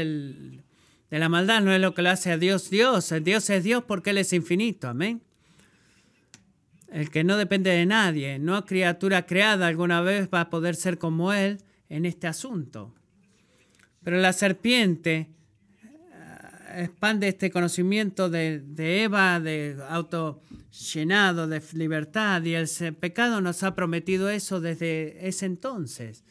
de 1.12 1.20
la 1.20 1.30
maldad 1.30 1.62
no 1.62 1.72
es 1.72 1.80
lo 1.80 1.94
que 1.94 2.02
lo 2.02 2.10
hace 2.10 2.32
a 2.32 2.38
Dios 2.38 2.72
Dios. 2.72 3.14
Dios 3.22 3.50
es 3.52 3.64
Dios 3.64 3.84
porque 3.84 4.10
Él 4.10 4.18
es 4.18 4.34
infinito. 4.34 4.88
Amén 4.88 5.22
el 6.92 7.10
que 7.10 7.24
no 7.24 7.38
depende 7.38 7.70
de 7.72 7.86
nadie, 7.86 8.38
no 8.38 8.66
criatura 8.66 9.26
creada 9.26 9.68
alguna 9.68 10.02
vez 10.02 10.30
va 10.32 10.42
a 10.42 10.50
poder 10.50 10.76
ser 10.76 10.98
como 10.98 11.32
él 11.32 11.60
en 11.90 12.06
este 12.06 12.28
asunto. 12.28 12.94
Pero 14.04 14.18
la 14.18 14.34
serpiente 14.34 15.30
eh, 15.84 16.84
expande 16.84 17.30
este 17.30 17.50
conocimiento 17.50 18.30
de, 18.30 18.62
Eva, 18.78 19.40
de 19.40 19.78
auto 19.88 20.42
llenado, 20.94 21.48
de 21.48 21.62
libertad, 21.74 22.44
y 22.44 22.56
el 22.56 22.68
pecado 23.00 23.40
nos 23.40 23.64
ha 23.64 23.74
prometido 23.74 24.30
eso 24.30 24.60
desde 24.60 25.28
ese 25.28 25.46
entonces. 25.46 26.26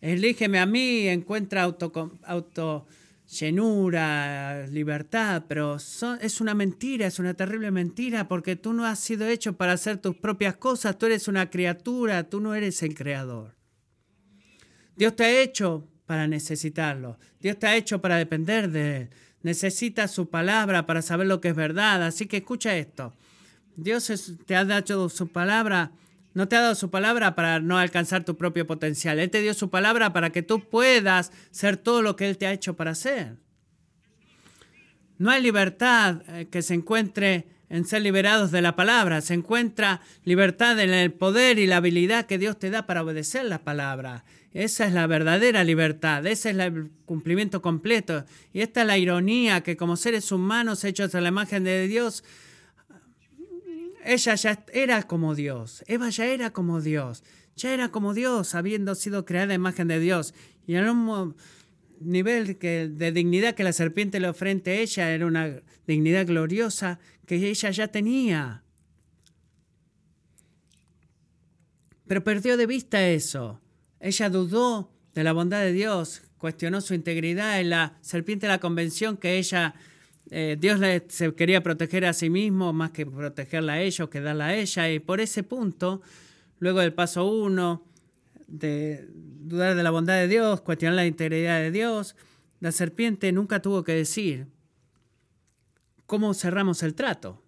Elígeme 0.00 0.60
a 0.60 0.66
mí, 0.66 1.08
encuentra 1.08 1.62
auto, 1.62 2.12
auto 2.24 2.86
llenura, 3.26 4.66
libertad, 4.66 5.44
pero 5.48 5.76
es 5.76 6.40
una 6.40 6.54
mentira, 6.54 7.06
es 7.06 7.18
una 7.18 7.34
terrible 7.34 7.70
mentira, 7.70 8.28
porque 8.28 8.56
tú 8.56 8.72
no 8.72 8.84
has 8.84 8.98
sido 8.98 9.26
hecho 9.26 9.56
para 9.56 9.72
hacer 9.72 9.98
tus 9.98 10.16
propias 10.16 10.56
cosas, 10.56 10.98
tú 10.98 11.06
eres 11.06 11.28
una 11.28 11.50
criatura, 11.50 12.24
tú 12.24 12.40
no 12.40 12.54
eres 12.54 12.82
el 12.82 12.94
creador. 12.94 13.54
Dios 14.96 15.16
te 15.16 15.24
ha 15.24 15.40
hecho 15.40 15.88
para 16.06 16.28
necesitarlo, 16.28 17.18
Dios 17.40 17.58
te 17.58 17.66
ha 17.66 17.76
hecho 17.76 18.00
para 18.00 18.16
depender 18.16 18.70
de 18.70 18.96
Él, 18.96 19.10
necesitas 19.42 20.10
su 20.10 20.28
palabra 20.28 20.86
para 20.86 21.02
saber 21.02 21.26
lo 21.26 21.40
que 21.40 21.48
es 21.48 21.56
verdad, 21.56 22.02
así 22.02 22.26
que 22.26 22.38
escucha 22.38 22.76
esto, 22.76 23.14
Dios 23.76 24.36
te 24.46 24.54
ha 24.54 24.64
dado 24.64 25.08
su 25.08 25.28
palabra 25.28 25.90
no 26.34 26.48
te 26.48 26.56
ha 26.56 26.60
dado 26.60 26.74
su 26.74 26.90
palabra 26.90 27.34
para 27.34 27.60
no 27.60 27.78
alcanzar 27.78 28.24
tu 28.24 28.36
propio 28.36 28.66
potencial. 28.66 29.18
Él 29.18 29.30
te 29.30 29.40
dio 29.40 29.54
su 29.54 29.70
palabra 29.70 30.12
para 30.12 30.30
que 30.30 30.42
tú 30.42 30.68
puedas 30.68 31.32
ser 31.50 31.76
todo 31.76 32.02
lo 32.02 32.16
que 32.16 32.28
Él 32.28 32.38
te 32.38 32.46
ha 32.46 32.52
hecho 32.52 32.74
para 32.74 32.94
ser. 32.94 33.36
No 35.16 35.30
hay 35.30 35.40
libertad 35.40 36.22
eh, 36.28 36.48
que 36.50 36.62
se 36.62 36.74
encuentre 36.74 37.46
en 37.70 37.84
ser 37.84 38.02
liberados 38.02 38.50
de 38.50 38.62
la 38.62 38.76
palabra. 38.76 39.20
Se 39.20 39.34
encuentra 39.34 40.00
libertad 40.24 40.78
en 40.80 40.90
el 40.90 41.12
poder 41.12 41.58
y 41.58 41.66
la 41.66 41.76
habilidad 41.76 42.26
que 42.26 42.38
Dios 42.38 42.58
te 42.58 42.70
da 42.70 42.86
para 42.86 43.02
obedecer 43.02 43.44
la 43.44 43.60
palabra. 43.60 44.24
Esa 44.52 44.86
es 44.86 44.92
la 44.92 45.08
verdadera 45.08 45.64
libertad, 45.64 46.24
ese 46.26 46.50
es 46.50 46.56
el 46.56 46.90
cumplimiento 47.06 47.60
completo. 47.60 48.24
Y 48.52 48.60
esta 48.60 48.82
es 48.82 48.86
la 48.86 48.98
ironía 48.98 49.62
que 49.62 49.76
como 49.76 49.96
seres 49.96 50.30
humanos 50.30 50.84
hechos 50.84 51.14
a 51.14 51.20
la 51.20 51.30
imagen 51.30 51.64
de 51.64 51.88
Dios, 51.88 52.22
ella 54.04 54.34
ya 54.34 54.64
era 54.72 55.02
como 55.04 55.34
Dios, 55.34 55.82
Eva 55.86 56.10
ya 56.10 56.26
era 56.26 56.52
como 56.52 56.80
Dios, 56.80 57.24
ya 57.56 57.72
era 57.72 57.88
como 57.90 58.14
Dios, 58.14 58.54
habiendo 58.54 58.94
sido 58.94 59.24
creada 59.24 59.52
a 59.52 59.56
imagen 59.56 59.88
de 59.88 59.98
Dios. 59.98 60.34
Y 60.66 60.74
en 60.74 60.88
un 60.88 61.34
nivel 62.00 62.58
de 62.58 63.12
dignidad 63.12 63.54
que 63.54 63.64
la 63.64 63.72
serpiente 63.72 64.20
le 64.20 64.28
ofrece 64.28 64.70
a 64.70 64.74
ella 64.74 65.10
era 65.10 65.26
una 65.26 65.62
dignidad 65.86 66.26
gloriosa 66.26 66.98
que 67.26 67.36
ella 67.36 67.70
ya 67.70 67.88
tenía. 67.88 68.62
Pero 72.06 72.22
perdió 72.22 72.56
de 72.56 72.66
vista 72.66 73.08
eso. 73.08 73.60
Ella 74.00 74.28
dudó 74.28 74.92
de 75.14 75.24
la 75.24 75.32
bondad 75.32 75.60
de 75.60 75.72
Dios, 75.72 76.22
cuestionó 76.36 76.80
su 76.80 76.92
integridad 76.92 77.58
y 77.60 77.64
la 77.64 77.96
serpiente 78.02 78.46
la 78.48 78.60
convención 78.60 79.16
que 79.16 79.38
ella 79.38 79.74
eh, 80.30 80.56
Dios 80.58 80.80
se 81.08 81.34
quería 81.34 81.62
proteger 81.62 82.06
a 82.06 82.12
sí 82.12 82.30
mismo 82.30 82.72
más 82.72 82.90
que 82.90 83.06
protegerla 83.06 83.74
a 83.74 83.80
ellos, 83.80 84.08
que 84.08 84.20
darla 84.20 84.46
a 84.46 84.54
ella. 84.54 84.90
Y 84.90 84.98
por 84.98 85.20
ese 85.20 85.42
punto, 85.42 86.02
luego 86.58 86.80
del 86.80 86.94
paso 86.94 87.26
uno, 87.26 87.86
de 88.46 89.08
dudar 89.10 89.74
de 89.74 89.82
la 89.82 89.90
bondad 89.90 90.14
de 90.14 90.28
Dios, 90.28 90.60
cuestionar 90.60 90.96
la 90.96 91.06
integridad 91.06 91.58
de 91.60 91.70
Dios, 91.70 92.16
la 92.60 92.72
serpiente 92.72 93.30
nunca 93.32 93.60
tuvo 93.60 93.84
que 93.84 93.92
decir 93.92 94.46
cómo 96.06 96.32
cerramos 96.34 96.82
el 96.82 96.94
trato. 96.94 97.42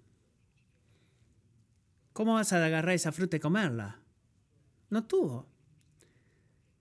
¿Cómo 2.12 2.34
vas 2.34 2.52
a 2.52 2.64
agarrar 2.64 2.94
esa 2.94 3.12
fruta 3.12 3.36
y 3.36 3.40
comerla? 3.40 4.00
No 4.88 5.04
tuvo. 5.04 5.46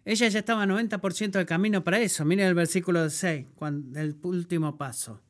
Ella 0.06 0.28
ya 0.28 0.39
estaba 0.39 0.66
90% 0.66 1.32
del 1.32 1.46
camino 1.46 1.84
para 1.84 2.00
eso. 2.00 2.24
Miren 2.24 2.48
el 2.48 2.54
versículo 2.54 3.10
6, 3.10 3.48
cuando, 3.56 4.00
el 4.00 4.16
último 4.22 4.78
paso, 4.78 5.22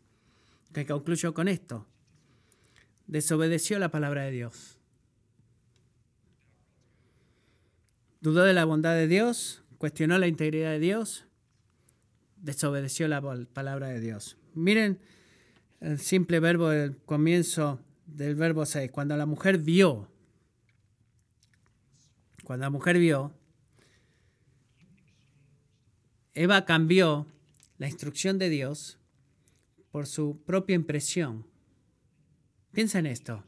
que 0.76 0.86
concluyo 0.86 1.34
con 1.34 1.48
esto. 1.48 1.88
Desobedeció 3.08 3.80
la 3.80 3.90
palabra 3.90 4.24
de 4.24 4.32
Dios. 4.32 4.78
Dudó 8.20 8.44
de 8.44 8.52
la 8.52 8.66
bondad 8.66 8.94
de 8.94 9.08
Dios, 9.08 9.64
cuestionó 9.78 10.18
la 10.18 10.28
integridad 10.28 10.72
de 10.72 10.80
Dios, 10.80 11.28
desobedeció 12.36 13.08
la 13.08 13.22
palabra 13.54 13.88
de 13.88 14.02
Dios. 14.02 14.38
Miren 14.54 15.00
el 15.80 15.98
simple 15.98 16.42
verbo 16.42 16.68
del 16.68 16.98
comienzo 16.98 17.80
del 18.06 18.36
verbo 18.36 18.66
6. 18.66 18.92
Cuando 18.92 19.16
la 19.16 19.26
mujer 19.26 19.60
vio, 19.60 20.10
cuando 22.44 22.66
la 22.66 22.70
mujer 22.70 23.00
vio, 23.00 23.34
Eva 26.34 26.66
cambió 26.66 27.28
la 27.78 27.88
instrucción 27.88 28.38
de 28.38 28.50
Dios 28.50 29.00
por 29.96 30.08
su 30.08 30.44
propia 30.46 30.76
impresión. 30.76 31.46
Piensa 32.74 33.00
en 33.00 33.06
esto. 33.06 33.46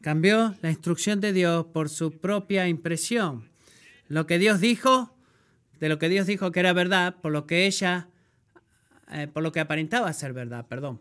Cambió 0.00 0.56
la 0.62 0.70
instrucción 0.70 1.20
de 1.20 1.34
Dios 1.34 1.66
por 1.66 1.90
su 1.90 2.18
propia 2.18 2.66
impresión. 2.66 3.50
Lo 4.08 4.26
que 4.26 4.38
Dios 4.38 4.58
dijo, 4.58 5.14
de 5.80 5.90
lo 5.90 5.98
que 5.98 6.08
Dios 6.08 6.26
dijo 6.26 6.50
que 6.50 6.60
era 6.60 6.72
verdad, 6.72 7.16
por 7.20 7.30
lo 7.30 7.46
que 7.46 7.66
ella, 7.66 8.08
eh, 9.10 9.28
por 9.30 9.42
lo 9.42 9.52
que 9.52 9.60
aparentaba 9.60 10.10
ser 10.14 10.32
verdad, 10.32 10.66
perdón. 10.66 10.98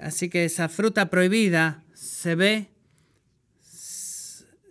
Así 0.00 0.30
que 0.30 0.46
esa 0.46 0.70
fruta 0.70 1.10
prohibida 1.10 1.84
se 1.92 2.34
ve 2.34 2.70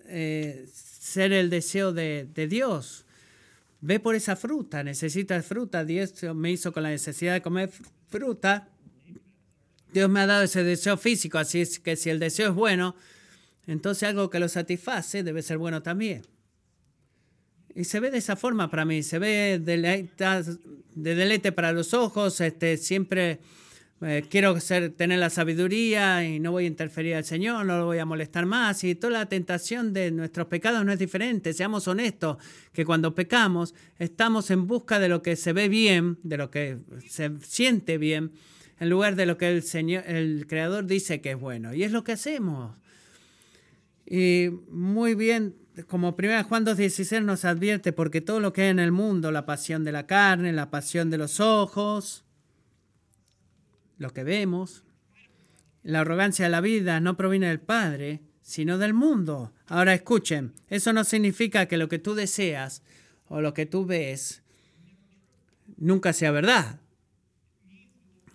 eh, 0.07 0.65
ser 0.74 1.32
el 1.32 1.51
deseo 1.51 1.93
de, 1.93 2.28
de 2.34 2.47
Dios 2.47 3.05
Ve 3.84 3.99
por 3.99 4.13
esa 4.13 4.36
fruta, 4.36 4.84
necesitas 4.84 5.43
fruta. 5.43 5.84
Dios 5.84 6.13
me 6.36 6.51
hizo 6.51 6.72
con 6.72 6.84
la 6.84 6.89
necesidad 6.89 7.34
de 7.34 7.41
comer 7.41 7.72
fruta. 8.09 8.69
Dios 9.94 10.10
me 10.10 10.22
ha 10.22 10.28
dado 10.28 10.44
ese 10.44 10.64
deseo 10.64 10.98
físico, 10.98 11.38
así 11.38 11.62
es 11.62 11.80
que 11.80 11.96
si 11.96 12.10
el 12.10 12.20
deseo 12.20 12.50
es 12.50 12.56
bueno, 12.56 12.96
entonces 13.68 14.10
algo 14.10 14.30
que 14.30 14.39
lo 14.39 14.50
satisface 14.50 15.24
debe 15.24 15.42
ser 15.42 15.58
bueno 15.58 15.82
también. 15.82 16.24
Y 17.74 17.86
se 17.86 18.00
ve 18.00 18.12
de 18.12 18.18
esa 18.18 18.36
forma 18.36 18.70
para 18.70 18.86
mí, 18.86 19.04
se 19.04 19.20
ve 19.20 19.60
de 19.60 20.08
deleite 20.96 21.52
para 21.52 21.72
los 21.72 21.94
ojos, 21.94 22.42
este, 22.42 22.78
siempre 22.78 23.39
eh, 24.04 24.26
quiero 24.28 24.58
tener 24.98 25.20
la 25.20 25.30
sabiduría 25.30 26.26
y 26.26 26.39
no 26.39 26.52
voy 26.52 26.64
a 26.64 26.68
interferir 26.68 27.14
al 27.14 27.24
Señor, 27.24 27.66
no 27.66 27.78
lo 27.78 27.86
voy 27.86 28.00
a 28.00 28.06
molestar 28.06 28.48
más. 28.48 28.84
Y 28.84 28.96
toda 28.96 29.14
la 29.14 29.26
tentación 29.28 29.94
de 29.94 30.10
nuestros 30.10 30.48
pecados 30.48 30.84
no 30.84 30.92
es 30.92 30.98
diferente. 30.98 31.54
Seamos 31.54 31.88
honestos, 31.88 32.38
que 32.74 32.84
cuando 32.84 33.14
pecamos 33.14 33.76
estamos 34.00 34.50
en 34.50 34.66
busca 34.66 35.00
de 35.00 35.08
lo 35.08 35.22
que 35.22 35.36
se 35.36 35.54
ve 35.54 35.70
bien, 35.70 36.18
de 36.24 36.38
lo 36.38 36.50
que 36.50 36.80
se 37.08 37.32
siente 37.42 38.00
bien, 38.00 38.32
en 38.82 38.89
lugar 38.89 39.15
de 39.15 39.27
lo 39.27 39.38
que 39.38 39.47
el 39.47 39.61
Señor, 39.61 40.03
el 40.07 40.47
Creador 40.47 40.88
dice 40.88 41.21
que 41.21 41.32
es 41.32 41.39
bueno. 41.39 41.71
Y 41.75 41.84
es 41.84 41.91
lo 41.91 42.03
que 42.03 42.13
hacemos. 42.13 42.75
Y 44.07 44.49
muy 44.71 45.13
bien, 45.13 45.55
como 45.88 46.15
1 46.17 46.43
Juan 46.45 46.65
2.16 46.65 47.23
nos 47.23 47.45
advierte, 47.45 47.93
porque 47.93 48.21
todo 48.21 48.39
lo 48.39 48.53
que 48.53 48.63
hay 48.63 48.69
en 48.69 48.79
el 48.79 48.91
mundo, 48.91 49.32
la 49.32 49.45
pasión 49.45 49.84
de 49.84 49.91
la 49.91 50.07
carne, 50.07 50.51
la 50.51 50.71
pasión 50.71 51.11
de 51.11 51.19
los 51.19 51.39
ojos, 51.39 52.25
lo 53.99 54.11
que 54.13 54.23
vemos. 54.23 54.84
La 55.84 55.99
arrogancia 55.99 56.45
de 56.45 56.51
la 56.51 56.61
vida 56.61 56.99
no 57.01 57.15
proviene 57.15 57.49
del 57.49 57.59
Padre, 57.59 58.21
sino 58.41 58.79
del 58.79 58.95
mundo. 58.95 59.53
Ahora 59.67 59.93
escuchen, 59.93 60.53
eso 60.69 60.91
no 60.91 61.03
significa 61.03 61.67
que 61.67 61.77
lo 61.77 61.88
que 61.88 61.99
tú 61.99 62.15
deseas 62.15 62.82
o 63.27 63.41
lo 63.41 63.53
que 63.53 63.67
tú 63.67 63.86
ves 63.86 64.41
nunca 65.77 66.13
sea 66.13 66.32
verdad. 66.32 66.80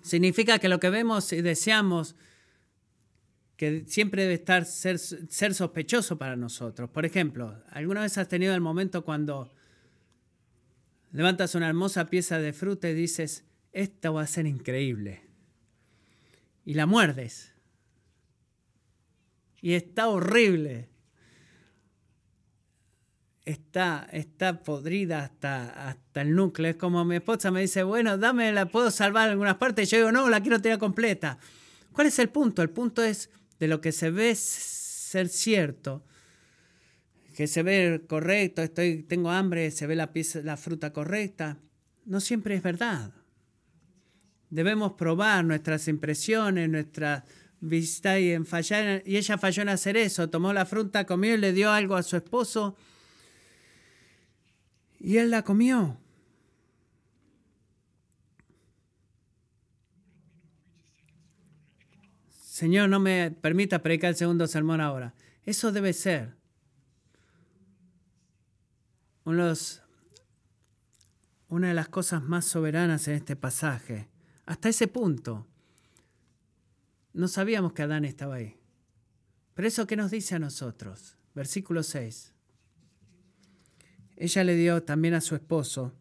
Significa 0.06 0.58
que 0.58 0.68
lo 0.68 0.80
que 0.80 0.90
vemos 0.90 1.32
y 1.32 1.42
deseamos 1.42 2.16
que 3.56 3.84
siempre 3.86 4.22
debe 4.22 4.34
estar 4.34 4.64
ser, 4.64 4.98
ser 4.98 5.54
sospechoso 5.54 6.18
para 6.18 6.36
nosotros. 6.36 6.90
Por 6.90 7.06
ejemplo, 7.06 7.62
¿alguna 7.70 8.02
vez 8.02 8.18
has 8.18 8.28
tenido 8.28 8.54
el 8.54 8.60
momento 8.60 9.04
cuando 9.04 9.52
levantas 11.12 11.54
una 11.54 11.68
hermosa 11.68 12.06
pieza 12.08 12.38
de 12.38 12.52
fruta 12.52 12.88
y 12.88 12.94
dices, 12.94 13.44
esto 13.72 14.12
va 14.12 14.22
a 14.22 14.26
ser 14.26 14.46
increíble? 14.46 15.26
y 16.66 16.74
la 16.74 16.84
muerdes. 16.84 17.54
Y 19.62 19.74
está 19.74 20.08
horrible. 20.08 20.90
Está, 23.46 24.06
está 24.12 24.62
podrida 24.62 25.24
hasta, 25.24 25.88
hasta 25.88 26.20
el 26.20 26.34
núcleo. 26.34 26.72
Es 26.72 26.76
como 26.76 27.04
mi 27.04 27.16
esposa 27.16 27.50
me 27.50 27.62
dice, 27.62 27.82
bueno, 27.82 28.18
dame, 28.18 28.52
la 28.52 28.66
puedo 28.66 28.90
salvar 28.90 29.30
algunas 29.30 29.56
partes. 29.56 29.88
Y 29.88 29.92
yo 29.92 29.98
digo, 29.98 30.12
no, 30.12 30.28
la 30.28 30.42
quiero 30.42 30.60
tener 30.60 30.78
completa. 30.78 31.38
¿Cuál 31.92 32.08
es 32.08 32.18
el 32.18 32.28
punto? 32.28 32.60
El 32.60 32.70
punto 32.70 33.02
es 33.02 33.30
de 33.58 33.68
lo 33.68 33.80
que 33.80 33.92
se 33.92 34.10
ve 34.10 34.34
ser 34.34 35.28
cierto, 35.28 36.04
que 37.34 37.46
se 37.46 37.62
ve 37.62 38.02
correcto, 38.08 38.62
estoy, 38.62 39.02
tengo 39.02 39.30
hambre, 39.30 39.70
se 39.70 39.86
ve 39.86 39.94
la, 39.96 40.10
la 40.42 40.56
fruta 40.56 40.92
correcta. 40.92 41.58
No 42.04 42.20
siempre 42.20 42.54
es 42.54 42.62
verdad. 42.62 43.12
Debemos 44.50 44.92
probar 44.92 45.44
nuestras 45.44 45.88
impresiones, 45.88 46.68
nuestra 46.68 47.24
vista 47.60 48.18
y 48.18 48.30
en 48.30 48.44
fallar. 48.44 49.02
Y 49.06 49.16
ella 49.16 49.38
falló 49.38 49.62
en 49.62 49.68
hacer 49.70 49.96
eso. 49.96 50.28
Tomó 50.28 50.52
la 50.52 50.66
fruta, 50.66 51.04
comió 51.04 51.34
y 51.34 51.38
le 51.38 51.52
dio 51.52 51.70
algo 51.70 51.96
a 51.96 52.02
su 52.02 52.16
esposo. 52.16 52.76
Y 55.06 55.18
él 55.18 55.30
la 55.30 55.44
comió. 55.44 56.00
Señor, 62.28 62.88
no 62.88 62.98
me 62.98 63.30
permita 63.30 63.84
predicar 63.84 64.10
el 64.10 64.16
segundo 64.16 64.48
sermón 64.48 64.80
ahora. 64.80 65.14
Eso 65.44 65.70
debe 65.70 65.92
ser 65.92 66.34
una 69.22 69.54
de 71.68 71.74
las 71.74 71.88
cosas 71.88 72.24
más 72.24 72.44
soberanas 72.44 73.06
en 73.06 73.14
este 73.14 73.36
pasaje 73.36 74.08
hasta 74.44 74.68
ese 74.68 74.88
punto, 74.88 75.46
no 77.12 77.28
sabíamos 77.28 77.74
que 77.74 77.82
Adán 77.82 78.04
estaba 78.04 78.34
ahí. 78.34 78.58
Pero 79.54 79.68
eso 79.68 79.86
qué 79.86 79.94
nos 79.94 80.10
dice 80.10 80.34
a 80.34 80.40
nosotros, 80.40 81.16
versículo 81.32 81.84
6. 81.84 82.35
Ella 84.16 84.44
le 84.44 84.56
dio 84.56 84.82
también 84.82 85.14
a 85.14 85.20
su 85.20 85.34
esposo 85.34 85.92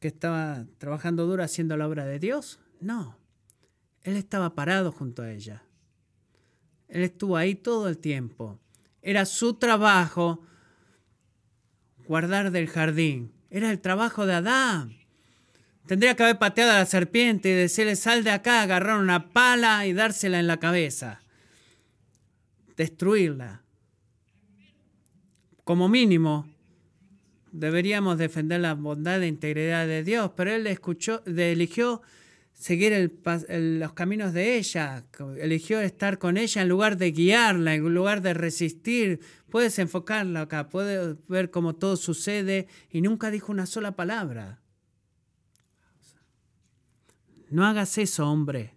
que 0.00 0.08
estaba 0.08 0.66
trabajando 0.78 1.26
duro 1.26 1.42
haciendo 1.42 1.76
la 1.76 1.86
obra 1.86 2.04
de 2.04 2.18
Dios. 2.18 2.60
No, 2.80 3.16
él 4.02 4.16
estaba 4.16 4.54
parado 4.54 4.92
junto 4.92 5.22
a 5.22 5.30
ella. 5.30 5.62
Él 6.88 7.02
estuvo 7.02 7.36
ahí 7.36 7.54
todo 7.54 7.88
el 7.88 7.98
tiempo. 7.98 8.58
Era 9.02 9.26
su 9.26 9.54
trabajo 9.54 10.42
guardar 12.06 12.50
del 12.50 12.68
jardín. 12.68 13.32
Era 13.50 13.70
el 13.70 13.80
trabajo 13.80 14.26
de 14.26 14.34
Adán. 14.34 14.96
Tendría 15.86 16.14
que 16.16 16.22
haber 16.22 16.38
pateado 16.38 16.72
a 16.72 16.78
la 16.78 16.86
serpiente 16.86 17.48
y 17.48 17.54
decirle, 17.54 17.96
sal 17.96 18.24
de 18.24 18.30
acá, 18.30 18.62
agarrar 18.62 18.98
una 18.98 19.30
pala 19.30 19.86
y 19.86 19.92
dársela 19.92 20.38
en 20.38 20.46
la 20.46 20.58
cabeza. 20.58 21.20
Destruirla. 22.76 23.62
Como 25.64 25.88
mínimo, 25.88 26.46
deberíamos 27.52 28.18
defender 28.18 28.60
la 28.60 28.74
bondad 28.74 29.22
e 29.22 29.28
integridad 29.28 29.86
de 29.86 30.04
Dios, 30.04 30.32
pero 30.36 30.52
él 30.52 30.66
escuchó, 30.66 31.22
eligió 31.26 32.02
seguir 32.52 33.18
los 33.48 33.92
caminos 33.92 34.32
de 34.32 34.56
ella, 34.56 35.04
eligió 35.38 35.80
estar 35.80 36.18
con 36.18 36.36
ella 36.36 36.62
en 36.62 36.68
lugar 36.68 36.96
de 36.96 37.12
guiarla, 37.12 37.74
en 37.74 37.94
lugar 37.94 38.20
de 38.20 38.34
resistir. 38.34 39.20
Puedes 39.48 39.78
enfocarla 39.78 40.42
acá, 40.42 40.68
puedes 40.68 41.16
ver 41.28 41.50
cómo 41.50 41.76
todo 41.76 41.96
sucede 41.96 42.66
y 42.90 43.00
nunca 43.00 43.30
dijo 43.30 43.52
una 43.52 43.66
sola 43.66 43.92
palabra. 43.94 44.60
No 47.48 47.64
hagas 47.64 47.96
eso, 47.96 48.28
hombre. 48.28 48.74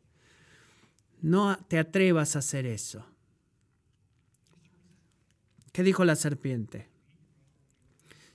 No 1.22 1.58
te 1.68 1.78
atrevas 1.78 2.36
a 2.36 2.40
hacer 2.40 2.66
eso. 2.66 3.06
¿Qué 5.72 5.84
dijo 5.84 6.06
la 6.06 6.16
serpiente? 6.16 6.91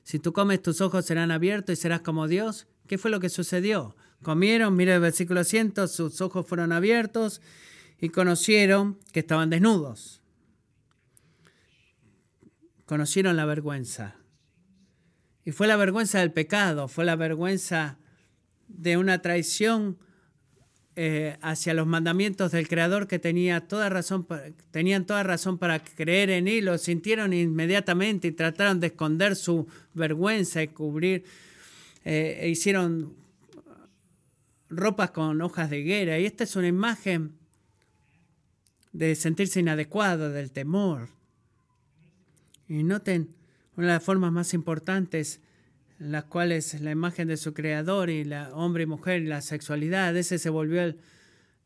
Si 0.07 0.21
tú 0.21 0.33
comes, 0.33 0.63
tus 0.63 0.81
ojos 0.81 1.05
serán 1.05 1.33
abiertos 1.33 1.73
y 1.73 1.83
serás 1.83 2.01
como 2.01 2.29
Dios. 2.29 2.69
¿Qué 2.87 2.97
fue 2.97 3.11
lo 3.11 3.19
que 3.19 3.29
sucedió? 3.29 3.97
Comieron, 4.23 4.77
mira 4.77 4.95
el 4.95 5.01
versículo 5.01 5.43
100, 5.43 5.89
sus 5.89 6.21
ojos 6.21 6.47
fueron 6.47 6.71
abiertos 6.71 7.43
y 7.99 8.11
conocieron 8.11 9.01
que 9.11 9.19
estaban 9.19 9.51
desnudos. 9.51 10.23
Conocieron 12.85 13.37
la 13.37 13.47
vergüenza. 13.47 14.15
Y 15.45 15.51
fue 15.51 15.67
la 15.67 15.77
vergüenza 15.77 16.21
del 16.21 16.31
pecado, 16.33 16.87
fue 16.87 17.05
la 17.05 17.17
vergüenza 17.17 17.99
de 18.69 18.99
una 18.99 19.23
traición 19.23 19.99
eh, 20.99 21.37
hacia 21.43 21.75
los 21.75 21.87
mandamientos 21.87 22.53
del 22.53 22.69
Creador 22.69 23.07
que 23.07 23.19
tenía 23.19 23.69
toda 23.69 23.91
razón, 23.91 24.27
tenían 24.71 25.05
toda 25.05 25.23
razón 25.23 25.59
para 25.59 25.85
creer 25.85 26.31
en 26.31 26.49
él, 26.49 26.65
lo 26.65 26.79
sintieron 26.79 27.35
inmediatamente 27.35 28.29
y 28.29 28.33
trataron 28.33 28.81
de 28.81 28.87
esconder 28.87 29.37
su 29.37 29.67
vergüenza 29.93 30.63
y 30.63 30.69
cubrir, 30.69 31.25
eh, 32.03 32.39
e 32.41 32.49
hicieron 32.49 33.15
ropas 34.71 35.11
con 35.11 35.43
hojas 35.43 35.69
de 35.69 35.81
higuera. 35.81 36.19
Y 36.19 36.25
esta 36.25 36.45
es 36.45 36.57
una 36.57 36.69
imagen 36.69 37.33
de 38.93 39.15
sentirse 39.17 39.61
inadecuado, 39.61 40.31
del 40.31 40.51
temor. 40.51 41.11
Y 42.69 42.83
noten, 42.85 43.35
una 43.77 43.89
de 43.89 43.93
las 43.93 44.03
formas 44.03 44.33
más 44.33 44.55
importantes 44.55 45.41
en 45.99 46.13
las 46.13 46.25
cuales 46.25 46.81
la 46.81 46.91
imagen 46.91 47.29
de 47.29 47.37
su 47.37 47.55
creador 47.55 48.11
y 48.11 48.25
la 48.25 48.55
hombre 48.55 48.85
y 48.85 48.87
mujer 48.87 49.23
y 49.23 49.27
la 49.27 49.41
sexualidad, 49.41 50.17
ese 50.17 50.39
se 50.39 50.51
volvió 50.51 50.83
el, 50.83 50.99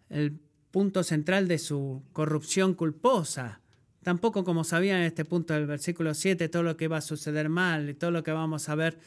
el 0.08 0.38
punto 0.70 1.02
central 1.02 1.48
de 1.48 1.58
su 1.58 2.02
corrupción 2.12 2.74
culposa. 2.74 3.60
Tampoco 4.02 4.44
como 4.44 4.64
sabían 4.64 5.00
en 5.00 5.06
este 5.06 5.24
punto 5.24 5.54
del 5.54 5.66
versículo 5.66 6.14
7 6.14 6.48
todo 6.48 6.62
lo 6.62 6.76
que 6.76 6.88
va 6.88 6.98
a 6.98 7.02
suceder 7.02 7.48
mal 7.48 7.90
y 7.90 7.94
todo 7.94 8.10
lo 8.10 8.22
que 8.22 8.32
vamos 8.32 8.68
a 8.68 8.74
ver 8.74 8.98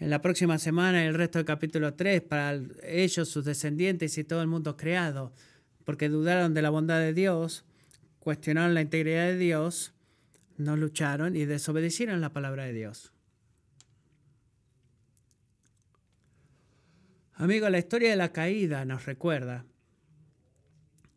en 0.00 0.10
la 0.10 0.20
próxima 0.20 0.58
semana 0.58 1.04
y 1.04 1.06
el 1.06 1.14
resto 1.14 1.38
del 1.38 1.46
capítulo 1.46 1.94
3 1.94 2.22
para 2.22 2.58
ellos, 2.82 3.28
sus 3.28 3.44
descendientes 3.44 4.16
y 4.18 4.24
todo 4.24 4.42
el 4.42 4.48
mundo 4.48 4.76
creado, 4.76 5.32
porque 5.84 6.08
dudaron 6.08 6.54
de 6.54 6.62
la 6.62 6.70
bondad 6.70 6.98
de 6.98 7.12
Dios, 7.12 7.64
cuestionaron 8.18 8.74
la 8.74 8.80
integridad 8.80 9.26
de 9.26 9.36
Dios, 9.36 9.92
no 10.56 10.76
lucharon 10.76 11.36
y 11.36 11.44
desobedecieron 11.44 12.20
la 12.20 12.32
palabra 12.32 12.64
de 12.64 12.72
Dios. 12.72 13.12
Amigo, 17.42 17.68
la 17.68 17.80
historia 17.80 18.10
de 18.10 18.14
la 18.14 18.30
caída 18.30 18.84
nos 18.84 19.04
recuerda 19.04 19.64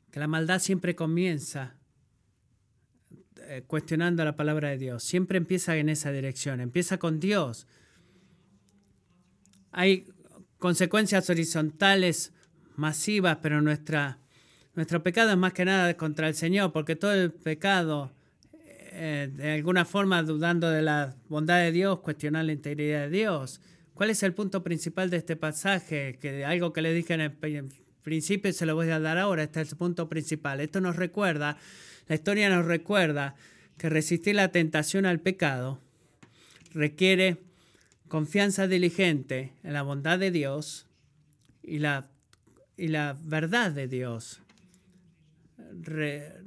que 0.09 0.19
la 0.19 0.25
maldad 0.25 0.57
siempre 0.57 0.95
comienza 0.95 1.75
eh, 3.43 3.63
cuestionando 3.67 4.25
la 4.25 4.35
palabra 4.35 4.69
de 4.69 4.79
Dios. 4.79 5.03
Siempre 5.03 5.37
empieza 5.37 5.77
en 5.77 5.87
esa 5.87 6.11
dirección, 6.11 6.61
empieza 6.61 6.97
con 6.97 7.19
Dios. 7.19 7.67
Hay 9.71 10.07
consecuencias 10.57 11.29
horizontales 11.29 12.33
masivas, 12.75 13.37
pero 13.39 13.61
nuestra, 13.61 14.17
nuestro 14.73 15.03
pecado 15.03 15.29
es 15.29 15.37
más 15.37 15.53
que 15.53 15.65
nada 15.65 15.95
contra 15.95 16.27
el 16.27 16.33
Señor, 16.33 16.71
porque 16.71 16.95
todo 16.95 17.13
el 17.13 17.33
pecado, 17.33 18.11
eh, 18.93 19.29
de 19.31 19.51
alguna 19.53 19.85
forma 19.85 20.23
dudando 20.23 20.71
de 20.71 20.81
la 20.81 21.15
bondad 21.29 21.59
de 21.59 21.71
Dios, 21.71 21.99
cuestionar 21.99 22.45
la 22.45 22.53
integridad 22.53 23.01
de 23.01 23.09
Dios, 23.11 23.61
¿Cuál 23.95 24.09
es 24.09 24.23
el 24.23 24.33
punto 24.33 24.61
principal 24.61 25.09
de 25.09 25.15
este 25.15 25.37
pasaje? 25.37 26.17
Que 26.19 26.43
algo 26.43 26.73
que 26.73 26.81
le 26.81 26.93
dije 26.93 27.13
en 27.13 27.21
el 27.21 27.31
principio 28.03 28.51
se 28.51 28.65
lo 28.65 28.75
voy 28.75 28.89
a 28.89 28.99
dar 28.99 29.17
ahora. 29.17 29.43
Este 29.43 29.61
es 29.61 29.71
el 29.71 29.77
punto 29.77 30.09
principal. 30.09 30.59
Esto 30.59 30.81
nos 30.81 30.97
recuerda, 30.97 31.57
la 32.07 32.15
historia 32.15 32.49
nos 32.49 32.65
recuerda 32.65 33.35
que 33.77 33.89
resistir 33.89 34.35
la 34.35 34.51
tentación 34.51 35.05
al 35.05 35.21
pecado 35.21 35.79
requiere 36.73 37.37
confianza 38.09 38.67
diligente 38.67 39.53
en 39.63 39.71
la 39.71 39.81
bondad 39.81 40.19
de 40.19 40.29
Dios 40.29 40.87
y 41.63 41.79
la, 41.79 42.09
y 42.75 42.89
la 42.89 43.17
verdad 43.23 43.71
de 43.71 43.87
Dios. 43.87 44.41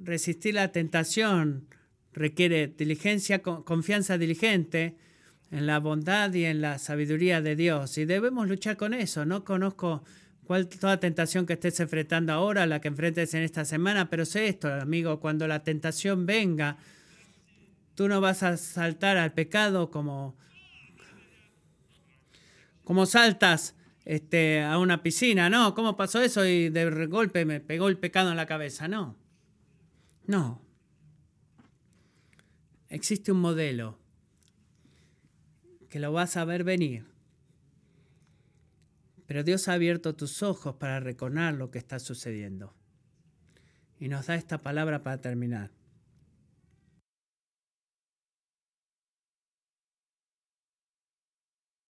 resistir 0.04 0.52
la 0.52 0.70
tentación 0.70 1.66
requiere 2.12 2.66
diligencia, 2.66 3.40
confianza 3.40 4.18
diligente 4.18 4.96
en 5.50 5.66
la 5.66 5.78
bondad 5.78 6.32
y 6.34 6.44
en 6.44 6.60
la 6.60 6.78
sabiduría 6.78 7.40
de 7.40 7.56
Dios. 7.56 7.96
Y 7.98 8.04
debemos 8.04 8.48
luchar 8.48 8.76
con 8.76 8.94
eso. 8.94 9.24
No 9.24 9.44
conozco 9.44 10.04
cuál 10.44 10.68
toda 10.68 11.00
tentación 11.00 11.46
que 11.46 11.54
estés 11.54 11.80
enfrentando 11.80 12.32
ahora, 12.32 12.66
la 12.66 12.80
que 12.80 12.88
enfrentes 12.88 13.34
en 13.34 13.42
esta 13.42 13.64
semana, 13.64 14.10
pero 14.10 14.24
sé 14.24 14.48
esto, 14.48 14.72
amigo, 14.72 15.20
cuando 15.20 15.46
la 15.46 15.62
tentación 15.62 16.26
venga, 16.26 16.78
tú 17.94 18.08
no 18.08 18.20
vas 18.20 18.42
a 18.42 18.56
saltar 18.56 19.16
al 19.16 19.32
pecado 19.32 19.90
como, 19.90 20.36
como 22.84 23.04
saltas 23.06 23.74
este, 24.04 24.62
a 24.62 24.78
una 24.78 25.02
piscina, 25.02 25.50
¿no? 25.50 25.74
¿Cómo 25.74 25.96
pasó 25.96 26.22
eso 26.22 26.46
y 26.46 26.70
de 26.70 27.06
golpe 27.06 27.44
me 27.44 27.60
pegó 27.60 27.88
el 27.88 27.98
pecado 27.98 28.30
en 28.30 28.36
la 28.36 28.46
cabeza? 28.46 28.88
No. 28.88 29.16
No. 30.26 30.62
Existe 32.88 33.32
un 33.32 33.40
modelo 33.40 33.97
que 35.88 36.00
lo 36.00 36.12
vas 36.12 36.36
a 36.36 36.44
ver 36.44 36.64
venir. 36.64 37.06
Pero 39.26 39.44
Dios 39.44 39.68
ha 39.68 39.74
abierto 39.74 40.14
tus 40.14 40.42
ojos 40.42 40.76
para 40.76 41.00
reconocer 41.00 41.54
lo 41.54 41.70
que 41.70 41.78
está 41.78 41.98
sucediendo. 41.98 42.74
Y 43.98 44.08
nos 44.08 44.26
da 44.26 44.36
esta 44.36 44.58
palabra 44.58 45.02
para 45.02 45.20
terminar. 45.20 45.70